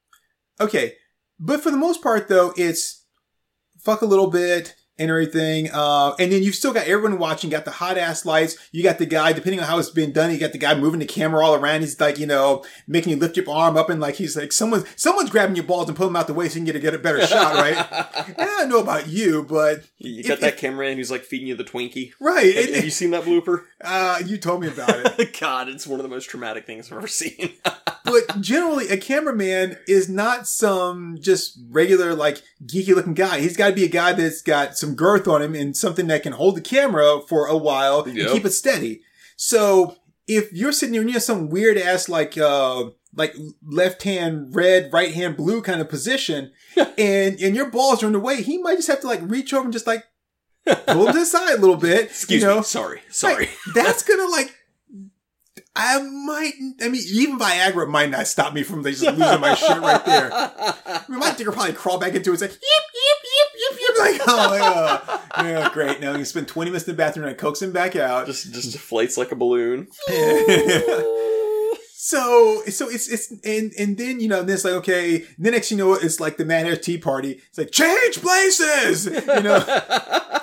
Okay, 0.61 0.93
but 1.39 1.61
for 1.61 1.71
the 1.71 1.77
most 1.77 2.01
part 2.01 2.27
though, 2.29 2.53
it's 2.57 3.03
fuck 3.79 4.01
a 4.01 4.05
little 4.05 4.29
bit 4.29 4.75
and 4.99 5.09
everything. 5.09 5.69
Uh, 5.73 6.13
and 6.19 6.31
then 6.31 6.43
you've 6.43 6.53
still 6.53 6.71
got 6.71 6.85
everyone 6.85 7.17
watching. 7.17 7.49
Got 7.49 7.65
the 7.65 7.71
hot 7.71 7.97
ass 7.97 8.25
lights. 8.27 8.55
You 8.71 8.83
got 8.83 8.99
the 8.99 9.07
guy, 9.07 9.33
depending 9.33 9.59
on 9.59 9.65
how 9.65 9.79
it's 9.79 9.89
been 9.89 10.11
done, 10.13 10.31
you 10.31 10.37
got 10.39 10.51
the 10.51 10.59
guy 10.59 10.75
moving 10.75 10.99
the 10.99 11.07
camera 11.07 11.43
all 11.43 11.55
around. 11.55 11.81
He's 11.81 11.99
like, 11.99 12.19
you 12.19 12.27
know, 12.27 12.63
making 12.87 13.09
you 13.11 13.17
lift 13.17 13.35
your 13.35 13.49
arm 13.49 13.75
up 13.75 13.89
and 13.89 13.99
like 13.99 14.15
he's 14.15 14.37
like 14.37 14.51
someone's 14.51 14.85
someone's 14.95 15.31
grabbing 15.31 15.55
your 15.55 15.65
balls 15.65 15.87
and 15.89 15.97
pulling 15.97 16.13
them 16.13 16.19
out 16.19 16.27
the 16.27 16.35
way 16.35 16.47
so 16.47 16.53
you 16.59 16.59
can 16.59 16.65
get 16.65 16.75
a, 16.75 16.79
get 16.79 16.93
a 16.93 16.99
better 16.99 17.25
shot, 17.25 17.55
right? 17.55 17.75
and 18.27 18.35
I 18.37 18.45
don't 18.45 18.69
know 18.69 18.79
about 18.81 19.07
you, 19.07 19.43
but 19.49 19.83
You 19.97 20.19
If- 20.19 20.27
got 20.27 20.39
that 20.41 20.53
if- 20.53 20.59
camera 20.59 20.87
in 20.87 20.97
who's 20.97 21.09
like 21.11 21.23
feeding 21.23 21.47
you 21.47 21.55
the 21.55 21.63
Twinkie. 21.63 22.11
right. 22.21 22.45
Have, 22.55 22.65
it- 22.69 22.75
have 22.75 22.85
you 22.85 22.91
seen 22.91 23.09
that 23.11 23.23
blooper? 23.23 23.63
Uh, 23.83 24.19
you 24.25 24.37
told 24.37 24.61
me 24.61 24.67
about 24.67 25.19
it. 25.19 25.37
God, 25.39 25.69
it's 25.69 25.85
one 25.85 25.99
of 25.99 26.03
the 26.03 26.09
most 26.09 26.29
traumatic 26.29 26.65
things 26.65 26.91
I've 26.91 26.97
ever 26.97 27.07
seen. 27.07 27.53
but 28.05 28.41
generally 28.41 28.89
a 28.89 28.97
cameraman 28.97 29.77
is 29.87 30.09
not 30.09 30.47
some 30.47 31.17
just 31.21 31.57
regular 31.69 32.13
like 32.13 32.41
geeky 32.65 32.93
looking 32.93 33.13
guy 33.13 33.39
he's 33.39 33.55
got 33.55 33.69
to 33.69 33.73
be 33.73 33.85
a 33.85 33.89
guy 33.89 34.11
that's 34.11 34.41
got 34.41 34.77
some 34.77 34.93
girth 34.93 35.25
on 35.27 35.41
him 35.41 35.55
and 35.55 35.75
something 35.75 36.07
that 36.07 36.21
can 36.21 36.33
hold 36.33 36.55
the 36.57 36.61
camera 36.61 37.21
for 37.29 37.47
a 37.47 37.55
while 37.57 38.05
Yep. 38.07 38.17
and 38.17 38.27
keep 38.29 38.45
it 38.45 38.51
steady 38.51 39.01
so 39.37 39.95
if 40.27 40.51
you're 40.51 40.73
sitting 40.73 40.93
there 40.93 41.03
near 41.03 41.21
some 41.21 41.49
weird 41.49 41.77
ass 41.77 42.09
like 42.09 42.37
uh 42.37 42.89
like 43.15 43.35
left 43.65 44.03
hand 44.03 44.53
red 44.53 44.91
right 44.91 45.13
hand 45.13 45.37
blue 45.37 45.61
kind 45.61 45.79
of 45.79 45.87
position 45.89 46.51
and 46.97 47.39
and 47.39 47.55
your 47.55 47.71
balls 47.71 48.03
are 48.03 48.07
in 48.07 48.13
the 48.13 48.19
way 48.19 48.41
he 48.43 48.57
might 48.57 48.75
just 48.75 48.89
have 48.89 48.99
to 48.99 49.07
like 49.07 49.21
reach 49.23 49.53
over 49.53 49.63
and 49.63 49.73
just 49.73 49.87
like 49.87 50.03
pull 50.87 51.05
them 51.05 51.13
to 51.13 51.19
the 51.19 51.25
side 51.25 51.57
a 51.57 51.61
little 51.61 51.75
bit 51.75 52.05
Excuse 52.05 52.41
you 52.41 52.47
know 52.47 52.57
me. 52.57 52.63
Sorry. 52.63 53.01
Sorry. 53.09 53.49
that's 53.73 54.03
gonna 54.07 54.29
like 54.29 54.55
I 55.75 55.99
might 56.01 56.53
I 56.81 56.89
mean 56.89 57.01
even 57.11 57.39
Viagra 57.39 57.87
might 57.87 58.11
not 58.11 58.27
stop 58.27 58.53
me 58.53 58.61
from 58.61 58.83
just 58.83 59.01
losing 59.01 59.17
my 59.17 59.55
shit 59.55 59.69
right 59.69 60.05
there. 60.05 60.29
I 60.31 61.01
mean, 61.09 61.19
my 61.19 61.33
dick 61.33 61.47
will 61.47 61.53
probably 61.53 61.73
crawl 61.73 61.97
back 61.97 62.13
into 62.13 62.29
it. 62.29 62.33
It's 62.33 62.41
like 62.43 62.51
yip 62.51 62.59
yip 62.61 63.19
yip 63.23 63.71
yip 63.71 63.79
yip. 63.81 63.97
Like 63.97 64.21
oh 64.27 65.21
yeah, 65.37 65.43
yeah, 65.43 65.69
great. 65.73 65.99
Now 65.99 66.15
you 66.15 66.25
spend 66.25 66.47
twenty 66.47 66.69
minutes 66.69 66.87
in 66.87 66.93
the 66.93 66.97
bathroom 66.97 67.25
and 67.25 67.35
I 67.35 67.37
coax 67.37 67.61
him 67.61 67.71
back 67.71 67.95
out. 67.95 68.27
just 68.27 68.53
just 68.53 68.77
deflates 68.77 69.17
like 69.17 69.31
a 69.31 69.35
balloon. 69.35 69.87
so 71.95 72.61
so 72.67 72.89
it's 72.89 73.09
it's 73.09 73.31
and 73.43 73.73
and 73.79 73.97
then 73.97 74.19
you 74.19 74.27
know 74.27 74.43
then 74.43 74.53
it's 74.53 74.65
like 74.65 74.75
okay. 74.75 75.25
The 75.39 75.49
next 75.49 75.71
you 75.71 75.77
know 75.77 75.93
it's 75.93 76.19
like 76.19 76.37
the 76.37 76.45
Mad 76.45 76.65
Hatter 76.67 76.77
Tea 76.79 76.99
Party. 76.99 77.41
It's 77.49 77.57
like 77.57 77.71
change 77.71 78.21
places. 78.21 79.05
You 79.07 79.41
know. 79.41 80.39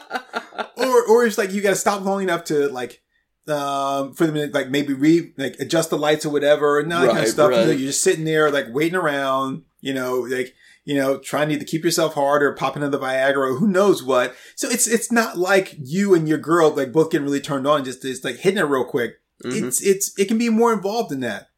Or 1.11 1.27
it's 1.27 1.39
like 1.39 1.53
you 1.53 1.61
got 1.63 1.71
to 1.71 1.77
stop 1.77 2.03
long 2.03 2.23
enough 2.23 2.45
to 2.45 2.69
like 2.69 3.03
um 3.49 4.15
for 4.15 4.27
them 4.27 4.35
to 4.35 4.47
like 4.57 4.69
maybe 4.71 4.93
re 4.93 5.33
like 5.37 5.57
adjust 5.59 5.91
the 5.91 5.99
lights 5.99 6.25
or 6.25 6.31
whatever 6.31 6.79
and 6.79 6.93
all 6.93 7.01
that 7.01 7.07
kind 7.09 7.19
of 7.19 7.25
Right, 7.25 7.29
stuff. 7.33 7.51
You 7.51 7.57
know, 7.57 7.71
you're 7.73 7.89
just 7.89 8.03
sitting 8.03 8.25
there 8.25 8.51
like 8.51 8.67
waiting 8.71 8.97
around, 8.97 9.65
you 9.81 9.93
know, 9.95 10.21
like 10.21 10.55
you 10.85 10.95
know, 10.97 11.19
trying 11.19 11.49
to 11.49 11.55
either 11.55 11.65
keep 11.65 11.85
yourself 11.85 12.15
hard 12.15 12.43
or 12.43 12.53
pop 12.55 12.75
another 12.77 12.99
Viagra 12.99 13.53
or 13.53 13.57
who 13.57 13.69
knows 13.69 14.03
what. 14.03 14.35
So 14.57 14.69
it's 14.69 14.87
it's 14.87 15.11
not 15.11 15.37
like 15.39 15.75
you 15.79 16.15
and 16.15 16.29
your 16.29 16.39
girl 16.39 16.71
like 16.71 16.93
both 16.93 17.11
getting 17.11 17.27
really 17.27 17.41
turned 17.41 17.67
on 17.67 17.85
just 17.85 18.03
just 18.03 18.25
like 18.25 18.37
hitting 18.37 18.59
it 18.59 18.63
real 18.63 18.85
quick. 18.85 19.15
Mhm. 19.45 19.67
It's 19.69 19.83
it's 19.83 20.13
it 20.19 20.29
can 20.29 20.39
be 20.39 20.49
more 20.49 20.73
involved 20.73 21.11
than 21.11 21.21
that. 21.21 21.49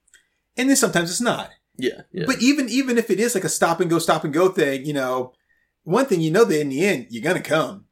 And 0.56 0.68
then 0.68 0.76
sometimes 0.76 1.10
it's 1.10 1.20
not. 1.20 1.50
yeah, 1.78 2.02
yeah. 2.12 2.24
But 2.26 2.40
even 2.42 2.68
even 2.68 2.96
if 2.98 3.10
it 3.10 3.18
is 3.20 3.34
like 3.34 3.44
a 3.44 3.48
stop 3.48 3.80
and 3.80 3.90
go, 3.90 3.98
stop 3.98 4.24
and 4.24 4.32
go 4.32 4.48
thing, 4.48 4.84
you 4.86 4.92
know, 4.92 5.32
one 5.84 6.06
thing 6.06 6.20
you 6.20 6.30
know 6.30 6.44
that 6.44 6.60
in 6.60 6.68
the 6.68 6.84
end 6.84 7.06
you're 7.10 7.24
gonna 7.24 7.40
come. 7.42 7.86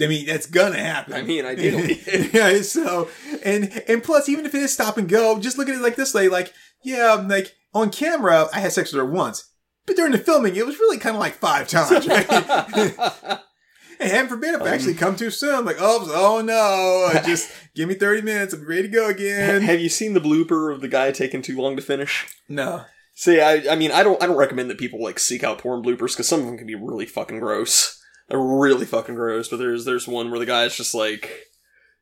I 0.00 0.06
mean, 0.08 0.26
that's 0.26 0.46
gonna 0.46 0.78
happen. 0.78 1.14
I 1.14 1.22
mean, 1.22 1.46
ideally. 1.46 2.00
yeah. 2.32 2.60
So 2.60 3.08
and 3.44 3.82
and 3.88 4.02
plus, 4.02 4.28
even 4.28 4.44
if 4.44 4.54
it 4.54 4.60
is 4.62 4.72
stop 4.72 4.98
and 4.98 5.08
go, 5.08 5.38
just 5.38 5.56
look 5.56 5.68
at 5.68 5.74
it 5.74 5.80
like 5.80 5.96
this 5.96 6.12
way. 6.12 6.28
Like, 6.28 6.52
yeah, 6.82 7.14
like 7.14 7.54
on 7.72 7.90
camera, 7.90 8.48
I 8.52 8.60
had 8.60 8.72
sex 8.72 8.92
with 8.92 8.98
her 8.98 9.10
once, 9.10 9.50
but 9.86 9.96
during 9.96 10.12
the 10.12 10.18
filming, 10.18 10.56
it 10.56 10.66
was 10.66 10.78
really 10.78 10.98
kind 10.98 11.16
of 11.16 11.20
like 11.20 11.34
five 11.34 11.68
times. 11.68 12.06
Right? 12.06 12.30
and 14.00 14.10
heaven 14.10 14.28
forbid 14.28 14.54
if 14.54 14.62
I 14.62 14.68
actually 14.68 14.92
Um, 14.92 14.98
come 14.98 15.16
too 15.16 15.30
soon. 15.30 15.64
Like, 15.64 15.76
oh, 15.78 16.06
oh 16.12 16.42
no, 16.42 17.18
just 17.26 17.50
give 17.74 17.88
me 17.88 17.94
thirty 17.94 18.20
minutes. 18.20 18.52
I'm 18.52 18.66
ready 18.66 18.82
to 18.82 18.88
go 18.88 19.08
again. 19.08 19.62
Have 19.62 19.80
you 19.80 19.88
seen 19.88 20.12
the 20.12 20.20
blooper 20.20 20.72
of 20.74 20.82
the 20.82 20.88
guy 20.88 21.10
taking 21.10 21.40
too 21.40 21.56
long 21.56 21.76
to 21.76 21.82
finish? 21.82 22.26
No. 22.48 22.84
See, 23.14 23.40
I, 23.40 23.72
I 23.72 23.76
mean, 23.76 23.92
I 23.92 24.02
don't, 24.02 24.22
I 24.22 24.26
don't 24.26 24.36
recommend 24.36 24.68
that 24.68 24.76
people 24.76 25.02
like 25.02 25.18
seek 25.18 25.42
out 25.42 25.56
porn 25.56 25.82
bloopers 25.82 26.12
because 26.12 26.28
some 26.28 26.40
of 26.40 26.46
them 26.46 26.58
can 26.58 26.66
be 26.66 26.74
really 26.74 27.06
fucking 27.06 27.40
gross. 27.40 27.95
Really 28.30 28.86
fucking 28.86 29.14
gross. 29.14 29.48
But 29.48 29.58
there's, 29.58 29.84
there's 29.84 30.08
one 30.08 30.30
where 30.30 30.40
the 30.40 30.46
guy's 30.46 30.76
just 30.76 30.94
like, 30.94 31.46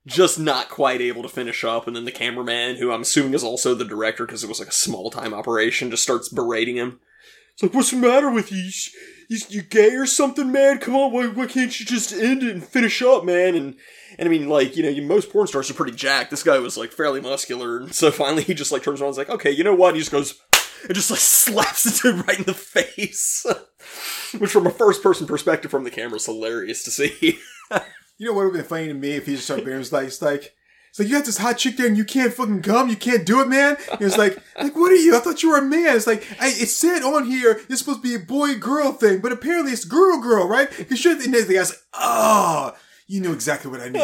just 0.07 0.39
not 0.39 0.69
quite 0.69 1.01
able 1.01 1.23
to 1.23 1.29
finish 1.29 1.65
up, 1.65 1.87
and 1.87 1.97
then 1.97 2.05
the 2.05 2.13
cameraman, 2.13 2.77
who 2.77 2.93
I'm 2.93 3.03
assuming 3.03 3.35
is 3.35 3.45
also 3.45 3.75
the 3.75 3.85
director 3.85 4.27
because 4.27 4.45
it 4.45 4.49
was 4.49 4.59
like 4.59 4.69
a 4.69 4.73
small 4.73 5.11
time 5.11 5.33
operation, 5.33 5.91
just 5.91 6.03
starts 6.03 6.29
berating 6.29 6.77
him. 6.77 7.01
It's 7.55 7.63
like, 7.63 7.73
what's 7.73 7.91
the 7.91 7.97
matter 7.97 8.31
with 8.31 8.53
you? 8.53 8.71
You, 9.29 9.39
you 9.49 9.63
gay 9.63 9.95
or 9.95 10.05
something, 10.05 10.53
man? 10.53 10.79
Come 10.79 10.95
on, 10.95 11.13
why, 11.13 11.29
why 11.29 11.47
can't 11.47 11.79
you 11.81 11.87
just 11.87 12.13
end 12.13 12.43
it 12.43 12.51
and 12.51 12.63
finish 12.63 13.01
up, 13.01 13.25
man? 13.25 13.55
And 13.55 13.77
and 14.19 14.29
I 14.29 14.31
mean, 14.31 14.49
like, 14.49 14.77
you 14.77 14.83
know, 14.83 15.07
most 15.07 15.33
porn 15.33 15.47
stars 15.47 15.71
are 15.71 15.75
pretty 15.75 15.97
jacked. 15.97 16.31
This 16.31 16.43
guy 16.43 16.59
was 16.59 16.77
like 16.77 16.93
fairly 16.93 17.21
muscular, 17.21 17.79
and 17.79 17.95
so 17.95 18.11
finally 18.11 18.43
he 18.43 18.53
just 18.53 18.73
like 18.73 18.83
turns 18.83 19.01
around 19.01 19.09
and 19.09 19.15
is 19.15 19.19
like, 19.19 19.31
okay, 19.31 19.51
you 19.51 19.65
know 19.65 19.75
what? 19.75 19.89
And 19.89 19.97
he 19.97 20.03
just 20.03 20.13
goes 20.13 20.39
and 20.85 20.95
just 20.95 21.11
like 21.11 21.21
slaps 21.21 21.87
it 21.87 22.01
to 22.03 22.13
him 22.13 22.23
right 22.23 22.39
in 22.39 22.45
the 22.45 22.55
face. 22.55 23.47
Which, 24.39 24.51
from 24.51 24.67
a 24.67 24.71
first 24.71 25.03
person 25.03 25.27
perspective 25.27 25.71
from 25.71 25.85
the 25.85 25.91
camera, 25.91 26.17
is 26.17 26.27
hilarious 26.27 26.83
to 26.85 26.91
see. 26.91 27.39
You 28.17 28.27
know 28.29 28.35
what 28.35 28.45
would 28.45 28.55
have 28.55 28.69
been 28.69 28.69
funny 28.69 28.87
to 28.87 28.95
me 28.95 29.11
if 29.17 29.27
he 29.27 29.33
just 29.35 29.47
started 29.47 29.67
being 29.67 29.77
like, 29.91 30.07
it's 30.07 30.23
like, 30.23 30.55
it's 30.89 31.01
like 31.01 31.09
you 31.09 31.17
got 31.17 31.25
this 31.25 31.39
hot 31.39 31.59
chick 31.59 31.77
there 31.77 31.89
and 31.89 31.97
you 31.97 32.05
can't 32.05 32.33
fucking 32.33 32.63
come, 32.63 32.89
you 32.89 32.95
can't 32.95 33.27
do 33.27 33.41
it, 33.41 33.49
man. 33.49 33.77
And 33.91 34.03
it's 34.03 34.17
like, 34.17 34.39
like 34.57 34.77
what 34.77 34.93
are 34.93 34.95
you? 34.95 35.17
I 35.17 35.19
thought 35.19 35.43
you 35.43 35.51
were 35.51 35.59
a 35.59 35.63
man. 35.63 35.97
It's 35.97 36.07
like, 36.07 36.25
I, 36.41 36.47
it 36.51 36.69
said 36.69 37.03
on 37.03 37.27
here 37.27 37.61
it's 37.69 37.81
supposed 37.81 38.03
to 38.05 38.09
be 38.09 38.15
a 38.15 38.21
boy 38.21 38.55
girl 38.55 38.93
thing, 38.93 39.19
but 39.21 39.33
apparently 39.33 39.73
it's 39.73 39.85
girl 39.85 40.21
girl, 40.21 40.47
right? 40.47 40.71
Because 40.79 41.01
sure, 41.01 41.11
and 41.11 41.35
then 41.35 41.49
the 41.49 41.55
guy's 41.55 41.71
like, 41.71 41.81
oh, 41.95 42.77
you 43.09 43.21
knew 43.21 43.33
exactly 43.33 43.69
what 43.69 43.81
I 43.81 43.89
needed. 43.89 44.03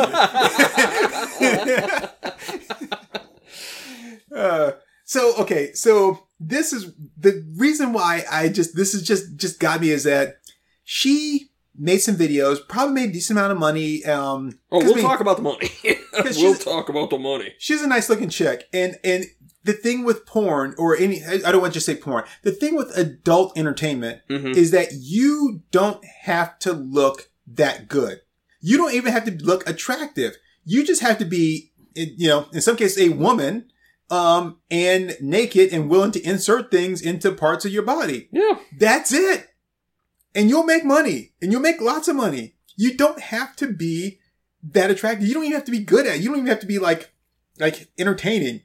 uh, 4.35 4.73
so 5.05 5.37
okay, 5.37 5.73
so 5.75 6.27
this 6.41 6.73
is 6.73 6.93
the 7.19 7.45
reason 7.57 7.93
why 7.93 8.25
I 8.31 8.49
just 8.49 8.75
this 8.75 8.95
is 8.95 9.03
just 9.03 9.37
just 9.37 9.61
got 9.61 9.81
me 9.81 9.91
is 9.91 10.05
that 10.05 10.37
she 10.85 11.51
made 11.79 11.99
some 11.99 12.17
videos, 12.17 12.59
probably 12.69 12.95
made 12.95 13.11
a 13.11 13.13
decent 13.13 13.39
amount 13.39 13.53
of 13.53 13.59
money. 13.59 14.05
Um, 14.05 14.59
Oh, 14.73 14.79
we'll 14.79 14.93
I 14.93 14.97
mean, 14.97 15.05
talk 15.05 15.21
about 15.21 15.37
the 15.37 15.43
money. 15.43 15.71
we'll 16.37 16.55
talk 16.57 16.89
about 16.89 17.11
the 17.11 17.19
money. 17.19 17.55
she's 17.59 17.83
a 17.83 17.87
nice 17.87 18.09
looking 18.11 18.29
chick 18.29 18.65
and 18.73 18.97
and 19.05 19.25
the 19.63 19.73
thing 19.75 20.05
with 20.05 20.25
porn 20.27 20.75
or 20.79 20.97
any 20.97 21.23
i 21.25 21.37
don't 21.53 21.61
want 21.61 21.73
to 21.73 21.77
just 21.77 21.85
say 21.87 21.95
porn 21.95 22.25
the 22.43 22.51
thing 22.51 22.75
with 22.75 22.91
adult 22.97 23.57
entertainment 23.59 24.21
Mhm. 24.29 24.57
is 24.57 24.71
that 24.73 24.89
you 24.95 25.63
don't 25.71 26.03
have 26.23 26.59
to 26.61 26.73
look 26.73 27.31
that 27.47 27.87
good 27.89 28.21
you 28.63 28.77
don't 28.79 28.95
even 28.95 29.13
have 29.13 29.25
to 29.27 29.33
look 29.45 29.69
attractive 29.69 30.37
you 30.65 30.83
just 30.85 31.03
have 31.03 31.19
to 31.19 31.25
be 31.27 31.73
you 31.95 32.27
know 32.29 32.47
in 32.53 32.61
some 32.63 32.77
cases 32.77 32.99
a 32.99 33.11
woman 33.11 33.71
um 34.11 34.59
and 34.71 35.17
naked 35.21 35.73
and 35.73 35.89
willing 35.89 36.11
to 36.13 36.23
insert 36.23 36.71
things 36.71 37.01
into 37.01 37.31
parts 37.33 37.65
of 37.65 37.73
your 37.73 37.83
body 37.83 38.29
Yeah. 38.33 38.59
that's 38.79 39.13
it 39.13 39.49
and 40.35 40.49
you'll 40.49 40.65
make 40.65 40.85
money 40.85 41.33
and 41.41 41.53
you'll 41.53 41.61
make 41.61 41.81
lots 41.81 42.09
of 42.09 42.17
money 42.17 42.55
you 42.77 42.97
don't 42.97 43.21
have 43.21 43.55
to 43.57 43.69
be 43.73 44.19
that 44.63 44.91
attractive 44.91 45.27
you 45.29 45.35
don't 45.35 45.45
even 45.45 45.55
have 45.57 45.65
to 45.67 45.71
be 45.73 45.81
good 45.85 46.07
at 46.07 46.17
it. 46.17 46.21
you 46.23 46.29
don't 46.29 46.39
even 46.39 46.49
have 46.49 46.61
to 46.61 46.67
be 46.67 46.79
like 46.79 47.13
like 47.59 47.89
entertaining 47.99 48.63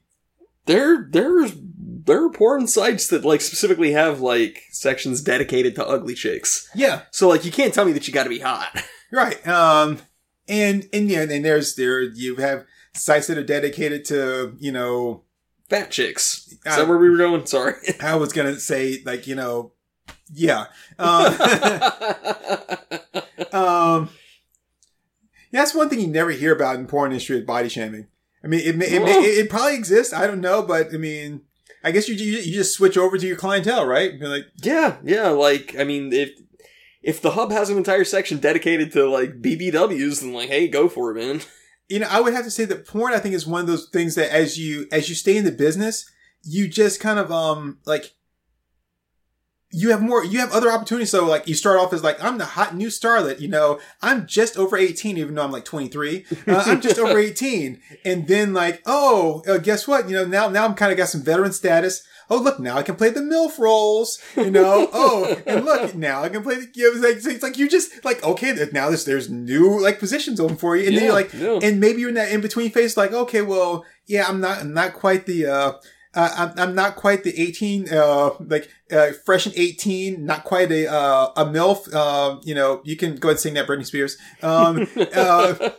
There, 0.66 1.08
there's, 1.12 1.54
there 1.58 2.24
are 2.26 2.30
porn 2.32 2.66
sites 2.68 3.08
that 3.10 3.24
like 3.26 3.42
specifically 3.42 3.92
have 3.92 4.22
like 4.22 4.62
sections 4.72 5.22
dedicated 5.22 5.76
to 5.76 5.86
ugly 5.88 6.16
chicks. 6.16 6.70
yeah 6.74 7.02
So 7.12 7.28
like, 7.28 7.46
you 7.46 7.52
can't 7.52 7.74
tell 7.74 7.86
me 7.86 7.92
that 7.92 8.08
you 8.08 8.14
got 8.14 8.24
to 8.24 8.30
be 8.30 8.40
hot. 8.40 8.82
right 9.12 9.46
um 9.48 10.00
and 10.48 10.88
and 10.94 11.10
yeah 11.10 11.22
and 11.22 11.44
there's 11.46 11.76
there 11.76 12.02
you 12.02 12.38
have 12.38 12.66
sites 12.96 13.28
that 13.28 13.38
are 13.38 13.44
dedicated 13.44 14.06
to 14.06 14.56
you 14.60 14.72
know 14.72 15.24
Fat 15.70 15.92
chicks. 15.92 16.48
Is 16.48 16.58
Uh, 16.66 16.78
that 16.78 16.88
where 16.88 16.98
we 16.98 17.10
were 17.10 17.18
going? 17.18 17.46
Sorry. 17.46 17.74
i 18.02 18.16
was 18.16 18.34
gonna 18.34 18.60
say 18.60 19.02
like 19.06 19.28
you 19.28 19.36
know 19.36 19.72
yeah 20.34 20.66
um, 21.00 21.26
um 23.52 24.10
yeah, 25.52 25.62
that's 25.62 25.76
one 25.76 25.90
thing 25.90 26.00
you 26.00 26.08
never 26.08 26.32
hear 26.32 26.54
about 26.56 26.76
in 26.78 26.88
porn 26.88 27.12
industry 27.12 27.38
is 27.38 27.46
body 27.46 27.70
shaming 27.70 28.08
i 28.44 28.48
mean 28.48 28.62
it, 28.62 28.76
may, 28.76 28.86
it, 28.88 29.02
it, 29.02 29.46
it 29.46 29.50
probably 29.50 29.76
exists 29.76 30.14
i 30.14 30.26
don't 30.28 30.42
know 30.42 30.62
but 30.62 30.94
i 30.94 30.98
mean 30.98 31.42
i 31.84 31.92
guess 31.92 32.08
you, 32.10 32.16
you 32.16 32.40
you 32.40 32.54
just 32.54 32.74
switch 32.74 32.98
over 32.98 33.18
to 33.18 33.28
your 33.28 33.38
clientele 33.38 33.86
right 33.86 34.14
You're 34.16 34.30
like 34.30 34.46
yeah, 34.62 34.98
yeah. 35.04 35.30
Like, 35.30 35.76
I 35.78 35.84
mean, 35.84 36.12
if 36.14 36.32
if 37.04 37.22
the 37.22 37.32
hub 37.32 37.52
has 37.52 37.70
an 37.70 37.78
entire 37.78 38.04
section 38.04 38.40
dedicated 38.40 38.92
to 38.94 39.08
like 39.08 39.42
BBWs, 39.42 40.22
then 40.22 40.34
like, 40.34 40.50
hey, 40.50 40.68
go 40.68 40.90
for 40.90 41.12
it, 41.12 41.16
man. 41.24 41.42
You 41.88 42.00
know, 42.00 42.08
I 42.10 42.20
would 42.20 42.34
have 42.34 42.46
to 42.46 42.52
say 42.52 42.66
that 42.66 42.88
porn, 42.88 43.14
I 43.14 43.20
think, 43.20 43.36
is 43.36 43.46
one 43.46 43.62
of 43.62 43.68
those 43.68 43.90
things 43.90 44.16
that 44.16 44.32
as 44.32 44.58
you 44.58 44.88
as 44.92 45.10
you 45.10 45.16
stay 45.16 45.38
in 45.38 45.46
the 45.46 45.52
business, 45.52 46.10
you 46.44 46.68
just 46.68 47.00
kind 47.00 47.20
of 47.20 47.32
um 47.32 47.80
like 47.86 48.16
you 49.82 49.90
have 49.92 50.02
more 50.02 50.24
you 50.24 50.40
have 50.40 50.52
other 50.54 50.72
opportunities. 50.72 51.12
So 51.12 51.26
like 51.26 51.48
you 51.48 51.54
start 51.56 51.78
off 51.80 51.92
as 51.92 52.02
like 52.04 52.24
i'm 52.24 52.38
the 52.38 52.46
hot 52.58 52.76
new 52.76 52.88
starlet 52.88 53.40
you 53.40 53.50
know? 53.50 53.80
I'm 54.02 54.26
just 54.26 54.58
over 54.58 54.78
18 54.78 55.18
even 55.18 55.36
though 55.36 55.44
i'm 55.44 55.52
like 55.52 55.66
23 55.66 56.26
uh, 56.48 56.64
i'm 56.66 56.80
just 56.82 56.98
over 56.98 57.18
18 57.30 57.82
and 58.06 58.28
then 58.28 58.54
like 58.54 58.82
oh 58.86 59.44
uh, 59.48 59.58
guess 59.58 59.88
what? 59.88 60.08
You 60.10 60.16
know 60.18 60.26
now 60.26 60.48
now 60.50 60.64
i'm 60.66 60.76
kind 60.76 60.92
of 60.92 60.98
got 60.98 61.10
some 61.10 61.22
veteran 61.24 61.52
status. 61.52 62.04
Oh 62.30 62.38
look 62.42 62.60
now 62.60 62.76
i 62.78 62.84
can 62.84 62.96
play 62.96 63.10
the 63.12 63.20
milf 63.20 63.60
roles 63.60 64.20
you 64.36 64.50
know? 64.50 64.90
Oh 64.94 65.36
and 65.46 65.66
look 65.66 65.94
now 65.94 66.24
i 66.24 66.30
can 66.30 66.42
play 66.42 66.56
the 66.56 66.68
you 66.74 66.84
know, 67.02 67.08
it's, 67.08 67.26
like, 67.26 67.34
it's 67.36 67.44
like 67.44 67.58
you 67.58 67.68
just 67.70 68.04
like 68.06 68.24
okay 68.24 68.52
now 68.72 68.88
there's 68.90 69.06
there's 69.06 69.30
new 69.30 69.80
like 69.82 70.00
positions 70.00 70.40
open 70.40 70.58
for 70.58 70.76
you. 70.78 70.86
And 70.86 70.94
Yeah, 70.94 71.00
then 71.00 71.06
you're 71.08 71.20
like 71.22 71.34
yeah. 71.34 71.68
and 71.68 71.80
maybe 71.80 72.00
you're 72.02 72.10
in 72.10 72.16
that 72.16 72.32
in 72.32 72.42
between 72.42 72.72
phase 72.72 72.96
like 72.98 73.12
okay 73.12 73.42
well 73.42 73.84
yeah 74.08 74.26
i'm 74.30 74.40
not 74.40 74.60
i'm 74.62 74.74
not 74.74 74.94
quite 74.94 75.26
the 75.26 75.46
uh 75.48 75.72
uh, 76.16 76.30
I'm, 76.38 76.60
I'm 76.70 76.76
not 76.76 76.96
quite 76.96 77.24
the 77.24 77.40
18, 77.40 77.92
uh, 77.94 78.30
like, 78.40 78.70
uh, 78.92 79.12
fresh 79.26 79.46
and 79.46 79.56
18, 79.56 80.26
not 80.26 80.44
quite 80.44 80.72
a, 80.72 80.92
uh, 80.92 81.32
a 81.36 81.46
MILF. 81.46 81.94
Uh, 81.94 82.40
you 82.44 82.56
know, 82.56 82.82
you 82.86 82.96
can 82.96 83.16
go 83.18 83.28
ahead 83.30 83.34
and 83.36 83.40
sing 83.40 83.54
that 83.56 83.68
Britney 83.68 83.86
Spears. 83.86 84.18
Um, 84.42 84.88
uh, 85.16 85.70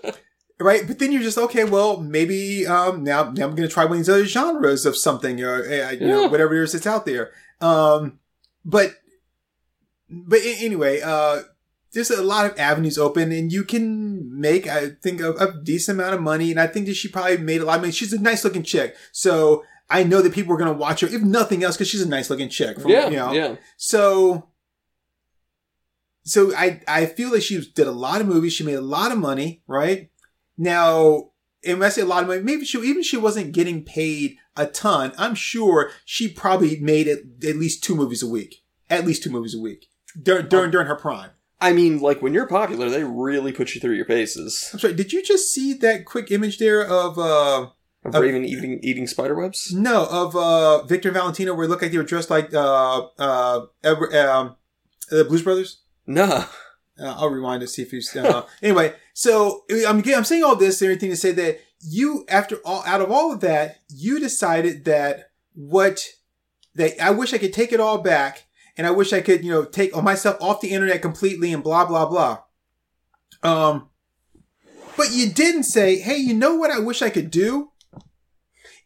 right. 0.61 0.87
But 0.87 0.99
then 0.99 1.13
you're 1.13 1.23
just, 1.23 1.39
okay, 1.39 1.65
well, 1.65 2.01
maybe, 2.01 2.67
um, 2.67 3.03
now, 3.03 3.25
now 3.25 3.47
I'm 3.47 3.55
going 3.55 3.69
to 3.69 3.69
try 3.69 3.85
one 3.85 3.93
of 3.93 3.99
these 3.99 4.09
other 4.09 4.27
genres 4.27 4.85
of 4.87 4.97
something, 4.97 5.43
or, 5.43 5.65
uh, 5.65 5.91
you 5.93 6.07
know, 6.07 6.23
Yeah. 6.23 6.29
whatever 6.29 6.55
it 6.55 6.65
is 6.65 6.73
that's 6.73 6.87
out 6.87 7.07
there. 7.07 7.31
Um, 7.61 8.19
but, 8.65 8.93
but 10.09 10.41
anyway, 10.45 11.01
uh, 11.01 11.43
there's 11.93 12.11
a 12.11 12.23
lot 12.23 12.45
of 12.45 12.59
avenues 12.59 12.99
open 12.99 13.33
and 13.33 13.51
you 13.51 13.65
can 13.65 14.39
make, 14.39 14.67
I 14.69 14.91
think, 15.03 15.21
a, 15.21 15.33
a 15.33 15.55
decent 15.63 15.99
amount 15.99 16.15
of 16.15 16.21
money. 16.21 16.51
And 16.51 16.61
I 16.61 16.67
think 16.67 16.87
that 16.87 16.95
she 16.95 17.09
probably 17.09 17.39
made 17.39 17.63
a 17.63 17.65
lot 17.65 17.77
of 17.77 17.81
money. 17.83 17.93
She's 17.93 18.13
a 18.13 18.21
nice 18.21 18.45
looking 18.45 18.63
chick. 18.63 18.95
So 19.13 19.65
I 19.89 20.03
know 20.03 20.21
that 20.21 20.33
people 20.33 20.53
are 20.53 20.59
going 20.59 20.73
to 20.73 20.79
watch 20.79 21.01
her, 21.01 21.07
if 21.07 21.23
nothing 21.23 21.63
else, 21.63 21.77
because 21.77 21.89
she's 21.89 22.03
a 22.03 22.09
nice 22.09 22.29
looking 22.29 22.49
chick. 22.49 22.81
From, 22.81 22.91
yeah, 22.91 23.09
you 23.09 23.17
know, 23.17 23.33
yeah. 23.33 23.57
so, 23.77 24.49
so 26.25 26.55
I, 26.57 26.81
I 26.89 27.07
feel 27.07 27.31
like 27.33 27.43
she 27.43 27.61
did 27.75 27.87
a 27.87 27.93
lot 27.93 28.21
of 28.21 28.27
movies. 28.27 28.53
She 28.53 28.65
made 28.65 28.75
a 28.75 28.81
lot 28.81 29.13
of 29.13 29.19
money, 29.19 29.63
right? 29.69 30.11
Now, 30.59 31.31
and 31.65 31.79
when 31.79 31.87
I 31.87 31.91
say 31.91 32.03
a 32.03 32.07
lot 32.07 32.23
of 32.23 32.29
money, 32.29 32.43
maybe 32.43 32.65
she, 32.65 32.79
even 32.79 33.03
she 33.03 33.17
wasn't 33.17 33.53
getting 33.53 33.85
paid 33.85 34.37
a 34.57 34.67
ton. 34.67 35.13
I'm 35.19 35.35
sure 35.35 35.91
she 36.05 36.29
probably 36.29 36.81
made 36.81 37.07
at, 37.07 37.19
at 37.49 37.57
least 37.57 37.85
two 37.85 37.95
movies 37.95 38.23
a 38.23 38.29
week. 38.29 38.65
At 38.91 39.07
least 39.07 39.23
two 39.23 39.31
movies 39.31 39.55
a 39.55 39.61
week. 39.61 39.87
During, 40.21 40.49
during, 40.49 40.71
during 40.71 40.87
her 40.87 40.97
prime. 40.97 41.31
I 41.61 41.73
mean, 41.73 42.01
like 42.01 42.23
when 42.23 42.35
you're 42.35 42.47
popular, 42.49 42.91
they 42.91 43.05
really 43.05 43.53
put 43.53 43.75
you 43.75 43.81
through 43.81 43.95
your 43.95 44.05
paces. 44.05 44.71
I'm 44.73 44.79
sorry, 44.79 44.95
did 44.95 45.13
you 45.13 45.23
just 45.23 45.53
see 45.53 45.75
that 45.75 46.05
quick 46.05 46.31
image 46.31 46.59
there 46.59 46.85
of, 46.85 47.19
uh, 47.19 47.69
Of 48.07 48.15
Uh, 48.15 48.21
Raven 48.23 48.45
eating 48.45 48.79
eating 48.83 49.07
spider 49.07 49.35
webs. 49.35 49.73
no, 49.73 50.07
of, 50.07 50.37
uh, 50.37 50.83
Victor 50.85 51.09
and 51.09 51.17
Valentino 51.17 51.55
where 51.55 51.65
it 51.65 51.69
looked 51.69 51.83
like 51.83 51.91
they 51.91 51.99
were 51.99 52.05
dressed 52.05 52.31
like, 52.31 52.53
uh, 52.55 53.07
uh, 53.19 53.67
Edward- 53.83 54.15
um, 54.15 54.57
the 55.11 55.25
Blues 55.25 55.43
Brothers? 55.43 55.79
No, 56.07 56.45
Uh, 56.99 57.15
I'll 57.19 57.29
rewind 57.29 57.61
to 57.61 57.67
see 57.69 57.83
if 57.83 57.93
you. 57.93 58.01
Uh, 58.23 58.45
anyway, 58.63 58.95
so 59.13 59.65
I'm 59.87 60.03
I'm 60.09 60.25
saying 60.25 60.45
all 60.45 60.57
this 60.57 60.81
and 60.81 60.91
everything 60.91 61.11
to 61.11 61.17
say 61.17 61.31
that 61.33 61.61
you, 61.81 62.25
after 62.29 62.57
all, 62.65 62.83
out 62.87 63.03
of 63.03 63.11
all 63.11 63.33
of 63.33 63.41
that, 63.41 63.81
you 63.89 64.19
decided 64.19 64.85
that 64.87 65.31
what 65.55 66.07
that 66.75 66.99
I 67.03 67.11
wish 67.11 67.35
I 67.35 67.39
could 67.39 67.53
take 67.53 67.73
it 67.73 67.81
all 67.81 67.99
back, 67.99 68.45
and 68.79 68.87
I 68.87 68.93
wish 68.93 69.13
I 69.13 69.21
could, 69.21 69.45
you 69.45 69.51
know, 69.51 69.65
take 69.65 69.95
myself 70.03 70.37
off 70.41 70.61
the 70.63 70.71
internet 70.73 71.03
completely 71.03 71.53
and 71.53 71.63
blah 71.63 71.85
blah 71.85 72.07
blah. 72.07 72.39
Um, 73.43 73.91
but 74.97 75.13
you 75.13 75.29
didn't 75.31 75.65
say, 75.65 75.99
hey, 75.99 76.17
you 76.17 76.33
know 76.35 76.55
what? 76.57 76.71
I 76.71 76.79
wish 76.79 77.03
I 77.03 77.11
could 77.11 77.31
do 77.31 77.73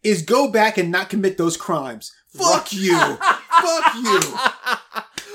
is 0.02 0.22
go 0.22 0.50
back 0.50 0.78
and 0.78 0.90
not 0.90 1.10
commit 1.10 1.36
those 1.36 1.56
crimes. 1.56 2.12
Fuck 2.28 2.72
you. 2.72 2.96
Fuck 2.96 3.94
you. 3.96 4.20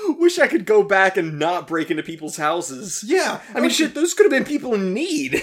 Wish 0.18 0.38
I 0.38 0.46
could 0.48 0.64
go 0.64 0.82
back 0.82 1.16
and 1.16 1.38
not 1.38 1.66
break 1.66 1.90
into 1.90 2.02
people's 2.02 2.36
houses. 2.36 3.04
Yeah. 3.06 3.40
I 3.54 3.60
mean, 3.60 3.70
shit, 3.70 3.94
those 3.94 4.14
could 4.14 4.24
have 4.24 4.30
been 4.30 4.44
people 4.44 4.74
in 4.74 4.94
need. 4.94 5.42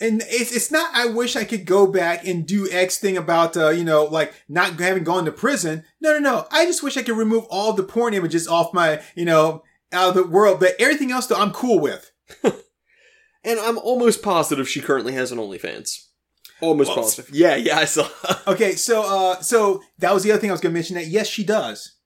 And 0.00 0.22
it's, 0.26 0.54
it's 0.54 0.70
not, 0.70 0.90
I 0.94 1.06
wish 1.06 1.36
I 1.36 1.44
could 1.44 1.66
go 1.66 1.86
back 1.86 2.26
and 2.26 2.46
do 2.46 2.66
X 2.70 2.98
thing 2.98 3.18
about, 3.18 3.54
uh, 3.54 3.68
you 3.68 3.84
know, 3.84 4.04
like 4.04 4.32
not 4.48 4.80
having 4.80 5.04
gone 5.04 5.26
to 5.26 5.32
prison. 5.32 5.84
No, 6.00 6.12
no, 6.12 6.18
no. 6.18 6.46
I 6.50 6.64
just 6.64 6.82
wish 6.82 6.96
I 6.96 7.02
could 7.02 7.18
remove 7.18 7.44
all 7.50 7.74
the 7.74 7.82
porn 7.82 8.14
images 8.14 8.48
off 8.48 8.72
my, 8.72 9.02
you 9.14 9.26
know, 9.26 9.62
out 9.92 10.08
of 10.08 10.14
the 10.14 10.26
world. 10.26 10.58
But 10.58 10.74
everything 10.78 11.12
else, 11.12 11.26
though, 11.26 11.36
I'm 11.36 11.52
cool 11.52 11.80
with. 11.80 12.12
And 13.44 13.60
I'm 13.60 13.78
almost 13.78 14.22
positive 14.22 14.68
she 14.68 14.80
currently 14.80 15.12
has 15.12 15.30
an 15.30 15.38
OnlyFans. 15.38 16.06
Almost 16.60 16.88
Well, 16.88 16.96
positive. 16.98 17.30
Yeah, 17.34 17.56
yeah, 17.56 17.78
I 17.78 17.84
saw. 17.84 18.08
Okay. 18.46 18.72
So, 18.76 19.02
uh, 19.02 19.40
so 19.40 19.82
that 19.98 20.12
was 20.14 20.22
the 20.22 20.30
other 20.32 20.40
thing 20.40 20.50
I 20.50 20.54
was 20.54 20.60
going 20.60 20.72
to 20.72 20.74
mention 20.74 20.96
that 20.96 21.06
yes, 21.06 21.26
she 21.28 21.44
does. 21.44 21.96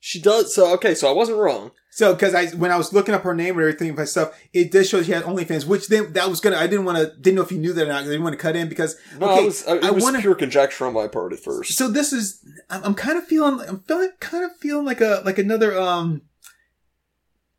she 0.00 0.20
does. 0.20 0.54
So 0.54 0.72
okay, 0.74 0.94
so 0.94 1.08
I 1.08 1.12
wasn't 1.12 1.38
wrong. 1.38 1.72
So, 1.90 2.14
cause 2.14 2.34
I, 2.34 2.48
when 2.48 2.70
I 2.70 2.76
was 2.76 2.92
looking 2.92 3.14
up 3.14 3.22
her 3.22 3.34
name 3.34 3.54
and 3.54 3.60
everything 3.62 3.94
by 3.94 4.04
stuff, 4.04 4.38
it 4.52 4.70
did 4.70 4.86
show 4.86 5.02
she 5.02 5.12
had 5.12 5.24
OnlyFans, 5.24 5.64
which 5.66 5.88
then 5.88 6.12
that 6.12 6.28
was 6.28 6.40
gonna, 6.40 6.56
I 6.58 6.66
didn't 6.66 6.84
want 6.84 6.98
to, 6.98 7.06
didn't 7.18 7.36
know 7.36 7.42
if 7.42 7.50
you 7.50 7.56
knew 7.56 7.72
that 7.72 7.86
or 7.86 7.88
not, 7.88 8.02
I 8.02 8.04
didn't 8.04 8.22
want 8.22 8.34
to 8.34 8.38
cut 8.38 8.54
in 8.54 8.68
because, 8.68 8.96
No, 9.18 9.30
okay, 9.30 9.40
I 9.40 9.44
was, 9.46 9.66
I, 9.66 9.76
it 9.76 9.84
I 9.84 9.90
was 9.92 10.04
wanna- 10.04 10.20
pure 10.20 10.34
conjecture 10.34 10.84
on 10.86 10.92
my 10.92 11.08
part 11.08 11.32
at 11.32 11.38
first. 11.40 11.72
So 11.72 11.88
this 11.88 12.12
is 12.12 12.44
I'm, 12.68 12.84
I'm 12.84 12.94
kind 12.94 13.16
of 13.16 13.24
feeling 13.24 13.66
I'm 13.66 13.80
feeling 13.80 14.10
kind 14.20 14.44
of 14.44 14.54
feeling 14.58 14.84
like 14.84 15.00
a 15.00 15.22
like 15.24 15.38
another 15.38 15.78
um 15.80 16.20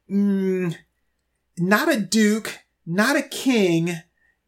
mm, 0.10 0.76
not 1.58 1.91
a 1.91 2.00
duke, 2.00 2.60
not 2.86 3.16
a 3.16 3.24
king, 3.24 3.95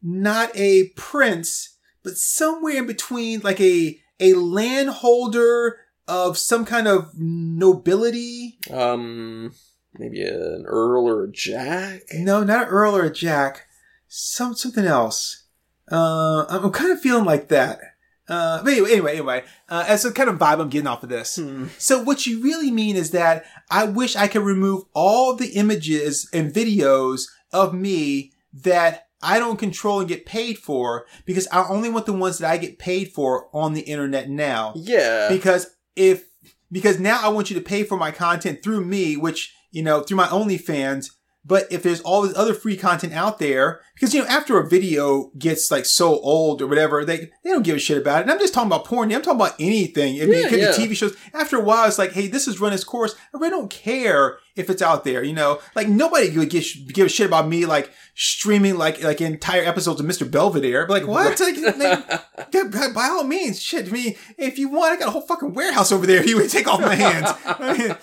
not 0.02 0.50
a 0.54 0.90
prince, 0.96 1.76
but 2.02 2.16
somewhere 2.16 2.76
in 2.78 2.86
between 2.86 3.40
like 3.40 3.60
a 3.60 4.00
a 4.18 4.34
landholder 4.34 5.78
of 6.06 6.36
some 6.36 6.64
kind 6.64 6.88
of 6.88 7.10
nobility. 7.16 8.58
Um, 8.70 9.52
maybe 9.94 10.22
an 10.22 10.64
earl 10.66 11.08
or 11.08 11.24
a 11.24 11.32
jack. 11.32 12.02
No, 12.12 12.42
not 12.44 12.64
an 12.64 12.68
earl 12.68 12.96
or 12.96 13.04
a 13.04 13.12
jack. 13.12 13.66
Some 14.08 14.54
something 14.54 14.84
else. 14.84 15.44
Uh, 15.90 16.46
I'm, 16.48 16.70
kind 16.70 16.92
of 16.92 17.00
feeling 17.00 17.24
like 17.24 17.48
that. 17.48 17.80
Uh, 18.28 18.62
but 18.62 18.72
anyway, 18.72 18.92
anyway, 18.92 19.12
anyway, 19.12 19.44
uh, 19.68 19.84
as 19.88 20.04
a 20.04 20.12
kind 20.12 20.28
of 20.28 20.38
vibe 20.38 20.60
I'm 20.60 20.68
getting 20.68 20.86
off 20.86 21.02
of 21.02 21.08
this. 21.08 21.36
Hmm. 21.36 21.66
So 21.78 22.02
what 22.02 22.26
you 22.26 22.40
really 22.40 22.70
mean 22.70 22.96
is 22.96 23.10
that 23.10 23.44
I 23.70 23.84
wish 23.84 24.14
I 24.14 24.28
could 24.28 24.42
remove 24.42 24.84
all 24.94 25.34
the 25.34 25.50
images 25.50 26.28
and 26.32 26.52
videos 26.52 27.22
of 27.52 27.74
me 27.74 28.32
that 28.52 29.08
I 29.22 29.38
don't 29.38 29.58
control 29.58 30.00
and 30.00 30.08
get 30.08 30.26
paid 30.26 30.58
for 30.58 31.06
because 31.24 31.46
I 31.52 31.68
only 31.68 31.90
want 31.90 32.06
the 32.06 32.12
ones 32.12 32.38
that 32.38 32.50
I 32.50 32.56
get 32.56 32.78
paid 32.78 33.12
for 33.12 33.48
on 33.54 33.74
the 33.74 33.82
internet 33.82 34.28
now. 34.28 34.72
Yeah. 34.76 35.28
Because 35.28 35.76
if, 35.94 36.24
because 36.72 36.98
now 36.98 37.20
I 37.22 37.28
want 37.28 37.50
you 37.50 37.56
to 37.56 37.62
pay 37.62 37.82
for 37.82 37.96
my 37.96 38.10
content 38.10 38.62
through 38.62 38.84
me, 38.84 39.16
which, 39.16 39.54
you 39.70 39.82
know, 39.82 40.00
through 40.02 40.16
my 40.16 40.26
OnlyFans. 40.26 41.10
But 41.42 41.66
if 41.70 41.82
there's 41.82 42.02
all 42.02 42.22
this 42.22 42.36
other 42.36 42.52
free 42.52 42.76
content 42.76 43.14
out 43.14 43.38
there, 43.38 43.80
because, 43.94 44.14
you 44.14 44.20
know, 44.22 44.28
after 44.28 44.58
a 44.58 44.68
video 44.68 45.30
gets 45.38 45.70
like 45.70 45.86
so 45.86 46.18
old 46.20 46.60
or 46.60 46.66
whatever, 46.66 47.04
they, 47.04 47.30
they 47.42 47.50
don't 47.50 47.62
give 47.62 47.76
a 47.76 47.78
shit 47.78 47.96
about 47.98 48.18
it. 48.18 48.22
And 48.22 48.30
I'm 48.30 48.38
just 48.38 48.52
talking 48.52 48.68
about 48.68 48.84
porn. 48.84 49.10
I'm 49.12 49.22
talking 49.22 49.40
about 49.40 49.54
anything. 49.58 50.20
I 50.20 50.26
mean, 50.26 50.34
Yeah, 50.34 50.46
it 50.46 50.48
could 50.50 50.58
yeah. 50.60 50.76
be 50.76 50.86
TV 50.88 50.96
shows. 50.96 51.16
After 51.32 51.56
a 51.56 51.64
while, 51.64 51.86
it's 51.88 51.98
like, 51.98 52.12
hey, 52.12 52.26
this 52.28 52.44
has 52.46 52.60
run 52.60 52.72
its 52.74 52.84
course. 52.84 53.14
I 53.34 53.38
really 53.38 53.50
don't 53.50 53.70
care 53.70 54.38
if 54.54 54.68
it's 54.68 54.82
out 54.82 55.04
there, 55.04 55.22
you 55.24 55.32
know? 55.32 55.60
Like 55.74 55.88
nobody 55.88 56.36
would 56.36 56.50
give, 56.50 56.64
give 56.88 57.06
a 57.06 57.08
shit 57.10 57.26
about 57.26 57.48
me, 57.48 57.64
like 57.64 57.90
streaming 58.14 58.76
like, 58.76 59.02
like 59.02 59.20
entire 59.22 59.64
episodes 59.64 59.98
of 60.00 60.06
Mr. 60.06 60.30
Belvedere. 60.30 60.86
But 60.86 61.02
like, 61.02 61.08
what? 61.08 61.40
Like, 61.40 61.56
like, 61.78 62.52
by, 62.72 62.88
by 62.94 63.08
all 63.08 63.24
means, 63.24 63.60
shit. 63.62 63.88
I 63.88 63.90
mean, 63.90 64.14
if 64.36 64.58
you 64.58 64.68
want, 64.68 64.92
I 64.92 64.96
got 64.98 65.08
a 65.08 65.12
whole 65.12 65.22
fucking 65.22 65.54
warehouse 65.54 65.90
over 65.90 66.06
there. 66.06 66.22
You 66.30 66.36
would 66.36 66.50
take 66.50 66.68
off 66.68 66.80
my 66.80 66.94
hands. 66.94 67.28
I 67.46 67.78
mean, 67.78 67.96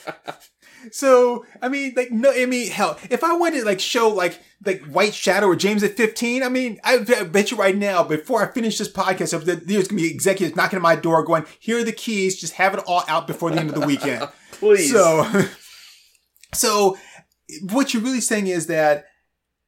so 0.91 1.45
I 1.61 1.69
mean, 1.69 1.93
like, 1.95 2.11
no, 2.11 2.31
I 2.31 2.45
mean, 2.45 2.69
hell, 2.71 2.97
if 3.09 3.23
I 3.23 3.35
wanted 3.35 3.59
to 3.59 3.65
like 3.65 3.79
show 3.79 4.09
like 4.09 4.39
like 4.65 4.83
White 4.85 5.13
Shadow 5.13 5.47
or 5.47 5.55
James 5.55 5.83
at 5.83 5.97
fifteen, 5.97 6.43
I 6.43 6.49
mean, 6.49 6.79
I, 6.83 7.05
I 7.17 7.23
bet 7.23 7.51
you 7.51 7.57
right 7.57 7.75
now, 7.75 8.03
before 8.03 8.43
I 8.43 8.51
finish 8.51 8.77
this 8.77 8.91
podcast, 8.91 9.65
there's 9.65 9.87
gonna 9.87 10.01
be 10.01 10.11
executives 10.11 10.55
knocking 10.55 10.77
at 10.77 10.83
my 10.83 10.95
door, 10.95 11.23
going, 11.23 11.45
"Here 11.59 11.79
are 11.79 11.83
the 11.83 11.91
keys. 11.91 12.39
Just 12.39 12.53
have 12.53 12.73
it 12.73 12.83
all 12.87 13.03
out 13.07 13.27
before 13.27 13.51
the 13.51 13.59
end 13.59 13.69
of 13.69 13.75
the 13.75 13.85
weekend." 13.85 14.27
Please. 14.51 14.91
So, 14.91 15.45
so 16.53 16.97
what 17.69 17.93
you're 17.93 18.03
really 18.03 18.21
saying 18.21 18.47
is 18.47 18.67
that 18.67 19.05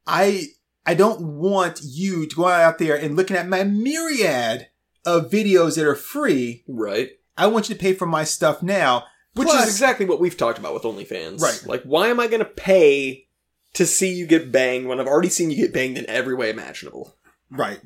I 0.07 0.47
I 0.85 0.95
don't 0.95 1.21
want 1.21 1.81
you 1.83 2.25
to 2.25 2.35
go 2.35 2.47
out 2.47 2.79
there 2.79 2.95
and 2.95 3.15
looking 3.15 3.37
at 3.37 3.47
my 3.47 3.63
myriad 3.63 4.67
of 5.05 5.29
videos 5.29 5.75
that 5.75 5.85
are 5.85 5.95
free. 5.95 6.63
right. 6.67 7.09
I 7.37 7.47
want 7.47 7.69
you 7.69 7.75
to 7.75 7.81
pay 7.81 7.93
for 7.93 8.05
my 8.05 8.25
stuff 8.25 8.61
now, 8.61 9.05
which 9.33 9.47
is 9.47 9.55
is 9.55 9.67
exactly 9.67 10.05
what 10.05 10.19
we've 10.19 10.37
talked 10.37 10.59
about 10.59 10.73
with 10.73 10.83
OnlyFans. 10.83 11.41
Right. 11.41 11.63
Like, 11.65 11.83
why 11.83 12.07
am 12.07 12.19
I 12.19 12.27
going 12.27 12.39
to 12.39 12.45
pay 12.45 13.27
to 13.73 13.85
see 13.85 14.13
you 14.13 14.25
get 14.25 14.51
banged 14.51 14.87
when 14.87 14.99
I've 14.99 15.07
already 15.07 15.29
seen 15.29 15.51
you 15.51 15.57
get 15.57 15.73
banged 15.73 15.97
in 15.97 16.09
every 16.09 16.35
way 16.35 16.49
imaginable? 16.49 17.15
right. 17.51 17.79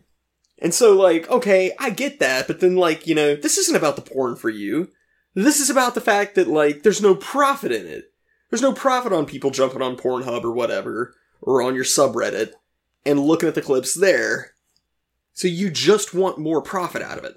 And 0.60 0.74
so, 0.74 0.96
like, 0.96 1.30
okay, 1.30 1.74
I 1.78 1.90
get 1.90 2.20
that, 2.20 2.48
but 2.48 2.62
then, 2.62 2.76
like, 2.78 3.06
you 3.06 3.16
know, 3.16 3.36
this 3.36 3.58
isn't 3.58 3.76
about 3.76 3.98
the 3.98 4.02
porn 4.02 4.38
for 4.38 4.50
you. 4.50 4.90
This 5.34 5.60
is 5.60 5.70
about 5.70 5.94
the 5.94 6.00
fact 6.00 6.36
that, 6.36 6.48
like, 6.48 6.84
there's 6.84 7.02
no 7.02 7.16
profit 7.16 7.74
in 7.74 7.86
it. 7.86 8.14
There's 8.50 8.62
no 8.62 8.72
profit 8.72 9.12
on 9.12 9.26
people 9.26 9.50
jumping 9.50 9.82
on 9.82 9.98
Pornhub 9.98 10.44
or 10.44 10.54
whatever, 10.54 11.16
or 11.42 11.62
on 11.62 11.76
your 11.76 11.84
subreddit, 11.84 12.52
and 13.06 13.20
looking 13.20 13.50
at 13.50 13.56
the 13.56 13.62
clips 13.62 13.94
there. 13.94 14.52
So 15.34 15.48
you 15.48 15.70
just 15.70 16.14
want 16.14 16.38
more 16.38 16.62
profit 16.62 17.02
out 17.02 17.18
of 17.18 17.26
it. 17.26 17.36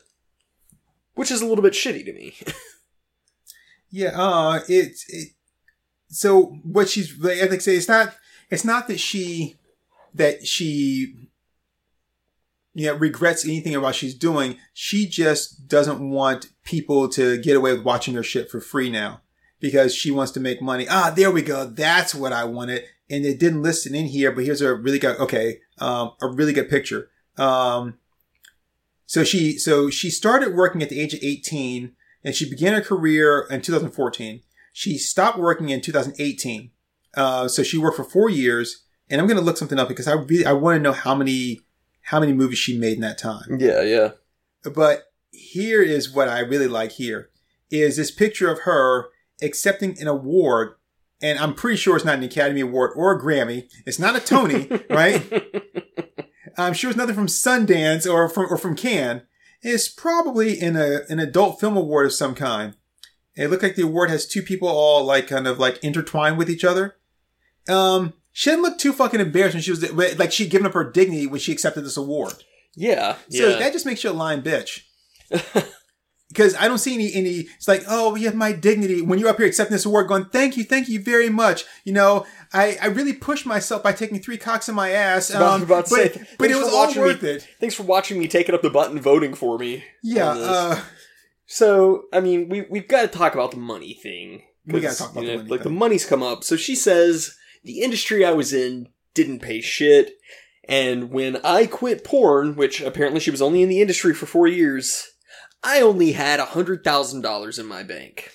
Which 1.15 1.31
is 1.31 1.41
a 1.41 1.47
little 1.47 1.63
bit 1.63 1.73
shitty 1.73 2.05
to 2.05 2.13
me. 2.13 2.37
Yeah, 3.97 4.11
uh, 4.15 4.61
it's 4.69 5.07
it, 5.09 5.31
so 6.09 6.59
what 6.65 6.91
she's 6.91 7.19
like 7.19 7.39
I 7.39 7.47
think 7.47 7.63
say 7.63 7.77
it's 7.77 7.89
not 7.89 8.15
it's 8.51 8.63
not 8.63 8.89
that 8.89 9.01
she 9.01 9.57
that 10.13 10.47
she 10.47 11.31
yeah 12.75 12.95
regrets 12.99 13.47
anything 13.47 13.75
about 13.75 13.95
she's 13.95 14.15
doing. 14.15 14.59
She 14.75 15.09
just 15.09 15.67
doesn't 15.67 16.11
want 16.11 16.51
people 16.63 17.09
to 17.09 17.39
get 17.39 17.57
away 17.57 17.73
with 17.73 17.87
watching 17.87 18.13
her 18.17 18.23
shit 18.23 18.51
for 18.51 18.61
free 18.61 18.91
now 18.91 19.23
because 19.61 19.95
she 19.95 20.11
wants 20.11 20.33
to 20.33 20.41
make 20.41 20.61
money. 20.61 20.87
Ah, 20.91 21.11
there 21.17 21.31
we 21.31 21.41
go. 21.41 21.65
That's 21.65 22.15
what 22.15 22.35
I 22.35 22.45
wanted. 22.45 22.83
And 23.09 23.25
it 23.25 23.41
didn't 23.41 23.63
list 23.63 23.87
it 23.87 23.95
in 23.95 24.05
here, 24.05 24.31
but 24.31 24.45
here's 24.45 24.61
a 24.61 24.75
really 24.75 24.99
good 24.99 25.19
okay, 25.19 25.61
um, 25.79 26.11
a 26.21 26.27
really 26.27 26.53
good 26.53 26.69
picture. 26.69 27.09
Um, 27.39 27.95
so 29.07 29.25
she 29.25 29.57
so 29.57 29.89
she 29.89 30.11
started 30.11 30.55
working 30.55 30.83
at 30.83 30.91
the 30.91 31.01
age 31.01 31.15
of 31.15 31.21
18 31.23 31.97
and 32.25 32.35
she 32.35 32.49
began 32.49 32.75
her 32.75 32.81
career 32.81 33.47
in 33.51 33.63
2014. 33.63 34.43
She 34.73 34.99
stopped 34.99 35.39
working 35.39 35.71
in 35.71 35.81
2018. 35.81 36.71
Uh, 37.17 37.49
so 37.49 37.63
she 37.63 37.79
worked 37.79 37.97
for 37.97 38.05
four 38.05 38.29
years, 38.29 38.85
and 39.09 39.21
I'm 39.21 39.27
going 39.27 39.39
to 39.39 39.45
look 39.45 39.57
something 39.57 39.79
up 39.79 39.89
because 39.89 40.07
I 40.07 40.13
really 40.13 40.45
I 40.45 40.53
want 40.53 40.77
to 40.77 40.83
know 40.83 40.93
how 40.93 41.15
many 41.15 41.61
how 42.03 42.21
many 42.21 42.33
movies 42.33 42.59
she 42.59 42.79
made 42.79 42.95
in 42.95 43.01
that 43.01 43.19
time. 43.19 43.59
Yeah, 43.59 43.83
yeah. 43.83 44.11
But 44.75 45.05
here 45.31 45.83
is 45.83 46.13
what 46.13 46.29
I 46.29 46.41
really 46.41 46.69
like. 46.69 46.93
Here 46.93 47.31
is 47.71 47.97
this 47.97 48.11
picture 48.11 48.51
of 48.51 48.61
her 48.61 49.09
accepting 49.43 50.01
an 50.01 50.09
award, 50.09 50.75
and 51.23 51.39
I'm 51.39 51.55
pretty 51.55 51.77
sure 51.77 51.97
it's 51.97 52.05
not 52.05 52.19
an 52.19 52.25
Academy 52.25 52.61
Award 52.61 52.93
or 52.97 53.13
a 53.13 53.21
Grammy. 53.21 53.69
It's 53.87 53.99
not 53.99 54.17
a 54.17 54.21
Tony, 54.21 54.69
right? 54.91 55.23
I'm 56.59 56.75
sure 56.75 56.91
it's 56.91 56.97
nothing 56.97 57.15
from 57.15 57.27
Sundance 57.27 58.11
or 58.11 58.29
from 58.29 58.47
or 58.51 58.57
from 58.57 58.77
Cannes. 58.77 59.23
It's 59.63 59.89
probably 59.89 60.61
in 60.61 60.77
a 60.77 61.01
an 61.09 61.19
adult 61.19 61.61
film 61.61 61.77
award 61.77 62.07
of 62.07 62.13
some 62.13 62.35
kind. 62.35 62.75
It 63.35 63.49
looked 63.51 63.63
like 63.63 63.77
the 63.77 63.83
award 63.83 64.11
has 64.11 64.27
two 64.27 64.43
people 64.43 64.69
all 64.69 65.05
like 65.05 65.29
kind 65.29 65.47
of 65.47 65.59
like 65.59 65.83
intertwined 65.83 66.39
with 66.39 66.49
each 66.49 66.65
other. 66.65 66.97
Um, 67.69 68.15
she 68.33 68.51
didn't 68.51 68.63
look 68.63 68.79
too 68.79 68.93
fucking 68.93 69.21
embarrassed 69.21 69.55
when 69.55 69.63
she 69.63 69.71
was 69.71 69.93
like 69.93 70.33
she'd 70.33 70.51
given 70.51 70.67
up 70.67 70.75
her 70.75 70.91
dignity 70.91 71.27
when 71.27 71.41
she 71.41 71.53
accepted 71.53 71.83
this 71.85 71.97
award. 71.97 72.35
Yeah, 72.75 73.17
So 73.31 73.49
yeah. 73.49 73.59
that 73.59 73.73
just 73.73 73.87
makes 73.87 74.05
you 74.05 74.11
a 74.11 74.13
lying 74.13 74.43
bitch. 74.43 74.83
Because 76.29 76.57
I 76.57 76.67
don't 76.67 76.79
see 76.79 76.95
any 76.95 77.15
any. 77.15 77.31
It's 77.57 77.69
like, 77.69 77.85
oh, 77.89 78.17
you 78.17 78.27
have 78.27 78.35
my 78.35 78.51
dignity 78.53 79.01
when 79.01 79.19
you're 79.19 79.29
up 79.29 79.37
here 79.37 79.47
accepting 79.47 79.73
this 79.75 79.87
award, 79.87 80.09
going, 80.09 80.25
thank 80.27 80.57
you, 80.57 80.65
thank 80.65 80.89
you 80.89 81.01
very 81.01 81.31
much. 81.31 81.65
You 81.85 81.93
know, 81.93 82.27
I 82.57 82.79
I 82.83 82.87
really 82.87 83.13
pushed 83.13 83.47
myself 83.47 83.83
by 83.83 83.93
taking 83.93 84.19
three 84.21 84.39
cocks 84.39 84.69
in 84.69 84.75
my 84.75 84.91
ass. 84.91 85.33
Um, 85.35 85.63
about 85.63 85.87
to 85.87 85.95
but, 85.95 86.15
say, 86.15 86.27
but 86.39 86.51
it 86.51 86.57
was 86.57 86.69
all 86.73 86.95
worth 86.95 87.23
me- 87.23 87.31
it. 87.31 87.49
Thanks 87.61 87.75
for 87.75 87.83
watching 87.83 88.19
me 88.19 88.29
taking 88.29 88.55
up 88.55 88.63
the 88.63 88.71
button 88.71 89.01
voting 89.01 89.35
for 89.35 89.59
me. 89.59 89.85
Yeah. 90.03 90.31
Uh, 90.31 90.81
So, 91.49 92.03
I 92.13 92.21
mean, 92.21 92.49
we 92.49 92.63
we've 92.69 92.89
got 92.89 93.03
to 93.03 93.09
talk 93.09 93.35
about 93.35 93.53
the 93.53 93.57
money 93.59 93.95
thing. 93.95 94.43
We 94.67 94.81
gotta 94.81 94.89
'Cause, 94.89 94.99
talk 94.99 95.13
about 95.13 95.21
you 95.23 95.27
the 95.29 95.33
know, 95.35 95.39
money 95.43 95.51
Like 95.51 95.63
the 95.63 95.71
money's 95.71 96.05
come 96.05 96.23
up. 96.23 96.43
So 96.43 96.57
she 96.57 96.75
says 96.75 97.37
the 97.63 97.83
industry 97.83 98.25
I 98.25 98.33
was 98.33 98.53
in 98.53 98.89
didn't 99.15 99.41
pay 99.43 99.61
shit, 99.61 100.15
and 100.69 101.11
when 101.11 101.37
I 101.45 101.67
quit 101.67 102.03
porn, 102.05 102.57
which 102.57 102.81
apparently 102.81 103.21
she 103.21 103.31
was 103.31 103.41
only 103.43 103.63
in 103.63 103.69
the 103.69 103.81
industry 103.81 104.13
for 104.13 104.27
four 104.27 104.49
years, 104.49 105.07
I 105.63 105.81
only 105.81 106.13
had 106.13 106.41
a 106.41 106.47
hundred 106.47 106.83
thousand 106.83 107.21
dollars 107.23 107.59
in 107.61 107.67
my 107.67 107.83
bank. 107.85 108.33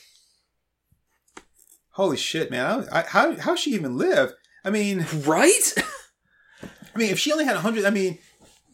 Holy 1.92 2.18
shit, 2.18 2.52
man! 2.52 2.88
I, 2.92 3.00
I, 3.00 3.04
how 3.04 3.36
how 3.40 3.56
she 3.56 3.72
even 3.72 3.98
live? 3.98 4.34
I 4.64 4.70
mean, 4.70 5.06
Right? 5.26 5.74
I 6.94 6.98
mean, 6.98 7.10
if 7.10 7.20
she 7.20 7.32
only 7.32 7.46
had 7.46 7.56
a 7.56 7.62
hundred, 7.62 7.86
I 7.86 7.90
mean. 7.90 8.18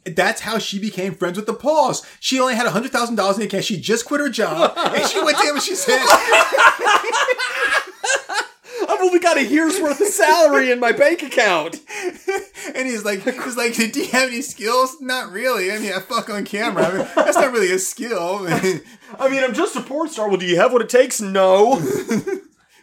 That's 0.05 0.39
how 0.39 0.57
she 0.57 0.79
became 0.79 1.15
friends 1.15 1.35
with 1.35 1.47
the 1.47 1.53
Pauls. 1.53 2.01
She 2.21 2.39
only 2.39 2.55
had 2.55 2.65
a 2.65 2.71
hundred 2.71 2.93
thousand 2.93 3.15
dollars 3.15 3.35
in 3.35 3.41
the 3.41 3.47
cash. 3.49 3.65
She 3.65 3.77
just 3.77 4.05
quit 4.05 4.21
her 4.21 4.29
job, 4.29 4.71
and 4.77 5.05
she 5.05 5.21
went 5.21 5.37
to 5.37 5.43
him 5.43 5.55
and 5.55 5.61
she 5.61 5.75
said, 5.75 5.99
I've 8.89 9.01
only 9.01 9.19
got 9.19 9.35
a 9.35 9.43
year's 9.43 9.81
worth 9.81 9.99
of 9.99 10.07
salary 10.07 10.71
in 10.71 10.79
my 10.79 10.93
bank 10.93 11.23
account. 11.23 11.81
and 12.75 12.87
he's 12.87 13.03
like, 13.03 13.21
he's 13.23 13.57
like, 13.57 13.73
do 13.75 13.99
you 13.99 14.07
have 14.11 14.29
any 14.29 14.41
skills? 14.41 14.95
Not 15.01 15.31
really. 15.31 15.73
I 15.73 15.79
mean, 15.79 15.91
I 15.91 15.99
fuck 15.99 16.29
on 16.29 16.45
camera. 16.45 16.85
I 16.85 16.97
mean, 16.97 17.07
that's 17.15 17.35
not 17.35 17.51
really 17.51 17.73
a 17.73 17.79
skill. 17.79 18.45
I 18.47 19.29
mean, 19.29 19.43
I'm 19.43 19.53
just 19.53 19.75
a 19.75 19.81
porn 19.81 20.07
star. 20.07 20.29
Well, 20.29 20.37
do 20.37 20.45
you 20.45 20.55
have 20.55 20.71
what 20.71 20.81
it 20.81 20.89
takes? 20.89 21.19
No. 21.19 21.81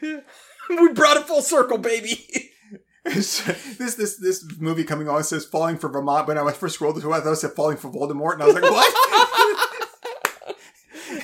we 0.70 0.92
brought 0.92 1.16
it 1.16 1.24
full 1.24 1.42
circle, 1.42 1.78
baby. 1.78 2.26
this 3.04 3.42
this 3.96 4.16
this 4.16 4.44
movie 4.58 4.84
coming 4.84 5.08
on 5.08 5.22
says 5.24 5.44
falling 5.44 5.76
for 5.76 5.88
Vermont. 5.88 6.26
But 6.26 6.36
when 6.36 6.48
I 6.48 6.52
first 6.52 6.76
scrolled 6.76 7.00
through 7.00 7.12
it, 7.12 7.16
I 7.16 7.20
thought 7.20 7.32
it 7.32 7.36
said 7.36 7.52
falling 7.52 7.76
for 7.76 7.90
Voldemort, 7.90 8.34
and 8.34 8.42
I 8.42 8.46
was 8.46 8.54
like, 8.54 8.64
what? 8.64 9.76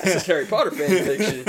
That's 0.02 0.12
just 0.14 0.26
Harry 0.26 0.46
Potter 0.46 0.70
fan 0.70 1.04
fiction. 1.04 1.44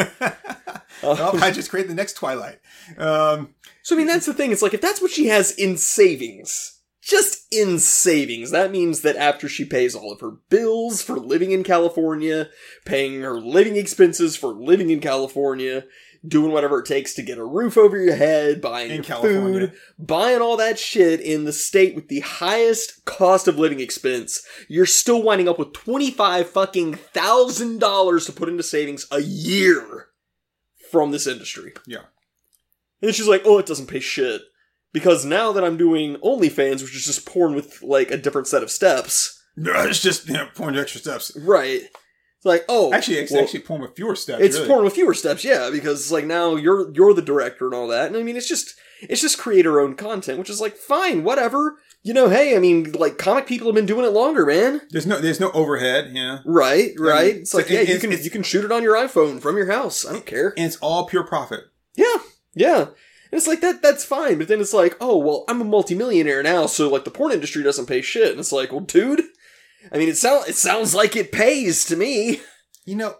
well, 1.03 1.43
I 1.43 1.51
just 1.51 1.69
created 1.69 1.89
the 1.91 1.95
next 1.95 2.13
Twilight. 2.13 2.59
Um, 2.97 3.55
So 3.84 3.95
I 3.95 3.97
mean, 3.97 4.07
that's 4.07 4.25
the 4.25 4.34
thing. 4.34 4.51
It's 4.51 4.61
like 4.61 4.73
if 4.73 4.82
that's 4.82 5.01
what 5.01 5.11
she 5.11 5.27
has 5.27 5.51
in 5.51 5.77
savings, 5.77 6.79
just 7.01 7.45
in 7.51 7.79
savings, 7.79 8.51
that 8.51 8.71
means 8.71 9.01
that 9.01 9.15
after 9.15 9.47
she 9.47 9.65
pays 9.65 9.95
all 9.95 10.11
of 10.11 10.21
her 10.21 10.32
bills 10.49 11.01
for 11.01 11.17
living 11.17 11.51
in 11.51 11.63
California, 11.63 12.49
paying 12.86 13.21
her 13.21 13.39
living 13.39 13.75
expenses 13.75 14.36
for 14.36 14.53
living 14.53 14.89
in 14.89 14.99
California, 14.99 15.86
doing 16.28 16.51
whatever 16.51 16.80
it 16.80 16.86
takes 16.86 17.13
to 17.15 17.22
get 17.24 17.38
a 17.39 17.43
roof 17.43 17.78
over 17.78 17.97
your 17.97 18.15
head, 18.15 18.61
buying 18.61 18.89
In 18.91 18.95
your 18.97 19.03
California. 19.03 19.59
food, 19.69 19.74
buying 19.97 20.39
all 20.41 20.55
that 20.57 20.78
shit 20.78 21.19
in 21.19 21.45
the 21.45 21.53
state 21.53 21.95
with 21.95 22.09
the 22.09 22.19
highest 22.19 23.05
cost 23.05 23.47
of 23.47 23.57
living 23.57 23.80
expense, 23.80 24.41
you're 24.69 24.86
still 24.86 25.24
winding 25.24 25.49
up 25.49 25.57
with 25.57 25.74
twenty 25.74 26.11
five 26.11 26.49
fucking 26.49 26.93
thousand 26.95 27.80
dollars 27.80 28.26
to 28.28 28.32
put 28.32 28.49
into 28.49 28.63
savings 28.63 29.07
a 29.11 29.22
year 29.22 30.07
from 30.91 31.11
this 31.11 31.26
industry. 31.28 31.74
yeah. 31.88 32.03
And 33.01 33.15
she's 33.15 33.28
like, 33.28 33.41
oh, 33.45 33.57
it 33.57 33.65
doesn't 33.65 33.88
pay 33.88 33.99
shit. 33.99 34.41
Because 34.93 35.26
now 35.26 35.51
that 35.53 35.63
I'm 35.63 35.78
doing 35.78 36.17
OnlyFans, 36.17 36.84
which 36.84 36.95
is 36.95 37.05
just 37.05 37.26
porn 37.26 37.55
with, 37.55 37.82
like, 37.82 38.11
a 38.11 38.17
different 38.17 38.47
set 38.47 38.61
of 38.61 38.69
steps. 38.69 39.41
No, 39.55 39.72
It's 39.88 40.01
just 40.01 40.28
you 40.28 40.34
know, 40.34 40.49
pouring 40.53 40.78
extra 40.78 40.99
steps. 41.01 41.36
Right. 41.41 41.82
It's 42.42 42.46
like, 42.48 42.66
oh. 42.68 42.92
Actually, 42.92 43.18
it's 43.20 43.32
well, 43.32 43.44
actually 43.44 43.60
pouring 43.60 43.84
with 43.84 43.96
fewer 43.96 44.16
steps. 44.16 44.42
it's 44.44 44.56
really. 44.56 44.68
porn 44.68 44.84
with 44.84 44.94
fewer 44.94 45.14
steps, 45.14 45.44
yeah, 45.44 45.70
because, 45.72 46.12
like, 46.12 46.26
now 46.26 46.56
you're, 46.56 46.92
you're 46.92 47.14
the 47.14 47.22
director 47.22 47.66
and 47.66 47.76
all 47.76 47.88
that. 47.89 48.08
And 48.08 48.18
I 48.18 48.24
mean, 48.24 48.36
it's 48.36 48.48
just, 48.48 48.74
it's 49.02 49.22
just 49.22 49.38
creator 49.38 49.80
owned 49.80 50.00
content, 50.00 50.39
which 50.39 50.50
is 50.50 50.60
like, 50.60 50.76
fine, 50.76 51.24
whatever. 51.24 51.78
You 52.02 52.16
know, 52.16 52.30
hey, 52.30 52.56
I 52.56 52.60
mean, 52.60 52.94
like, 52.94 53.20
comic 53.20 53.46
people 53.46 53.68
have 53.68 53.76
been 53.76 53.86
doing 53.86 54.08
it 54.08 54.10
longer, 54.12 54.44
man. 54.44 54.82
There's 54.89 55.06
no 55.06 55.20
there's 55.20 55.39
no 55.39 55.52
overhead. 55.52 56.08
You 56.08 56.24
know, 56.24 56.39
Right, 56.46 56.94
right. 56.98 57.36
It's 57.36 57.52
so 57.52 57.60
like, 57.60 57.70
yeah, 57.70 57.82
it- 57.82 57.89
you 57.89 58.00
can, 58.00 58.12
you 58.12 58.30
can 58.32 58.42
shoot 58.42 58.66
it 58.66 58.72
on 58.72 58.82
your 58.82 58.96
iPhone 58.96 59.39
from 59.39 59.56
your 59.56 59.72
house. 59.72 60.04
I 60.04 60.14
don't 60.14 60.26
care. 60.26 60.56
and 60.58 60.66
it's 60.66 60.78
all 60.78 61.06
pure 61.06 61.24
profit. 61.24 61.60
Yeah, 61.96 62.16
yeah. 62.56 62.80
And 62.82 63.38
it's 63.38 63.46
like 63.48 63.62
that 63.62 63.84
that's 63.84 64.04
fine, 64.04 64.39
but 64.39 64.48
then 64.48 64.60
it's 64.62 64.74
like, 64.74 64.98
oh 65.00 65.16
well, 65.16 65.46
I'm 65.48 65.62
a 65.62 65.64
multimillionaire 65.64 66.42
now, 66.42 66.66
so 66.66 66.89
like 66.89 67.04
the 67.06 67.12
porn 67.12 67.32
industry 67.34 67.62
doesn't 67.62 67.86
pay 67.86 68.02
shit. 68.02 68.32
And 68.32 68.39
it's 68.39 68.52
like, 68.52 68.72
well, 68.72 68.82
dude, 68.82 69.22
I 69.91 69.97
mean 69.97 70.09
it 70.09 70.17
sounds 70.17 70.47
it 70.49 70.55
sounds 70.55 70.93
like 70.95 71.15
it 71.15 71.32
pays 71.32 71.86
to 71.86 71.95
me. 71.95 72.41
You 72.86 72.95
know, 72.95 73.15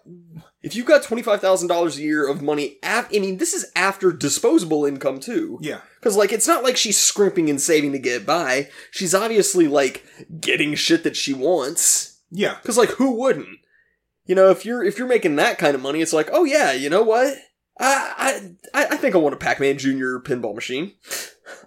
If 0.62 0.74
you've 0.74 0.86
got 0.86 1.02
twenty 1.04 1.22
five 1.22 1.40
thousand 1.40 1.68
dollars 1.68 1.96
a 1.96 2.02
year 2.02 2.28
of 2.28 2.42
money, 2.42 2.78
af- 2.82 3.08
I 3.14 3.20
mean 3.20 3.36
this 3.38 3.52
is 3.54 3.70
after 3.76 4.12
disposable 4.12 4.84
income 4.84 5.20
too. 5.20 5.58
yeah. 5.62 5.80
Because 6.00 6.16
like 6.16 6.32
it's 6.32 6.48
not 6.48 6.64
like 6.64 6.76
she's 6.76 6.98
scrimping 6.98 7.48
and 7.48 7.60
saving 7.60 7.92
to 7.92 7.98
get 8.00 8.26
by. 8.26 8.68
She's 8.90 9.14
obviously 9.14 9.68
like 9.68 10.04
getting 10.40 10.74
shit 10.74 11.04
that 11.04 11.16
she 11.16 11.32
wants. 11.32 12.20
Yeah. 12.30 12.56
Because 12.60 12.76
like 12.76 12.90
who 12.90 13.12
wouldn't? 13.20 13.58
You 14.26 14.34
know, 14.34 14.50
if 14.50 14.64
you're 14.64 14.82
if 14.82 14.98
you're 14.98 15.06
making 15.08 15.36
that 15.36 15.58
kind 15.58 15.74
of 15.76 15.80
money, 15.82 16.00
it's 16.00 16.12
like, 16.12 16.28
oh 16.32 16.44
yeah, 16.44 16.72
you 16.72 16.90
know 16.90 17.02
what? 17.02 17.36
I 17.78 18.50
I 18.74 18.84
I 18.86 18.96
think 18.96 19.14
I 19.14 19.18
want 19.18 19.34
a 19.34 19.38
Pac-Man 19.38 19.78
Junior 19.78 20.20
pinball 20.20 20.54
machine. 20.54 20.92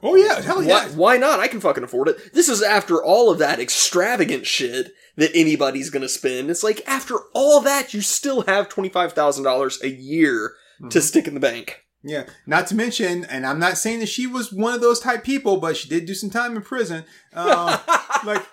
Oh 0.01 0.15
yeah. 0.15 0.41
Hell 0.41 0.63
yeah. 0.63 0.87
Why, 0.87 0.91
why 0.95 1.17
not? 1.17 1.39
I 1.39 1.47
can 1.47 1.59
fucking 1.59 1.83
afford 1.83 2.09
it. 2.09 2.33
This 2.33 2.49
is 2.49 2.61
after 2.61 3.03
all 3.03 3.31
of 3.31 3.39
that 3.39 3.59
extravagant 3.59 4.45
shit 4.45 4.93
that 5.15 5.31
anybody's 5.33 5.89
gonna 5.89 6.09
spend. 6.09 6.49
It's 6.49 6.63
like 6.63 6.81
after 6.87 7.15
all 7.33 7.61
that, 7.61 7.93
you 7.93 8.01
still 8.01 8.41
have 8.41 8.69
twenty 8.69 8.89
five 8.89 9.13
thousand 9.13 9.43
dollars 9.43 9.81
a 9.83 9.89
year 9.89 10.53
to 10.89 11.01
stick 11.01 11.27
in 11.27 11.33
the 11.33 11.39
bank. 11.39 11.85
Yeah. 12.03 12.25
Not 12.45 12.67
to 12.67 12.75
mention, 12.75 13.25
and 13.25 13.47
I'm 13.47 13.57
not 13.57 13.79
saying 13.79 13.99
that 13.99 14.09
she 14.09 14.27
was 14.27 14.53
one 14.53 14.75
of 14.75 14.81
those 14.81 14.99
type 14.99 15.23
people, 15.23 15.57
but 15.57 15.75
she 15.75 15.89
did 15.89 16.05
do 16.05 16.13
some 16.13 16.29
time 16.29 16.55
in 16.55 16.61
prison. 16.61 17.03
Um, 17.33 17.79
like, 18.25 18.45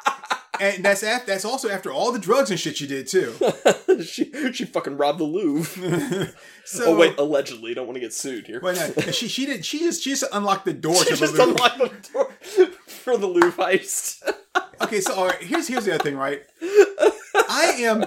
and 0.61 0.85
that's 0.85 1.03
after, 1.03 1.27
that's 1.33 1.45
also 1.45 1.69
after 1.71 1.91
all 1.91 2.13
the 2.13 2.19
drugs 2.19 2.51
and 2.51 2.61
shit 2.61 2.77
she 2.77 2.87
did 2.87 3.07
too. 3.07 3.35
she 4.03 4.53
she 4.53 4.65
fucking 4.65 4.97
robbed 4.97 5.19
the 5.19 5.25
Louvre. 5.25 6.33
So, 6.65 6.95
oh 6.95 6.97
wait, 6.97 7.19
allegedly. 7.19 7.75
Don't 7.75 7.87
want 7.87 7.97
to 7.97 8.01
get 8.01 8.13
sued 8.13 8.47
here. 8.47 8.61
Well, 8.63 8.75
no, 8.77 9.11
she 9.11 9.27
she 9.27 9.47
did 9.47 9.65
she 9.65 9.81
just 9.81 10.01
she 10.01 10.11
just 10.11 10.25
unlocked 10.33 10.65
the 10.65 10.73
door 10.73 10.95
She 11.05 11.05
to 11.07 11.11
the 11.11 11.17
just 11.17 11.35
Louvre. 11.35 11.51
unlocked 11.51 11.79
the 11.79 12.13
door 12.13 12.33
for 12.87 13.17
the 13.17 13.27
Louvre 13.27 13.65
heist. 13.65 14.23
Okay, 14.81 15.01
so 15.01 15.13
all 15.15 15.27
right, 15.27 15.43
here's 15.43 15.67
here's 15.67 15.85
the 15.87 15.95
other 15.95 16.05
thing, 16.05 16.17
right? 16.17 16.43
I 16.63 17.75
am 17.79 18.05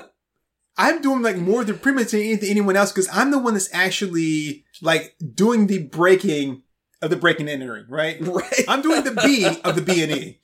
I'm 0.77 1.01
doing 1.01 1.21
like 1.21 1.35
more 1.37 1.65
than 1.65 1.79
pretty 1.79 1.97
much 1.97 2.13
anything 2.13 2.49
anyone 2.49 2.77
else 2.77 2.93
because 2.93 3.09
I'm 3.11 3.31
the 3.31 3.39
one 3.39 3.53
that's 3.55 3.69
actually 3.73 4.63
like 4.81 5.15
doing 5.33 5.67
the 5.67 5.79
breaking 5.79 6.63
of 7.01 7.09
the 7.09 7.17
breaking 7.17 7.49
and 7.49 7.61
entering, 7.61 7.85
right? 7.89 8.17
Right. 8.21 8.63
I'm 8.69 8.81
doing 8.81 9.03
the 9.03 9.11
B 9.11 9.45
of 9.65 9.75
the 9.75 9.81
B 9.81 10.01
and 10.01 10.11
E. 10.13 10.39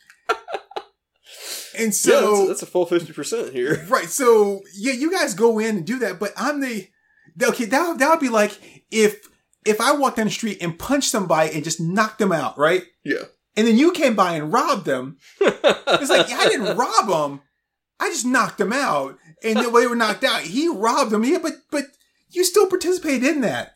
And 1.77 1.87
yeah, 1.87 1.91
so 1.91 2.35
that's, 2.37 2.47
that's 2.47 2.61
a 2.63 2.65
full 2.65 2.85
fifty 2.85 3.13
percent 3.13 3.53
here. 3.53 3.85
Right. 3.89 4.09
So 4.09 4.61
yeah, 4.75 4.93
you 4.93 5.11
guys 5.11 5.33
go 5.33 5.59
in 5.59 5.77
and 5.77 5.85
do 5.85 5.99
that, 5.99 6.19
but 6.19 6.33
I'm 6.37 6.61
the 6.61 6.87
okay. 7.41 7.65
That 7.65 7.99
that 7.99 8.09
would 8.09 8.19
be 8.19 8.29
like 8.29 8.57
if 8.89 9.27
if 9.65 9.79
I 9.79 9.93
walked 9.93 10.17
down 10.17 10.25
the 10.27 10.31
street 10.31 10.57
and 10.61 10.77
punched 10.77 11.09
somebody 11.11 11.51
and 11.53 11.63
just 11.63 11.79
knocked 11.79 12.19
them 12.19 12.31
out, 12.31 12.57
right? 12.57 12.83
Yeah. 13.03 13.23
And 13.55 13.67
then 13.67 13.77
you 13.77 13.91
came 13.91 14.15
by 14.15 14.35
and 14.35 14.51
robbed 14.51 14.85
them. 14.85 15.17
It's 15.93 16.09
like 16.09 16.31
I 16.31 16.45
didn't 16.47 16.77
rob 16.77 17.07
them. 17.07 17.41
I 17.99 18.09
just 18.09 18.25
knocked 18.25 18.57
them 18.57 18.71
out, 18.73 19.17
and 19.43 19.57
then 19.57 19.71
when 19.71 19.83
they 19.83 19.87
were 19.87 19.95
knocked 19.95 20.23
out, 20.23 20.41
he 20.41 20.67
robbed 20.69 21.11
them. 21.11 21.23
Yeah, 21.25 21.37
but 21.37 21.53
but 21.69 21.83
you 22.29 22.43
still 22.45 22.67
participated 22.67 23.23
in 23.23 23.41
that. 23.41 23.73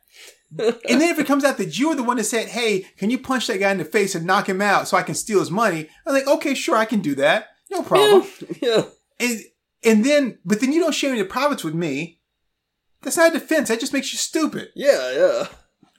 And 0.57 1.01
then 1.01 1.09
if 1.09 1.19
it 1.19 1.27
comes 1.27 1.43
out 1.43 1.57
that 1.57 1.77
you 1.77 1.89
were 1.89 1.95
the 1.95 2.03
one 2.03 2.17
that 2.17 2.23
said, 2.23 2.47
"Hey, 2.47 2.85
can 2.97 3.09
you 3.09 3.17
punch 3.19 3.47
that 3.47 3.59
guy 3.59 3.71
in 3.71 3.77
the 3.77 3.85
face 3.85 4.15
and 4.15 4.25
knock 4.25 4.47
him 4.47 4.61
out 4.61 4.87
so 4.87 4.95
I 4.95 5.03
can 5.03 5.13
steal 5.13 5.39
his 5.39 5.51
money?" 5.51 5.89
I'm 6.07 6.13
like, 6.13 6.27
"Okay, 6.27 6.53
sure, 6.55 6.77
I 6.77 6.85
can 6.85 7.01
do 7.01 7.15
that. 7.15 7.49
No 7.71 7.83
problem." 7.83 8.27
yeah. 8.61 8.83
And 9.19 9.39
and 9.83 10.05
then, 10.05 10.39
but 10.43 10.59
then 10.59 10.71
you 10.71 10.81
don't 10.81 10.93
share 10.93 11.11
any 11.11 11.23
profits 11.23 11.63
with 11.63 11.75
me. 11.75 12.19
That's 13.01 13.17
not 13.17 13.35
a 13.35 13.39
defense. 13.39 13.69
That 13.69 13.79
just 13.79 13.93
makes 13.93 14.11
you 14.11 14.17
stupid. 14.17 14.69
Yeah, 14.75 15.11
yeah. 15.11 15.47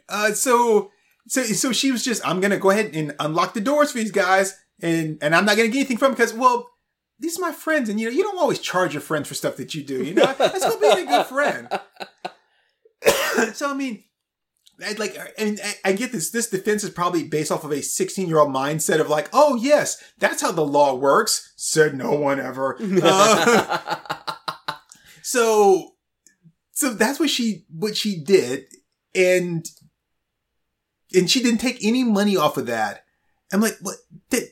Uh, 0.09 0.33
so 0.33 0.91
so 1.29 1.43
so 1.43 1.73
she 1.73 1.93
was 1.93 2.05
just, 2.05 2.27
I'm 2.27 2.41
gonna 2.41 2.59
go 2.59 2.71
ahead 2.71 2.95
and 2.95 3.15
unlock 3.21 3.55
the 3.55 3.61
doors 3.61 3.93
for 3.93 3.99
these 3.99 4.13
guys, 4.13 4.59
and 4.81 5.19
and 5.23 5.35
I'm 5.35 5.45
not 5.45 5.57
gonna 5.57 5.69
get 5.69 5.79
anything 5.79 5.99
from 5.99 6.13
them 6.13 6.17
because 6.17 6.35
well. 6.35 6.71
These 7.19 7.39
are 7.39 7.41
my 7.41 7.53
friends, 7.53 7.89
and 7.89 7.99
you 7.99 8.11
know 8.11 8.15
you 8.15 8.23
don't 8.23 8.37
always 8.37 8.59
charge 8.59 8.93
your 8.93 9.01
friends 9.01 9.27
for 9.27 9.33
stuff 9.33 9.57
that 9.57 9.75
you 9.75 9.83
do. 9.83 10.05
You 10.05 10.13
know 10.13 10.35
that's 10.37 10.63
called 10.63 10.83
being 10.83 10.99
a 10.99 11.11
good 11.11 11.25
friend. 11.25 11.67
so 13.55 13.71
I 13.71 13.75
mean, 13.75 14.05
I 14.85 14.93
like, 14.93 15.17
and 15.39 15.59
I, 15.65 15.91
I 15.91 15.93
get 15.93 16.13
this. 16.13 16.31
This 16.31 16.51
defense 16.51 16.85
is 16.85 16.91
probably 16.91 17.25
based 17.25 17.51
off 17.51 17.65
of 17.65 17.73
a 17.73 17.83
16 17.83 18.29
year 18.29 18.39
old 18.39 18.55
mindset 18.55 19.01
of 19.01 19.09
like, 19.09 19.29
oh 19.33 19.57
yes, 19.57 20.03
that's 20.19 20.43
how 20.43 20.53
the 20.53 20.67
law 20.67 20.95
works. 20.95 21.53
Said 21.57 21.95
no 21.95 22.13
one 22.13 22.41
ever. 22.41 22.79
Uh, 23.03 23.97
so, 25.23 25.95
so 26.73 26.93
that's 26.93 27.19
what 27.19 27.31
she 27.31 27.65
what 27.71 27.97
she 27.97 28.23
did, 28.23 28.67
and 29.15 29.67
and 31.15 31.31
she 31.31 31.43
didn't 31.43 31.61
take 31.61 31.83
any 31.85 32.05
money 32.05 32.37
off 32.37 32.57
of 32.57 32.67
that. 32.67 33.05
I'm 33.53 33.61
like, 33.61 33.77
what? 33.81 33.97
That, 34.31 34.51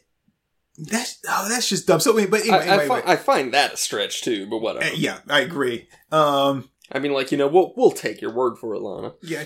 that's 0.79 1.19
oh, 1.29 1.49
that's 1.49 1.69
just 1.69 1.87
dumb. 1.87 2.01
So, 2.01 2.15
wait, 2.15 2.31
but 2.31 2.41
anyway, 2.41 2.57
I, 2.57 2.61
I, 2.61 2.67
anyway, 2.67 2.89
fi- 2.89 2.95
wait. 2.95 3.09
I 3.09 3.17
find 3.17 3.55
that 3.55 3.75
a 3.75 3.77
stretch 3.77 4.23
too, 4.23 4.49
but 4.49 4.59
whatever. 4.59 4.87
Uh, 4.87 4.95
yeah, 4.95 5.19
I 5.29 5.41
agree. 5.41 5.89
Um, 6.11 6.71
I 6.91 6.99
mean, 6.99 7.13
like 7.13 7.31
you 7.31 7.39
know, 7.39 7.49
we'll 7.49 7.73
we'll 7.77 7.91
take 7.91 8.21
your 8.21 8.33
word 8.33 8.59
for 8.59 8.75
it, 8.75 8.81
Lana. 8.81 9.15
yeah, 9.23 9.45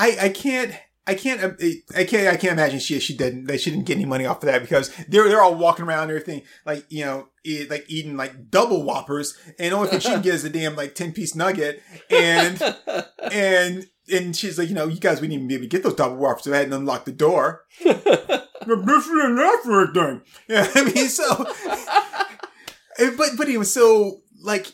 I 0.00 0.16
I 0.20 0.28
can't. 0.30 0.72
I 1.06 1.14
can't. 1.14 1.42
uh, 1.42 1.66
I 1.96 2.04
can't. 2.04 2.28
I 2.28 2.36
can't 2.36 2.52
imagine 2.52 2.78
she 2.78 2.98
she 3.00 3.16
didn't. 3.16 3.44
That 3.44 3.60
she 3.60 3.70
didn't 3.70 3.86
get 3.86 3.96
any 3.96 4.06
money 4.06 4.24
off 4.24 4.38
of 4.38 4.46
that 4.46 4.62
because 4.62 4.90
they're 5.08 5.28
they're 5.28 5.42
all 5.42 5.54
walking 5.54 5.84
around 5.84 6.04
and 6.04 6.12
everything 6.12 6.42
like 6.64 6.86
you 6.88 7.04
know 7.04 7.28
eat, 7.44 7.68
like 7.70 7.84
eating 7.88 8.16
like 8.16 8.50
double 8.50 8.82
whoppers 8.82 9.36
and 9.58 9.74
only 9.74 9.88
thing 9.88 10.00
she 10.00 10.08
can 10.08 10.22
get 10.22 10.34
is 10.34 10.44
a 10.44 10.50
damn 10.50 10.76
like 10.76 10.94
ten 10.94 11.12
piece 11.12 11.34
nugget 11.34 11.82
and 12.10 12.62
and 13.32 13.86
and 14.12 14.36
she's 14.36 14.58
like 14.58 14.68
you 14.68 14.74
know 14.74 14.86
you 14.86 15.00
guys 15.00 15.20
we 15.20 15.28
didn't 15.28 15.48
be 15.48 15.54
able 15.54 15.64
to 15.64 15.68
get 15.68 15.82
those 15.82 15.94
double 15.94 16.16
whoppers 16.16 16.44
so 16.44 16.52
I 16.52 16.58
had 16.58 16.70
to 16.70 16.76
unlock 16.76 17.04
the 17.04 17.12
door. 17.12 17.64
And 17.84 19.38
everything. 19.38 20.22
Yeah, 20.48 20.70
I 20.74 20.84
mean 20.84 21.08
so. 21.08 21.46
But 23.16 23.30
but 23.38 23.48
was 23.56 23.72
so 23.72 24.20
like 24.42 24.66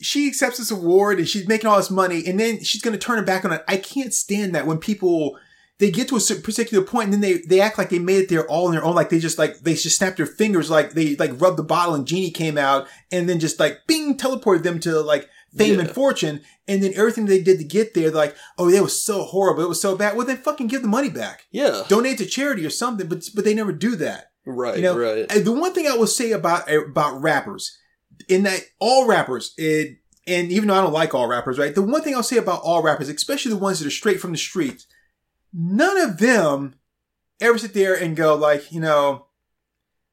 she 0.00 0.26
accepts 0.26 0.58
this 0.58 0.70
award 0.70 1.18
and 1.18 1.28
she's 1.28 1.46
making 1.48 1.68
all 1.68 1.76
this 1.76 1.90
money 1.90 2.24
and 2.26 2.38
then 2.38 2.62
she's 2.62 2.82
going 2.82 2.92
to 2.92 2.98
turn 2.98 3.18
it 3.18 3.26
back 3.26 3.44
on 3.44 3.52
it. 3.52 3.62
I 3.68 3.76
can't 3.76 4.14
stand 4.14 4.54
that 4.54 4.66
when 4.66 4.78
people 4.78 5.38
they 5.78 5.90
get 5.90 6.08
to 6.08 6.16
a 6.16 6.40
particular 6.40 6.84
point 6.84 7.04
and 7.06 7.12
then 7.14 7.20
they 7.20 7.38
they 7.38 7.60
act 7.60 7.78
like 7.78 7.88
they 7.88 7.98
made 7.98 8.24
it 8.24 8.28
there 8.28 8.46
all 8.46 8.66
on 8.66 8.72
their 8.72 8.84
own 8.84 8.94
like 8.94 9.08
they 9.08 9.18
just 9.18 9.38
like 9.38 9.60
they 9.60 9.74
just 9.74 9.96
snapped 9.96 10.18
their 10.18 10.26
fingers 10.26 10.70
like 10.70 10.92
they 10.92 11.16
like 11.16 11.40
rubbed 11.40 11.56
the 11.56 11.62
bottle 11.62 11.94
and 11.94 12.06
genie 12.06 12.30
came 12.30 12.58
out 12.58 12.86
and 13.10 13.28
then 13.28 13.40
just 13.40 13.58
like 13.58 13.78
bing 13.86 14.16
teleported 14.16 14.62
them 14.62 14.78
to 14.78 15.00
like 15.00 15.28
fame 15.56 15.80
and 15.80 15.90
fortune 15.90 16.42
and 16.68 16.82
then 16.82 16.92
everything 16.94 17.24
they 17.24 17.42
did 17.42 17.58
to 17.58 17.64
get 17.64 17.94
there 17.94 18.10
they're 18.10 18.20
like 18.20 18.36
oh 18.58 18.70
that 18.70 18.82
was 18.82 19.02
so 19.02 19.24
horrible 19.24 19.64
it 19.64 19.68
was 19.68 19.80
so 19.80 19.96
bad 19.96 20.16
well 20.16 20.26
then 20.26 20.36
fucking 20.36 20.66
give 20.66 20.82
the 20.82 20.86
money 20.86 21.08
back 21.08 21.46
yeah. 21.50 21.82
donate 21.88 22.18
to 22.18 22.26
charity 22.26 22.64
or 22.64 22.70
something 22.70 23.08
but 23.08 23.24
but 23.34 23.44
they 23.44 23.54
never 23.54 23.72
do 23.72 23.96
that 23.96 24.30
Right. 24.46 24.76
you 24.76 24.82
know, 24.82 24.98
right. 24.98 25.28
the 25.28 25.52
one 25.52 25.72
thing 25.74 25.86
I 25.86 25.96
will 25.96 26.06
say 26.06 26.32
about 26.32 26.70
about 26.70 27.20
rappers, 27.20 27.76
in 28.28 28.42
that 28.44 28.60
all 28.78 29.06
rappers, 29.06 29.54
it, 29.56 29.98
and 30.26 30.50
even 30.52 30.68
though 30.68 30.74
I 30.74 30.82
don't 30.82 30.92
like 30.92 31.14
all 31.14 31.26
rappers, 31.26 31.58
right? 31.58 31.74
The 31.74 31.82
one 31.82 32.02
thing 32.02 32.14
I'll 32.14 32.22
say 32.22 32.36
about 32.36 32.62
all 32.62 32.82
rappers, 32.82 33.08
especially 33.08 33.50
the 33.50 33.58
ones 33.58 33.78
that 33.78 33.86
are 33.86 33.90
straight 33.90 34.20
from 34.20 34.32
the 34.32 34.38
streets, 34.38 34.86
none 35.52 35.98
of 35.98 36.18
them 36.18 36.74
ever 37.40 37.58
sit 37.58 37.74
there 37.74 37.94
and 37.94 38.16
go 38.16 38.34
like, 38.34 38.70
you 38.72 38.80
know, 38.80 39.26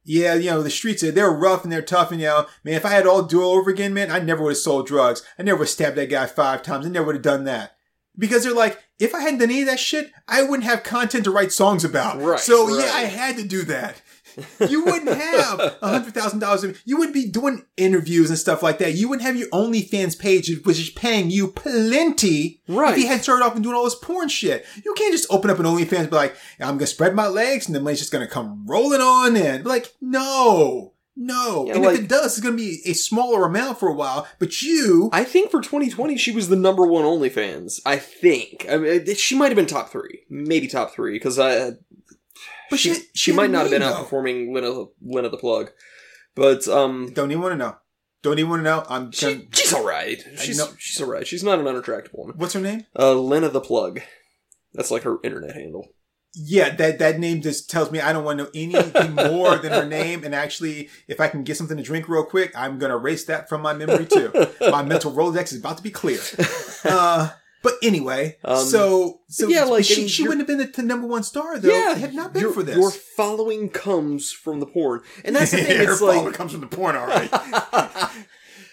yeah, 0.03 0.35
you 0.35 0.49
know, 0.49 0.63
the 0.63 0.69
streets 0.69 1.03
are 1.03 1.11
they're 1.11 1.29
rough 1.29 1.63
and 1.63 1.71
they're 1.71 1.81
tough, 1.81 2.11
and 2.11 2.21
you 2.21 2.27
know, 2.27 2.45
man, 2.63 2.75
if 2.75 2.85
I 2.85 2.89
had 2.89 3.05
all 3.05 3.23
do 3.23 3.43
over 3.43 3.69
again, 3.69 3.93
man, 3.93 4.09
I 4.09 4.19
never 4.19 4.41
would 4.41 4.51
have 4.51 4.57
sold 4.57 4.87
drugs. 4.87 5.21
I 5.37 5.43
never 5.43 5.57
would 5.57 5.65
have 5.65 5.69
stabbed 5.69 5.97
that 5.97 6.09
guy 6.09 6.25
five 6.27 6.63
times. 6.63 6.85
I 6.85 6.89
never 6.89 7.07
would 7.07 7.15
have 7.15 7.23
done 7.23 7.43
that. 7.43 7.75
Because 8.17 8.43
they're 8.43 8.53
like, 8.53 8.81
if 8.99 9.13
I 9.13 9.19
hadn't 9.21 9.39
done 9.39 9.51
any 9.51 9.61
of 9.61 9.67
that 9.67 9.79
shit, 9.79 10.11
I 10.27 10.43
wouldn't 10.43 10.63
have 10.63 10.83
content 10.83 11.25
to 11.25 11.31
write 11.31 11.51
songs 11.51 11.83
about. 11.83 12.21
Right, 12.21 12.39
so 12.39 12.67
right. 12.67 12.85
yeah, 12.85 12.93
I 12.93 13.01
had 13.01 13.35
to 13.35 13.43
do 13.43 13.63
that. 13.63 14.01
You 14.69 14.85
wouldn't 14.85 15.09
have 15.17 15.59
a 15.59 15.87
hundred 15.87 16.13
thousand 16.13 16.39
dollars. 16.39 16.65
You 16.85 16.97
wouldn't 16.97 17.13
be 17.13 17.27
doing 17.29 17.65
interviews 17.77 18.29
and 18.29 18.37
stuff 18.37 18.61
like 18.63 18.77
that. 18.79 18.93
You 18.93 19.09
wouldn't 19.09 19.25
have 19.25 19.35
your 19.35 19.49
OnlyFans 19.49 20.17
page, 20.19 20.51
which 20.63 20.79
is 20.79 20.89
paying 20.89 21.29
you 21.31 21.47
plenty. 21.49 22.61
Right. 22.67 22.93
If 22.93 22.99
you 23.03 23.07
had 23.07 23.21
started 23.23 23.45
off 23.45 23.55
and 23.55 23.63
doing 23.63 23.75
all 23.75 23.83
this 23.83 23.95
porn 23.95 24.29
shit, 24.29 24.65
you 24.83 24.93
can't 24.95 25.11
just 25.13 25.27
open 25.29 25.49
up 25.49 25.59
an 25.59 25.65
OnlyFans 25.65 25.99
and 25.99 26.09
be 26.09 26.15
like, 26.15 26.35
"I'm 26.59 26.77
gonna 26.77 26.87
spread 26.87 27.15
my 27.15 27.27
legs 27.27 27.67
and 27.67 27.75
the 27.75 27.79
money's 27.79 27.99
just 27.99 28.11
gonna 28.11 28.27
come 28.27 28.65
rolling 28.67 29.01
on 29.01 29.35
in." 29.35 29.63
Be 29.63 29.69
like, 29.69 29.93
no, 30.01 30.93
no. 31.15 31.65
Yeah, 31.67 31.75
and 31.75 31.83
like- 31.83 31.95
if 31.95 32.01
it 32.03 32.07
does, 32.09 32.37
it's 32.37 32.41
gonna 32.45 32.55
be 32.55 32.81
a 32.85 32.93
smaller 32.93 33.45
amount 33.45 33.79
for 33.79 33.89
a 33.89 33.93
while. 33.93 34.27
But 34.39 34.61
you, 34.61 35.09
I 35.13 35.23
think 35.23 35.49
for 35.51 35.61
2020 35.61 36.17
she 36.17 36.31
was 36.31 36.49
the 36.49 36.55
number 36.55 36.85
one 36.85 37.03
OnlyFans. 37.03 37.79
I 37.85 37.97
think. 37.97 38.65
I 38.69 38.77
mean, 38.77 39.15
she 39.15 39.35
might 39.35 39.47
have 39.47 39.55
been 39.55 39.65
top 39.65 39.89
three, 39.89 40.21
maybe 40.29 40.67
top 40.67 40.93
three, 40.93 41.13
because 41.13 41.39
I. 41.39 41.57
Uh, 41.57 41.71
But 42.69 42.79
she, 42.79 42.93
she- 42.93 42.99
she, 43.01 43.07
she 43.13 43.31
might 43.33 43.49
not 43.49 43.63
have 43.63 43.71
been 43.71 43.81
name, 43.81 43.89
though. 43.91 44.03
outperforming 44.03 44.53
Lena, 44.53 44.85
Lena 45.01 45.29
the 45.29 45.37
Plug, 45.37 45.71
but 46.35 46.67
um, 46.67 47.11
don't 47.13 47.31
even 47.31 47.41
want 47.41 47.53
to 47.53 47.57
know. 47.57 47.75
Don't 48.23 48.39
even 48.39 48.49
want 48.49 48.59
to 48.59 48.63
know. 48.63 48.83
I'm. 48.89 49.11
she, 49.11 49.25
gonna- 49.35 49.45
she's 49.53 49.73
all 49.73 49.85
right. 49.85 50.21
She's 50.37 50.57
know- 50.57 50.73
she's 50.77 51.01
all 51.01 51.07
right. 51.09 51.25
She's 51.25 51.43
not 51.43 51.59
an 51.59 51.67
unattractive 51.67 52.13
woman. 52.13 52.35
what's 52.37 52.53
her 52.53 52.59
name? 52.61 52.85
Uh, 52.97 53.13
Lena 53.13 53.49
the 53.49 53.61
Plug. 53.61 54.01
That's 54.73 54.91
like 54.91 55.03
her 55.03 55.17
internet 55.23 55.55
handle. 55.55 55.87
Yeah, 56.39 56.75
that 56.75 56.99
that 56.99 57.19
name 57.19 57.41
just 57.41 57.67
tells 57.69 57.89
me 57.89 57.99
I 57.99 58.13
don't 58.13 58.23
want 58.23 58.37
to 58.37 58.43
know 58.43 58.51
anything 58.53 59.15
more 59.31 59.57
than 59.57 59.71
her 59.71 59.85
name. 59.85 60.23
And 60.23 60.35
actually, 60.35 60.89
if 61.07 61.19
I 61.19 61.29
can 61.29 61.43
get 61.43 61.57
something 61.57 61.77
to 61.77 61.81
drink 61.83 62.07
real 62.07 62.25
quick, 62.25 62.51
I'm 62.55 62.77
gonna 62.77 62.97
erase 62.97 63.25
that 63.25 63.49
from 63.49 63.61
my 63.61 63.73
memory 63.73 64.05
too. 64.05 64.31
my 64.69 64.83
mental 64.83 65.11
Rolodex 65.13 65.51
is 65.53 65.59
about 65.59 65.77
to 65.77 65.83
be 65.83 65.89
clear. 65.91 66.19
Uh, 66.85 67.29
but 67.67 67.75
anyway, 67.85 68.37
Um, 68.45 68.65
so 68.65 69.21
so 69.27 69.47
yeah, 69.47 69.65
like, 69.65 69.83
she 69.83 70.07
she 70.07 70.23
wouldn't 70.23 70.47
have 70.47 70.57
been 70.57 70.71
the, 70.73 70.83
number 70.83 71.05
one 71.05 71.23
star 71.23 71.59
though. 71.59 71.69
yeah, 71.69 71.95
had 71.95 72.13
not 72.13 72.33
been 72.33 72.53
for 72.53 72.63
this. 72.63 72.77
Your 72.77 72.91
following 72.91 73.69
comes 73.69 74.31
from 74.31 74.59
the 74.59 74.65
porn, 74.65 75.01
and 75.25 75.35
that's 75.35 75.51
the 75.51 75.57
thing. 75.63 75.81
It's 75.81 76.01
like, 76.01 76.33
comes 76.33 76.53
from 76.53 76.61
the 76.61 76.67
porn, 76.67 76.95
all 76.95 77.07
right. 77.07 77.29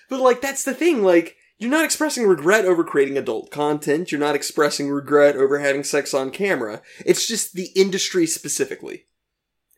but 0.09 0.21
like 0.21 0.41
that's 0.41 0.63
the 0.63 0.75
thing. 0.75 1.03
Like 1.03 1.37
you're 1.59 1.71
not 1.71 1.85
expressing 1.85 2.27
regret 2.27 2.65
over 2.65 2.85
creating 2.85 3.17
adult 3.19 3.51
content. 3.51 4.13
You're 4.13 4.21
not 4.21 4.35
expressing 4.35 4.91
regret 4.91 5.37
over 5.37 5.59
having 5.59 5.85
sex 5.85 6.13
on 6.13 6.31
camera. 6.31 6.83
It's 7.05 7.27
just 7.27 7.55
the 7.55 7.71
industry 7.75 8.27
specifically. 8.27 9.07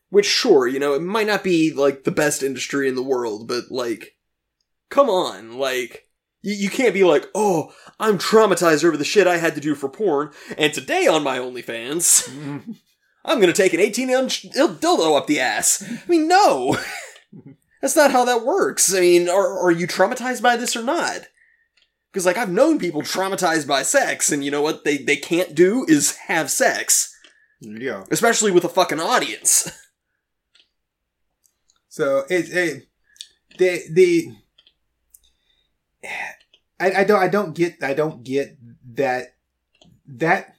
Which, 0.09 0.25
sure, 0.25 0.67
you 0.67 0.79
know, 0.79 0.93
it 0.93 1.01
might 1.01 1.27
not 1.27 1.43
be 1.43 1.73
like 1.73 2.03
the 2.03 2.11
best 2.11 2.41
industry 2.41 2.87
in 2.87 2.95
the 2.95 3.03
world, 3.03 3.47
but 3.47 3.71
like, 3.71 4.15
come 4.89 5.09
on, 5.09 5.57
like. 5.57 6.06
You, 6.47 6.55
you 6.55 6.69
can't 6.69 6.93
be 6.93 7.03
like, 7.03 7.25
oh, 7.35 7.73
I'm 7.99 8.17
traumatized 8.17 8.85
over 8.85 8.95
the 8.95 9.03
shit 9.03 9.27
I 9.27 9.35
had 9.35 9.53
to 9.55 9.61
do 9.61 9.75
for 9.75 9.89
porn, 9.89 10.31
and 10.57 10.73
today 10.73 11.05
on 11.05 11.21
my 11.21 11.39
OnlyFans, 11.39 12.29
I'm 13.25 13.41
gonna 13.41 13.51
take 13.51 13.73
an 13.73 13.81
18 13.81 14.09
inch 14.09 14.49
dildo 14.51 15.17
up 15.17 15.27
the 15.27 15.41
ass. 15.41 15.83
I 15.83 16.01
mean, 16.07 16.29
no! 16.29 16.77
That's 17.81 17.97
not 17.97 18.11
how 18.11 18.23
that 18.23 18.45
works. 18.45 18.93
I 18.93 19.01
mean, 19.01 19.27
are, 19.27 19.59
are 19.59 19.71
you 19.71 19.87
traumatized 19.87 20.41
by 20.41 20.55
this 20.55 20.73
or 20.77 20.83
not? 20.83 21.27
Because, 22.13 22.25
like, 22.25 22.37
I've 22.37 22.49
known 22.49 22.79
people 22.79 23.01
traumatized 23.01 23.67
by 23.67 23.83
sex, 23.83 24.31
and 24.31 24.41
you 24.41 24.49
know 24.49 24.61
what 24.61 24.85
they, 24.85 24.97
they 24.97 25.17
can't 25.17 25.53
do 25.53 25.85
is 25.89 26.15
have 26.27 26.49
sex. 26.49 27.13
Go. 27.61 28.05
Especially 28.09 28.51
with 28.51 28.63
a 28.63 28.69
fucking 28.69 29.01
audience. 29.01 29.69
So 31.89 32.25
it, 32.29 32.49
it 32.49 32.87
the 33.57 33.81
the 33.91 34.27
I, 36.79 36.91
I 37.01 37.03
don't 37.03 37.19
I 37.21 37.27
don't 37.27 37.55
get 37.55 37.81
I 37.81 37.93
don't 37.93 38.23
get 38.23 38.57
that 38.95 39.35
that 40.07 40.55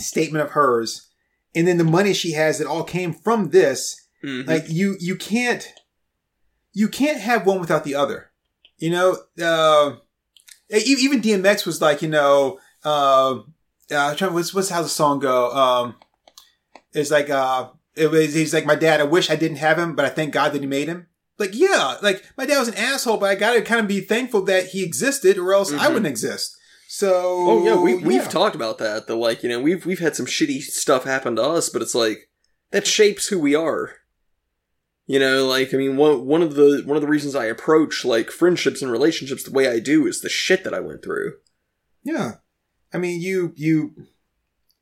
statement 0.00 0.44
of 0.44 0.50
hers 0.52 1.08
and 1.54 1.66
then 1.66 1.78
the 1.78 1.84
money 1.84 2.12
she 2.12 2.32
has 2.32 2.58
that 2.58 2.66
all 2.66 2.84
came 2.84 3.12
from 3.12 3.50
this 3.50 4.06
Mhm. 4.22 4.46
like 4.48 4.64
you 4.68 4.96
you 5.00 5.14
can't 5.16 5.66
you 6.72 6.88
can't 6.88 7.20
have 7.20 7.46
one 7.46 7.60
without 7.60 7.84
the 7.84 7.94
other 7.94 8.30
you 8.78 8.90
know 8.90 9.16
uh, 9.40 9.96
even 10.70 11.20
DMX 11.22 11.64
was 11.66 11.80
like 11.80 12.02
you 12.02 12.08
know 12.08 12.58
uh, 12.84 13.34
uh 13.38 13.40
I'm 13.90 14.16
trying 14.16 14.34
what's 14.34 14.52
what's 14.52 14.70
how 14.70 14.82
the 14.82 14.88
song 14.88 15.18
go 15.20 15.50
um 15.52 15.94
It's 16.92 17.10
like 17.10 17.30
uh, 17.30 17.68
it 17.94 18.10
was. 18.10 18.34
He's 18.34 18.54
like 18.54 18.66
my 18.66 18.74
dad. 18.74 19.00
I 19.00 19.04
wish 19.04 19.30
I 19.30 19.36
didn't 19.36 19.58
have 19.58 19.78
him, 19.78 19.94
but 19.94 20.04
I 20.04 20.08
thank 20.08 20.32
God 20.32 20.52
that 20.52 20.60
he 20.62 20.66
made 20.66 20.88
him. 20.88 21.06
Like 21.38 21.50
yeah, 21.54 21.96
like 22.02 22.24
my 22.36 22.46
dad 22.46 22.58
was 22.58 22.68
an 22.68 22.74
asshole, 22.74 23.16
but 23.18 23.30
I 23.30 23.34
gotta 23.36 23.62
kind 23.62 23.80
of 23.80 23.86
be 23.88 24.00
thankful 24.00 24.42
that 24.46 24.66
he 24.68 24.82
existed, 24.84 25.38
or 25.38 25.52
else 25.54 25.72
I 25.72 25.76
Mhm. 25.86 25.88
wouldn't 25.88 26.06
exist. 26.06 26.56
So 26.88 27.12
Oh 27.14 27.64
yeah, 27.64 27.76
we, 27.80 27.94
we've 27.96 28.22
yeah. 28.22 28.28
talked 28.28 28.56
about 28.56 28.78
that. 28.78 29.06
The 29.06 29.14
like, 29.14 29.42
you 29.42 29.48
know, 29.48 29.60
we've 29.60 29.84
we've 29.86 30.00
had 30.00 30.16
some 30.16 30.26
shitty 30.26 30.62
stuff 30.62 31.04
happen 31.04 31.36
to 31.36 31.42
us, 31.42 31.68
but 31.68 31.82
it's 31.82 31.94
like 31.94 32.28
that 32.72 32.86
shapes 32.86 33.28
who 33.28 33.38
we 33.38 33.54
are. 33.54 33.92
You 35.06 35.18
know, 35.18 35.46
like 35.46 35.72
I 35.72 35.76
mean, 35.76 35.96
one 35.96 36.26
one 36.26 36.42
of 36.42 36.54
the 36.54 36.82
one 36.84 36.96
of 36.96 37.02
the 37.02 37.08
reasons 37.08 37.34
I 37.34 37.44
approach 37.46 38.04
like 38.04 38.30
friendships 38.30 38.82
and 38.82 38.90
relationships 38.90 39.42
the 39.44 39.52
way 39.52 39.68
I 39.68 39.78
do 39.78 40.06
is 40.06 40.20
the 40.20 40.28
shit 40.28 40.64
that 40.64 40.74
I 40.74 40.80
went 40.80 41.02
through. 41.04 41.34
Yeah, 42.04 42.32
I 42.92 42.98
mean, 42.98 43.20
you 43.20 43.52
you, 43.56 43.92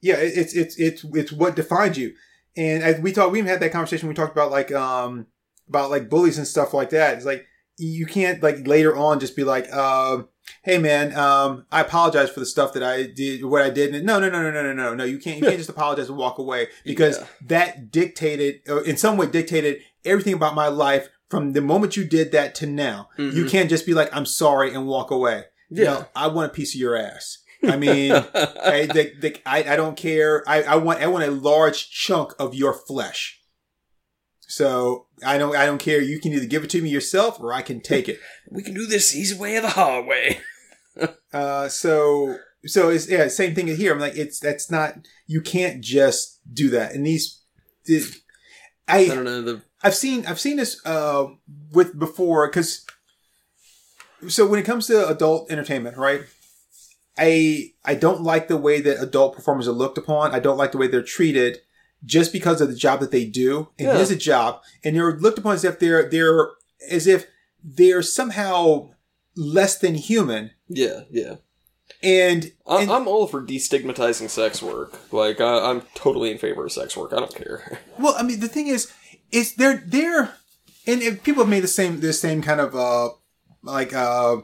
yeah, 0.01 0.17
it's 0.17 0.55
it's 0.55 0.77
it's 0.79 1.05
it's 1.13 1.33
what 1.33 1.55
defines 1.55 1.99
you. 1.99 2.15
And 2.57 2.83
as 2.83 2.99
we 3.01 3.13
talked, 3.13 3.33
we 3.33 3.39
even 3.39 3.51
had 3.51 3.61
that 3.61 3.73
conversation. 3.73 4.09
We 4.09 4.15
talked 4.15 4.33
about 4.33 4.51
like 4.51 4.73
um 4.73 5.27
about 5.69 5.91
like 5.91 6.09
bullies 6.09 6.39
and 6.39 6.47
stuff 6.47 6.73
like 6.75 6.91
that. 6.91 7.17
It's 7.17 7.27
like 7.27 7.47
you 7.79 8.07
can't 8.07 8.43
like 8.43 8.67
later 8.67 8.97
on 8.97 9.21
just 9.21 9.37
be 9.37 9.45
like, 9.45 9.71
um, 9.73 10.29
hey 10.63 10.79
man, 10.79 11.15
um, 11.17 11.67
I 11.71 11.81
apologize 11.83 12.31
for 12.31 12.41
the 12.41 12.47
stuff 12.47 12.73
that 12.75 12.83
I 12.83 13.05
did, 13.05 13.45
what 13.45 13.63
I 13.63 13.71
did. 13.71 13.95
And 13.95 14.07
no, 14.07 14.19
no, 14.19 14.29
no, 14.31 14.43
no, 14.43 14.51
no, 14.51 14.63
no, 14.63 14.73
no, 14.73 14.95
no. 14.95 15.05
You 15.05 15.19
can't 15.19 15.39
you 15.39 15.45
can't 15.45 15.59
just 15.59 15.69
apologize 15.71 16.09
and 16.09 16.17
walk 16.19 16.39
away 16.39 16.69
because 16.85 17.19
Yeah. 17.19 17.27
that 17.49 17.91
dictated, 17.91 18.61
or 18.69 18.83
in 18.85 18.97
some 18.97 19.17
way, 19.17 19.27
dictated 19.27 19.83
everything 20.05 20.35
about 20.35 20.55
my 20.55 20.69
life 20.69 21.09
from 21.29 21.53
the 21.53 21.61
moment 21.61 21.97
you 21.97 22.05
did 22.05 22.31
that 22.33 22.55
to 22.57 22.67
now. 22.67 23.09
You 23.19 23.45
Mhm. 23.45 23.51
can't 23.51 23.69
just 23.69 23.85
be 23.85 23.95
like, 23.95 24.09
I'm 24.17 24.27
sorry 24.27 24.73
and 24.73 24.87
walk 24.87 25.11
away. 25.11 25.45
Yeah. 25.69 25.85
No, 25.85 26.07
I 26.15 26.29
want 26.29 26.53
a 26.53 26.55
piece 26.55 26.75
of 26.75 26.81
your 26.81 26.95
ass. 26.97 27.39
I 27.67 27.77
mean, 27.77 28.13
I, 28.35 28.87
the, 28.87 29.13
the, 29.21 29.37
I, 29.45 29.73
I 29.73 29.77
don't 29.77 29.97
care. 29.97 30.45
I, 30.49 30.63
I 30.63 30.77
want 30.77 31.01
I 31.03 31.09
want 31.09 31.25
a 31.25 31.31
large 31.33 31.91
chunk 31.91 32.33
of 32.39 32.55
your 32.55 32.73
flesh. 32.73 33.41
So 34.47 35.07
I 35.25 35.39
don't 35.39 35.57
I 35.57 35.67
don't 35.67 35.79
care. 35.79 36.01
You 36.01 36.21
can 36.21 36.33
either 36.33 36.47
give 36.47 36.65
it 36.65 36.71
to 36.71 36.83
me 36.83 36.89
yourself 36.89 37.41
or 37.41 37.53
I 37.53 37.63
can 37.63 37.81
take 37.81 38.09
it. 38.09 38.21
we 38.51 38.63
can 38.63 38.75
do 38.75 38.87
this 38.87 39.15
easy 39.15 39.37
way 39.37 39.57
or 39.57 39.63
the 39.63 39.71
hard 39.71 40.07
way. 40.07 40.41
Uh, 41.31 41.69
so 41.69 42.39
so 42.65 42.89
it's 42.89 43.07
yeah 43.07 43.29
same 43.29 43.55
thing 43.55 43.67
here. 43.67 43.93
I'm 43.93 43.99
like 43.99 44.17
it's 44.17 44.41
that's 44.41 44.71
not 44.71 44.95
you 45.27 45.43
can't 45.43 45.83
just 45.83 46.41
do 46.51 46.71
that. 46.71 46.95
And 46.95 47.07
these, 47.07 47.43
the, 47.85 48.03
I 48.89 49.01
I 49.01 49.09
don't 49.09 49.25
know 49.25 49.43
the 49.43 49.63
I've 49.83 49.95
seen 49.95 50.25
I've 50.25 50.41
seen 50.41 50.57
this 50.57 50.81
uh 50.87 51.27
with 51.73 51.99
before 51.99 52.49
because 52.49 52.87
so 54.29 54.47
when 54.47 54.59
it 54.59 54.65
comes 54.65 54.87
to 54.87 55.07
adult 55.07 55.51
entertainment, 55.51 55.99
right? 55.99 56.23
I 57.19 57.73
I 57.85 57.95
don't 57.95 58.23
like 58.23 58.49
the 58.49 58.57
way 58.57 58.81
that 58.81 59.03
adult 59.03 59.37
performers 59.37 59.69
are 59.69 59.73
looked 59.73 59.99
upon. 59.99 60.35
I 60.35 60.39
don't 60.39 60.57
like 60.57 60.73
the 60.73 60.79
way 60.79 60.87
they're 60.87 61.03
treated 61.03 61.59
just 62.07 62.33
because 62.33 62.61
of 62.63 62.69
the 62.69 62.75
job 62.77 63.01
that 63.01 63.11
they 63.11 63.25
do. 63.27 63.69
And 63.79 63.89
Yeah. 63.89 63.97
it 63.97 64.01
is 64.01 64.11
a 64.11 64.17
job, 64.17 64.63
and 64.85 64.97
they're 64.97 65.13
looked 65.19 65.39
upon 65.39 65.55
as 65.55 65.65
if 65.65 65.79
they're 65.79 66.09
they're 66.09 66.49
as 66.91 67.07
if 67.07 67.27
they're 67.63 68.03
somehow 68.03 68.91
less 69.37 69.77
than 69.79 69.95
human. 69.97 70.53
yeah 70.69 71.01
yeah. 71.11 71.35
And, 72.03 72.53
I, 72.67 72.83
and 72.83 72.91
I'm 72.91 73.09
all 73.09 73.27
for 73.27 73.41
destigmatizing 73.43 74.29
sex 74.29 74.63
work. 74.63 74.99
Like 75.13 75.41
I, 75.41 75.71
I'm 75.71 75.83
totally 75.95 76.31
in 76.31 76.39
favor 76.39 76.65
of 76.65 76.73
sex 76.73 76.97
work. 76.97 77.13
I 77.13 77.17
don't 77.17 77.35
care. 77.35 77.81
Well, 77.99 78.15
I 78.19 78.23
mean, 78.23 78.41
the 78.41 78.49
thing 78.49 78.67
is, 78.69 78.93
is 79.33 79.55
they're 79.57 79.83
they're, 79.87 80.35
and 80.87 81.03
if 81.03 81.23
people 81.25 81.43
have 81.43 81.51
made 81.51 81.63
the 81.63 81.69
same 81.69 82.01
the 82.01 82.13
same 82.13 82.43
kind 82.43 82.61
of 82.61 82.75
uh 82.77 83.11
like 83.63 83.93
uh 83.95 84.37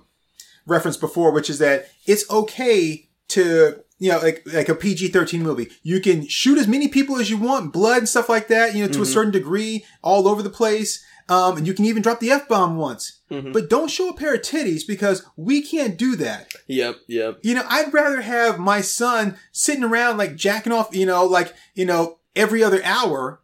reference 0.67 0.97
before, 0.97 1.31
which 1.33 1.51
is 1.51 1.59
that 1.59 1.89
it's 2.07 2.29
okay 2.31 3.09
to 3.29 3.83
you 4.03 4.11
know 4.11 4.19
like 4.19 4.43
like 4.53 4.69
a 4.69 4.75
PG 4.75 5.09
thirteen 5.09 5.43
movie. 5.43 5.69
You 5.83 6.01
can 6.01 6.27
shoot 6.27 6.59
as 6.59 6.67
many 6.67 6.89
people 6.89 7.17
as 7.19 7.31
you 7.31 7.37
want, 7.39 7.73
blood 7.73 7.99
and 7.99 8.09
stuff 8.09 8.29
like 8.29 8.49
that. 8.49 8.75
You 8.75 8.85
know, 8.87 8.93
to 8.93 8.99
a 9.03 9.03
Mhm. 9.07 9.13
certain 9.15 9.33
degree, 9.33 9.85
all 10.03 10.27
over 10.29 10.43
the 10.43 10.51
place. 10.51 11.05
Um, 11.29 11.57
and 11.57 11.67
you 11.69 11.73
can 11.73 11.85
even 11.85 12.03
drop 12.03 12.19
the 12.19 12.33
f 12.33 12.49
bomb 12.49 12.77
once, 12.77 13.21
Mhm. 13.31 13.53
but 13.53 13.71
don't 13.71 13.91
show 13.91 14.09
a 14.09 14.13
pair 14.17 14.35
of 14.35 14.43
titties 14.43 14.85
because 14.87 15.23
we 15.37 15.63
can't 15.63 15.97
do 15.97 16.17
that. 16.17 16.51
Yep 16.67 16.97
yep. 17.07 17.39
You 17.43 17.55
know, 17.55 17.65
I'd 17.69 17.95
rather 17.95 18.21
have 18.23 18.59
my 18.59 18.81
son 18.81 19.37
sitting 19.53 19.85
around 19.85 20.19
like 20.19 20.35
jacking 20.35 20.73
off, 20.73 20.89
you 20.95 21.07
know, 21.07 21.25
like, 21.25 21.55
you 21.75 21.87
know, 21.87 22.19
every 22.35 22.63
other 22.65 22.83
hour 22.85 23.41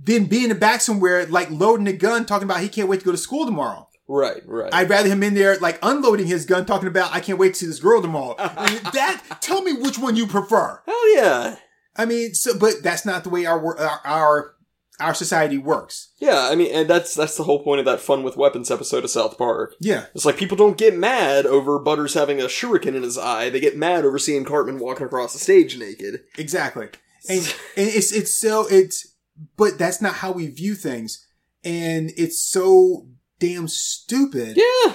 than 0.00 0.26
be 0.26 0.42
in 0.44 0.50
the 0.50 0.54
back 0.54 0.80
somewhere 0.82 1.26
like 1.26 1.50
loading 1.50 1.88
a 1.88 1.92
gun 1.94 2.26
talking 2.26 2.44
about 2.46 2.60
he 2.60 2.68
can't 2.68 2.88
wait 2.88 3.00
to 3.00 3.06
go 3.06 3.12
to 3.12 3.18
school 3.18 3.46
tomorrow. 3.46 3.87
Right 4.08 4.42
right. 4.46 4.72
I'd 4.72 4.88
rather 4.88 5.08
him 5.08 5.22
in 5.22 5.34
there 5.34 5.58
like 5.58 5.78
unloading 5.82 6.26
his 6.26 6.46
gun 6.46 6.64
talking 6.64 6.88
about 6.88 7.14
I 7.14 7.20
can't 7.20 7.38
wait 7.38 7.54
to 7.54 7.60
see 7.60 7.66
this 7.66 7.80
girl 7.80 8.00
tomorrow. 8.00 8.34
That 8.92 9.22
tell 9.40 9.62
me 9.62 9.74
which 9.74 9.98
one 9.98 10.16
you 10.16 10.26
prefer. 10.26 10.80
Hell 10.86 11.14
yeah. 11.14 11.56
I 11.94 12.06
mean, 12.06 12.34
so 12.34 12.56
but 12.56 12.82
that's 12.82 13.04
not 13.04 13.24
the 13.24 13.30
way 13.30 13.44
our 13.44 13.78
our 13.78 14.00
our, 14.04 14.54
our 15.00 15.14
society 15.14 15.58
works. 15.58 16.12
Yeah, 16.18 16.48
I 16.50 16.54
mean, 16.54 16.72
and 16.72 16.88
that's 16.88 17.14
that's 17.14 17.36
the 17.36 17.42
whole 17.42 17.62
point 17.62 17.80
of 17.80 17.84
that 17.86 18.00
fun 18.00 18.22
with 18.22 18.36
weapons 18.36 18.70
episode 18.70 19.04
of 19.04 19.10
South 19.10 19.36
Park. 19.36 19.74
Yeah. 19.80 20.06
It's 20.14 20.24
like 20.24 20.36
people 20.36 20.56
don't 20.56 20.78
get 20.78 20.96
mad 20.96 21.44
over 21.44 21.78
Butters 21.78 22.14
having 22.14 22.40
a 22.40 22.44
shuriken 22.44 22.94
in 22.94 23.02
his 23.02 23.18
eye. 23.18 23.50
They 23.50 23.60
get 23.60 23.76
mad 23.76 24.04
over 24.04 24.18
seeing 24.18 24.44
Cartman 24.44 24.78
walking 24.78 25.06
across 25.06 25.32
the 25.32 25.38
stage 25.38 25.76
naked. 25.76 26.20
Exactly. 26.38 26.88
And, 27.28 27.40
and 27.76 27.88
it's 27.88 28.10
it's 28.10 28.40
so 28.40 28.66
it's 28.70 29.14
but 29.56 29.76
that's 29.76 30.00
not 30.00 30.14
how 30.14 30.32
we 30.32 30.46
view 30.46 30.74
things. 30.74 31.26
And 31.62 32.10
it's 32.16 32.40
so 32.40 33.08
damn 33.38 33.68
stupid 33.68 34.56
Yeah. 34.56 34.92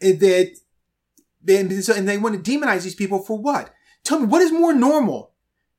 and 0.00 0.20
that 0.20 0.56
and, 1.48 1.84
so, 1.84 1.94
and 1.94 2.08
they 2.08 2.18
want 2.18 2.44
to 2.44 2.50
demonize 2.50 2.82
these 2.82 2.94
people 2.94 3.20
for 3.22 3.38
what? 3.38 3.72
Tell 4.04 4.18
me 4.18 4.26
what 4.26 4.42
is 4.42 4.52
more 4.52 4.74
normal? 4.74 5.32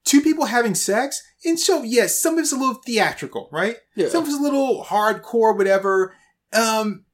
Two 0.04 0.22
people 0.22 0.46
having 0.46 0.74
sex? 0.74 1.22
And 1.46 1.60
so 1.60 1.84
yes, 1.84 2.20
some 2.20 2.34
of 2.34 2.40
it's 2.40 2.52
a 2.52 2.58
little 2.58 2.82
theatrical, 2.86 3.50
right? 3.52 3.78
Yeah. 3.96 4.10
Some 4.10 4.24
of 4.24 4.30
it's 4.30 4.40
a 4.40 4.42
little 4.42 4.84
hardcore, 4.84 5.56
whatever. 5.56 6.16
Um 6.54 7.06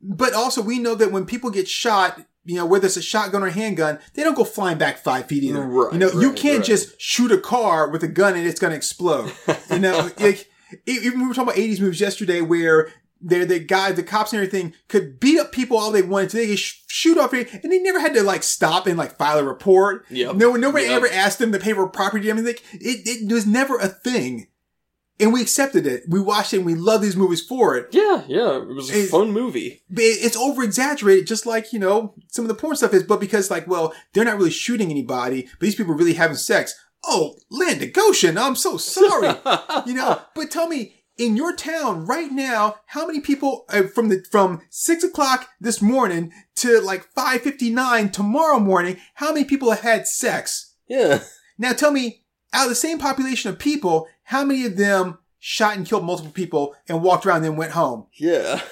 but 0.00 0.34
also 0.34 0.62
we 0.62 0.78
know 0.78 0.94
that 0.94 1.12
when 1.12 1.26
people 1.26 1.50
get 1.50 1.68
shot, 1.68 2.20
you 2.44 2.54
know, 2.54 2.64
whether 2.64 2.86
it's 2.86 2.96
a 2.96 3.02
shotgun 3.02 3.42
or 3.42 3.48
a 3.48 3.52
handgun, 3.52 3.98
they 4.14 4.22
don't 4.22 4.36
go 4.36 4.44
flying 4.44 4.78
back 4.78 4.98
five 4.98 5.26
feet 5.26 5.42
either. 5.42 5.60
Right, 5.62 5.92
you 5.92 5.98
know, 5.98 6.10
you 6.12 6.32
can't 6.32 6.58
right. 6.58 6.66
just 6.66 7.00
shoot 7.00 7.32
a 7.32 7.38
car 7.38 7.90
with 7.90 8.04
a 8.04 8.08
gun 8.08 8.36
and 8.36 8.46
it's 8.46 8.60
going 8.60 8.70
to 8.70 8.76
explode. 8.76 9.32
You 9.68 9.80
know, 9.80 10.10
like 10.18 10.48
even 10.86 11.20
we 11.20 11.26
were 11.26 11.34
talking 11.34 11.48
about 11.48 11.56
'80s 11.56 11.80
movies 11.80 12.00
yesterday, 12.00 12.40
where 12.40 12.88
they're 13.20 13.44
the 13.46 13.58
guys, 13.58 13.96
the 13.96 14.02
cops 14.02 14.32
and 14.32 14.42
everything 14.42 14.74
could 14.88 15.18
beat 15.18 15.38
up 15.40 15.50
people 15.52 15.76
all 15.76 15.90
they 15.90 16.02
wanted 16.02 16.30
to. 16.30 16.36
They 16.36 16.46
could 16.48 16.58
sh- 16.58 16.82
shoot 16.86 17.16
off, 17.18 17.32
here, 17.32 17.46
and 17.62 17.72
they 17.72 17.78
never 17.78 17.98
had 18.00 18.14
to 18.14 18.22
like 18.22 18.42
stop 18.42 18.86
and 18.86 18.98
like 18.98 19.16
file 19.16 19.38
a 19.38 19.44
report. 19.44 20.04
Yep. 20.10 20.36
No, 20.36 20.52
nobody 20.52 20.84
Yep. 20.84 20.92
ever 20.96 21.08
asked 21.08 21.38
them 21.38 21.52
to 21.52 21.58
pay 21.58 21.72
for 21.72 21.88
property 21.88 22.26
damage. 22.26 22.44
Like 22.44 22.62
it, 22.72 23.06
it 23.06 23.32
was 23.32 23.46
never 23.46 23.78
a 23.78 23.88
thing, 23.88 24.48
and 25.18 25.32
we 25.32 25.40
accepted 25.40 25.86
it. 25.86 26.02
We 26.08 26.20
watched 26.20 26.52
it, 26.52 26.58
and 26.58 26.66
we 26.66 26.74
love 26.74 27.00
these 27.00 27.16
movies 27.16 27.40
for 27.42 27.76
it. 27.76 27.88
Yeah, 27.92 28.22
yeah. 28.28 28.56
It 28.58 28.66
was 28.74 28.90
a 28.90 29.04
It- 29.04 29.08
fun 29.08 29.32
movie. 29.32 29.82
But 29.88 30.04
it's 30.04 30.36
over 30.36 30.62
exaggerated, 30.62 31.26
just 31.26 31.46
like 31.46 31.72
you 31.72 31.78
know 31.78 32.14
some 32.28 32.44
of 32.44 32.48
the 32.48 32.54
porn 32.54 32.76
stuff 32.76 32.92
is. 32.94 33.02
But 33.02 33.20
because 33.20 33.50
like, 33.50 33.66
well, 33.66 33.94
they're 34.12 34.24
not 34.26 34.36
really 34.36 34.50
shooting 34.50 34.90
anybody, 34.90 35.42
but 35.58 35.60
these 35.60 35.74
people 35.74 35.92
are 35.94 35.96
really 35.96 36.14
having 36.14 36.36
sex. 36.36 36.74
Oh, 37.08 37.36
land 37.50 37.82
of 37.82 37.92
Goshen, 37.92 38.36
I'm 38.36 38.56
so 38.56 38.76
sorry. 38.78 39.34
you 39.86 39.94
know, 39.94 40.20
but 40.34 40.50
tell 40.50 40.66
me, 40.66 40.94
in 41.18 41.36
your 41.36 41.54
town 41.54 42.06
right 42.06 42.30
now, 42.30 42.76
how 42.86 43.06
many 43.06 43.20
people 43.20 43.64
uh, 43.70 43.84
from 43.84 44.08
the 44.08 44.24
from 44.30 44.62
six 44.70 45.02
o'clock 45.02 45.48
this 45.60 45.80
morning 45.80 46.32
to 46.56 46.80
like 46.80 47.04
five 47.14 47.42
fifty 47.42 47.70
nine 47.70 48.10
tomorrow 48.10 48.58
morning? 48.58 48.98
How 49.14 49.32
many 49.32 49.44
people 49.44 49.70
have 49.70 49.80
had 49.80 50.06
sex? 50.06 50.74
yeah. 50.88 51.20
Now 51.58 51.72
tell 51.72 51.90
me, 51.90 52.22
out 52.52 52.64
of 52.64 52.68
the 52.68 52.74
same 52.74 52.98
population 52.98 53.50
of 53.50 53.58
people, 53.58 54.08
how 54.24 54.44
many 54.44 54.66
of 54.66 54.76
them 54.76 55.18
shot 55.38 55.76
and 55.76 55.86
killed 55.86 56.04
multiple 56.04 56.32
people 56.32 56.74
and 56.86 57.02
walked 57.02 57.24
around 57.24 57.36
and 57.36 57.44
then 57.46 57.56
went 57.56 57.72
home? 57.72 58.06
Yeah. 58.12 58.60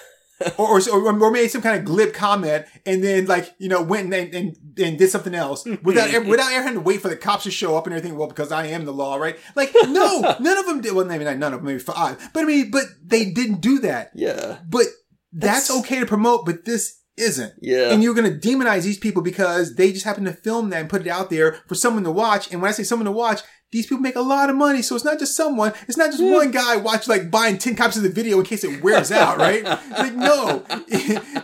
Or, 0.58 0.80
or, 0.80 1.22
or 1.22 1.30
made 1.30 1.48
some 1.48 1.62
kind 1.62 1.78
of 1.78 1.84
glib 1.84 2.12
comment 2.12 2.66
and 2.84 3.02
then 3.04 3.26
like, 3.26 3.54
you 3.58 3.68
know, 3.68 3.82
went 3.82 4.12
and, 4.12 4.34
and, 4.34 4.56
and 4.78 4.98
did 4.98 5.08
something 5.08 5.34
else 5.34 5.64
without, 5.64 6.08
without 6.26 6.52
ever 6.52 6.62
having 6.62 6.74
to 6.74 6.80
wait 6.80 7.00
for 7.00 7.08
the 7.08 7.16
cops 7.16 7.44
to 7.44 7.50
show 7.52 7.76
up 7.76 7.86
and 7.86 7.94
everything. 7.94 8.18
Well, 8.18 8.28
because 8.28 8.50
I 8.50 8.66
am 8.66 8.84
the 8.84 8.92
law, 8.92 9.16
right? 9.16 9.38
Like, 9.54 9.72
no, 9.86 10.20
none 10.40 10.58
of 10.58 10.66
them 10.66 10.80
did. 10.80 10.92
Well, 10.92 11.04
maybe 11.06 11.24
not 11.24 11.38
none 11.38 11.54
of 11.54 11.60
them, 11.60 11.66
maybe 11.66 11.78
five. 11.78 12.30
But 12.34 12.42
I 12.42 12.46
mean, 12.46 12.70
but 12.70 12.84
they 13.02 13.30
didn't 13.30 13.60
do 13.60 13.78
that. 13.80 14.10
Yeah. 14.14 14.58
But 14.68 14.86
that's, 15.32 15.68
That's- 15.68 15.80
okay 15.84 16.00
to 16.00 16.06
promote, 16.06 16.44
but 16.46 16.64
this 16.64 17.00
isn't. 17.16 17.52
Yeah. 17.62 17.90
And 17.92 18.02
you're 18.02 18.14
going 18.14 18.38
to 18.38 18.48
demonize 18.48 18.82
these 18.82 18.98
people 18.98 19.22
because 19.22 19.76
they 19.76 19.92
just 19.92 20.04
happen 20.04 20.24
to 20.24 20.32
film 20.32 20.70
that 20.70 20.80
and 20.80 20.90
put 20.90 21.02
it 21.02 21.08
out 21.08 21.30
there 21.30 21.60
for 21.68 21.76
someone 21.76 22.04
to 22.04 22.10
watch. 22.10 22.50
And 22.50 22.60
when 22.60 22.68
I 22.68 22.72
say 22.72 22.82
someone 22.82 23.06
to 23.06 23.12
watch, 23.12 23.40
these 23.74 23.86
people 23.86 24.00
make 24.00 24.16
a 24.16 24.20
lot 24.22 24.48
of 24.48 24.56
money. 24.56 24.80
So 24.82 24.94
it's 24.94 25.04
not 25.04 25.18
just 25.18 25.36
someone. 25.36 25.72
It's 25.88 25.96
not 25.98 26.10
just 26.12 26.22
Yeah. 26.22 26.32
one 26.32 26.50
guy 26.50 26.76
watching 26.76 27.10
like 27.14 27.30
buying 27.30 27.58
10 27.58 27.74
copies 27.76 27.96
of 27.98 28.04
the 28.04 28.08
video 28.08 28.38
in 28.38 28.46
case 28.46 28.62
it 28.64 28.82
wears 28.82 29.10
out, 29.12 29.36
right? 29.36 29.62
Like, 30.04 30.14
no. 30.14 30.64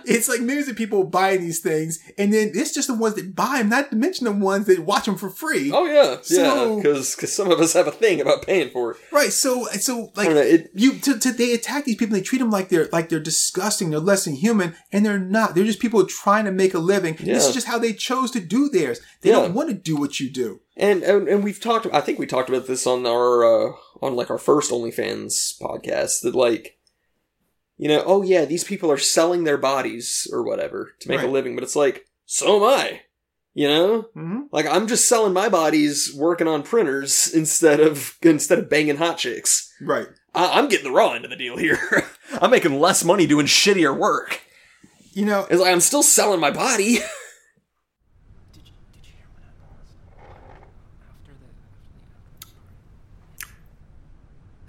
it's 0.04 0.28
like 0.28 0.40
millions 0.40 0.68
of 0.68 0.76
people 0.76 1.04
buying 1.04 1.40
these 1.40 1.60
things. 1.60 1.98
And 2.18 2.32
then 2.32 2.52
it's 2.54 2.72
just 2.72 2.88
the 2.88 2.94
ones 2.94 3.14
that 3.16 3.34
buy 3.34 3.58
them, 3.58 3.68
not 3.68 3.90
to 3.90 3.96
mention 3.96 4.24
the 4.24 4.32
ones 4.32 4.66
that 4.66 4.80
watch 4.80 5.06
them 5.06 5.16
for 5.16 5.28
free. 5.30 5.70
oh 5.72 5.86
yeah. 5.86 6.16
So- 6.22 6.76
yeah. 6.76 6.82
Because 6.82 7.16
some 7.32 7.50
of 7.50 7.60
us 7.60 7.72
have 7.74 7.86
a 7.86 7.92
thing 7.92 8.20
about 8.20 8.46
paying 8.46 8.70
for 8.70 8.92
it. 8.92 8.96
Right. 9.12 9.32
So, 9.32 9.64
so 9.66 10.12
like, 10.16 10.30
know. 10.30 10.36
It. 10.36 10.70
you 10.74 10.98
to, 11.00 11.18
to 11.18 11.32
they 11.32 11.52
attack 11.52 11.84
these 11.84 11.96
people 11.96 12.14
they 12.14 12.22
treat 12.22 12.38
them 12.38 12.50
like 12.50 12.68
they're 12.68 12.88
like 12.92 13.08
they're 13.08 13.20
disgusting 13.20 13.90
they're 13.90 13.98
less 14.00 14.24
than 14.24 14.34
human 14.34 14.74
and 14.92 15.04
they're 15.04 15.18
not 15.18 15.54
they're 15.54 15.64
just 15.64 15.80
people 15.80 16.04
trying 16.06 16.44
to 16.44 16.52
make 16.52 16.74
a 16.74 16.78
living 16.78 17.16
this 17.20 17.46
is 17.48 17.54
just 17.54 17.66
how 17.66 17.78
they 17.78 17.92
chose 17.92 18.30
to 18.30 18.40
do 18.40 18.68
theirs 18.68 19.00
they 19.22 19.30
Yeah. 19.30 19.36
don't 19.40 19.54
want 19.54 19.68
to 19.68 19.74
do 19.74 19.96
what 19.96 20.20
you 20.20 20.30
do 20.30 20.60
And, 20.80 21.02
and 21.02 21.28
and 21.28 21.44
we've 21.44 21.60
talked. 21.60 21.86
I 21.92 22.00
think 22.00 22.18
we 22.18 22.26
talked 22.26 22.48
about 22.48 22.66
this 22.66 22.86
on 22.86 23.06
our 23.06 23.44
uh, 23.44 23.72
on 24.00 24.16
like 24.16 24.30
our 24.30 24.38
first 24.38 24.70
OnlyFans 24.72 25.60
podcast. 25.60 26.22
That 26.22 26.34
like, 26.34 26.78
you 27.76 27.86
know, 27.88 28.02
oh 28.06 28.22
yeah, 28.22 28.46
these 28.46 28.64
people 28.64 28.90
are 28.90 28.96
selling 28.96 29.44
their 29.44 29.58
bodies 29.58 30.26
or 30.32 30.42
whatever 30.42 30.92
to 31.00 31.08
make 31.08 31.18
Right. 31.18 31.28
a 31.28 31.30
living, 31.30 31.54
but 31.54 31.64
it's 31.64 31.76
like, 31.76 32.06
so 32.24 32.56
am 32.56 32.62
I. 32.64 33.02
You 33.52 33.68
know, 33.68 34.02
Mm-hmm. 34.16 34.40
like 34.52 34.64
I'm 34.66 34.86
just 34.86 35.06
selling 35.08 35.32
my 35.34 35.48
bodies, 35.48 36.14
working 36.16 36.46
on 36.48 36.62
printers 36.62 37.26
instead 37.34 37.80
of 37.80 38.16
instead 38.22 38.58
of 38.60 38.70
banging 38.70 38.96
hot 38.96 39.18
chicks. 39.18 39.70
Right. 39.82 40.06
I, 40.34 40.58
I'm 40.58 40.68
getting 40.68 40.84
the 40.86 40.92
raw 40.96 41.12
end 41.12 41.24
of 41.24 41.30
the 41.30 41.36
deal 41.36 41.56
here. 41.58 41.78
I'm 42.40 42.52
making 42.52 42.78
less 42.78 43.04
money 43.04 43.26
doing 43.26 43.46
shittier 43.46 43.94
work. 43.94 44.40
You 45.12 45.26
know, 45.26 45.46
It's 45.50 45.60
like 45.60 45.72
I'm 45.72 45.80
still 45.80 46.04
selling 46.04 46.38
my 46.40 46.52
body. 46.52 46.94
Did 48.54 48.62
you, 48.64 48.72
did 48.92 49.04
you 49.04 49.12
hear 49.18 49.26
what 49.34 49.42
happened 49.42 49.66
after 51.02 51.32
the, 51.32 51.48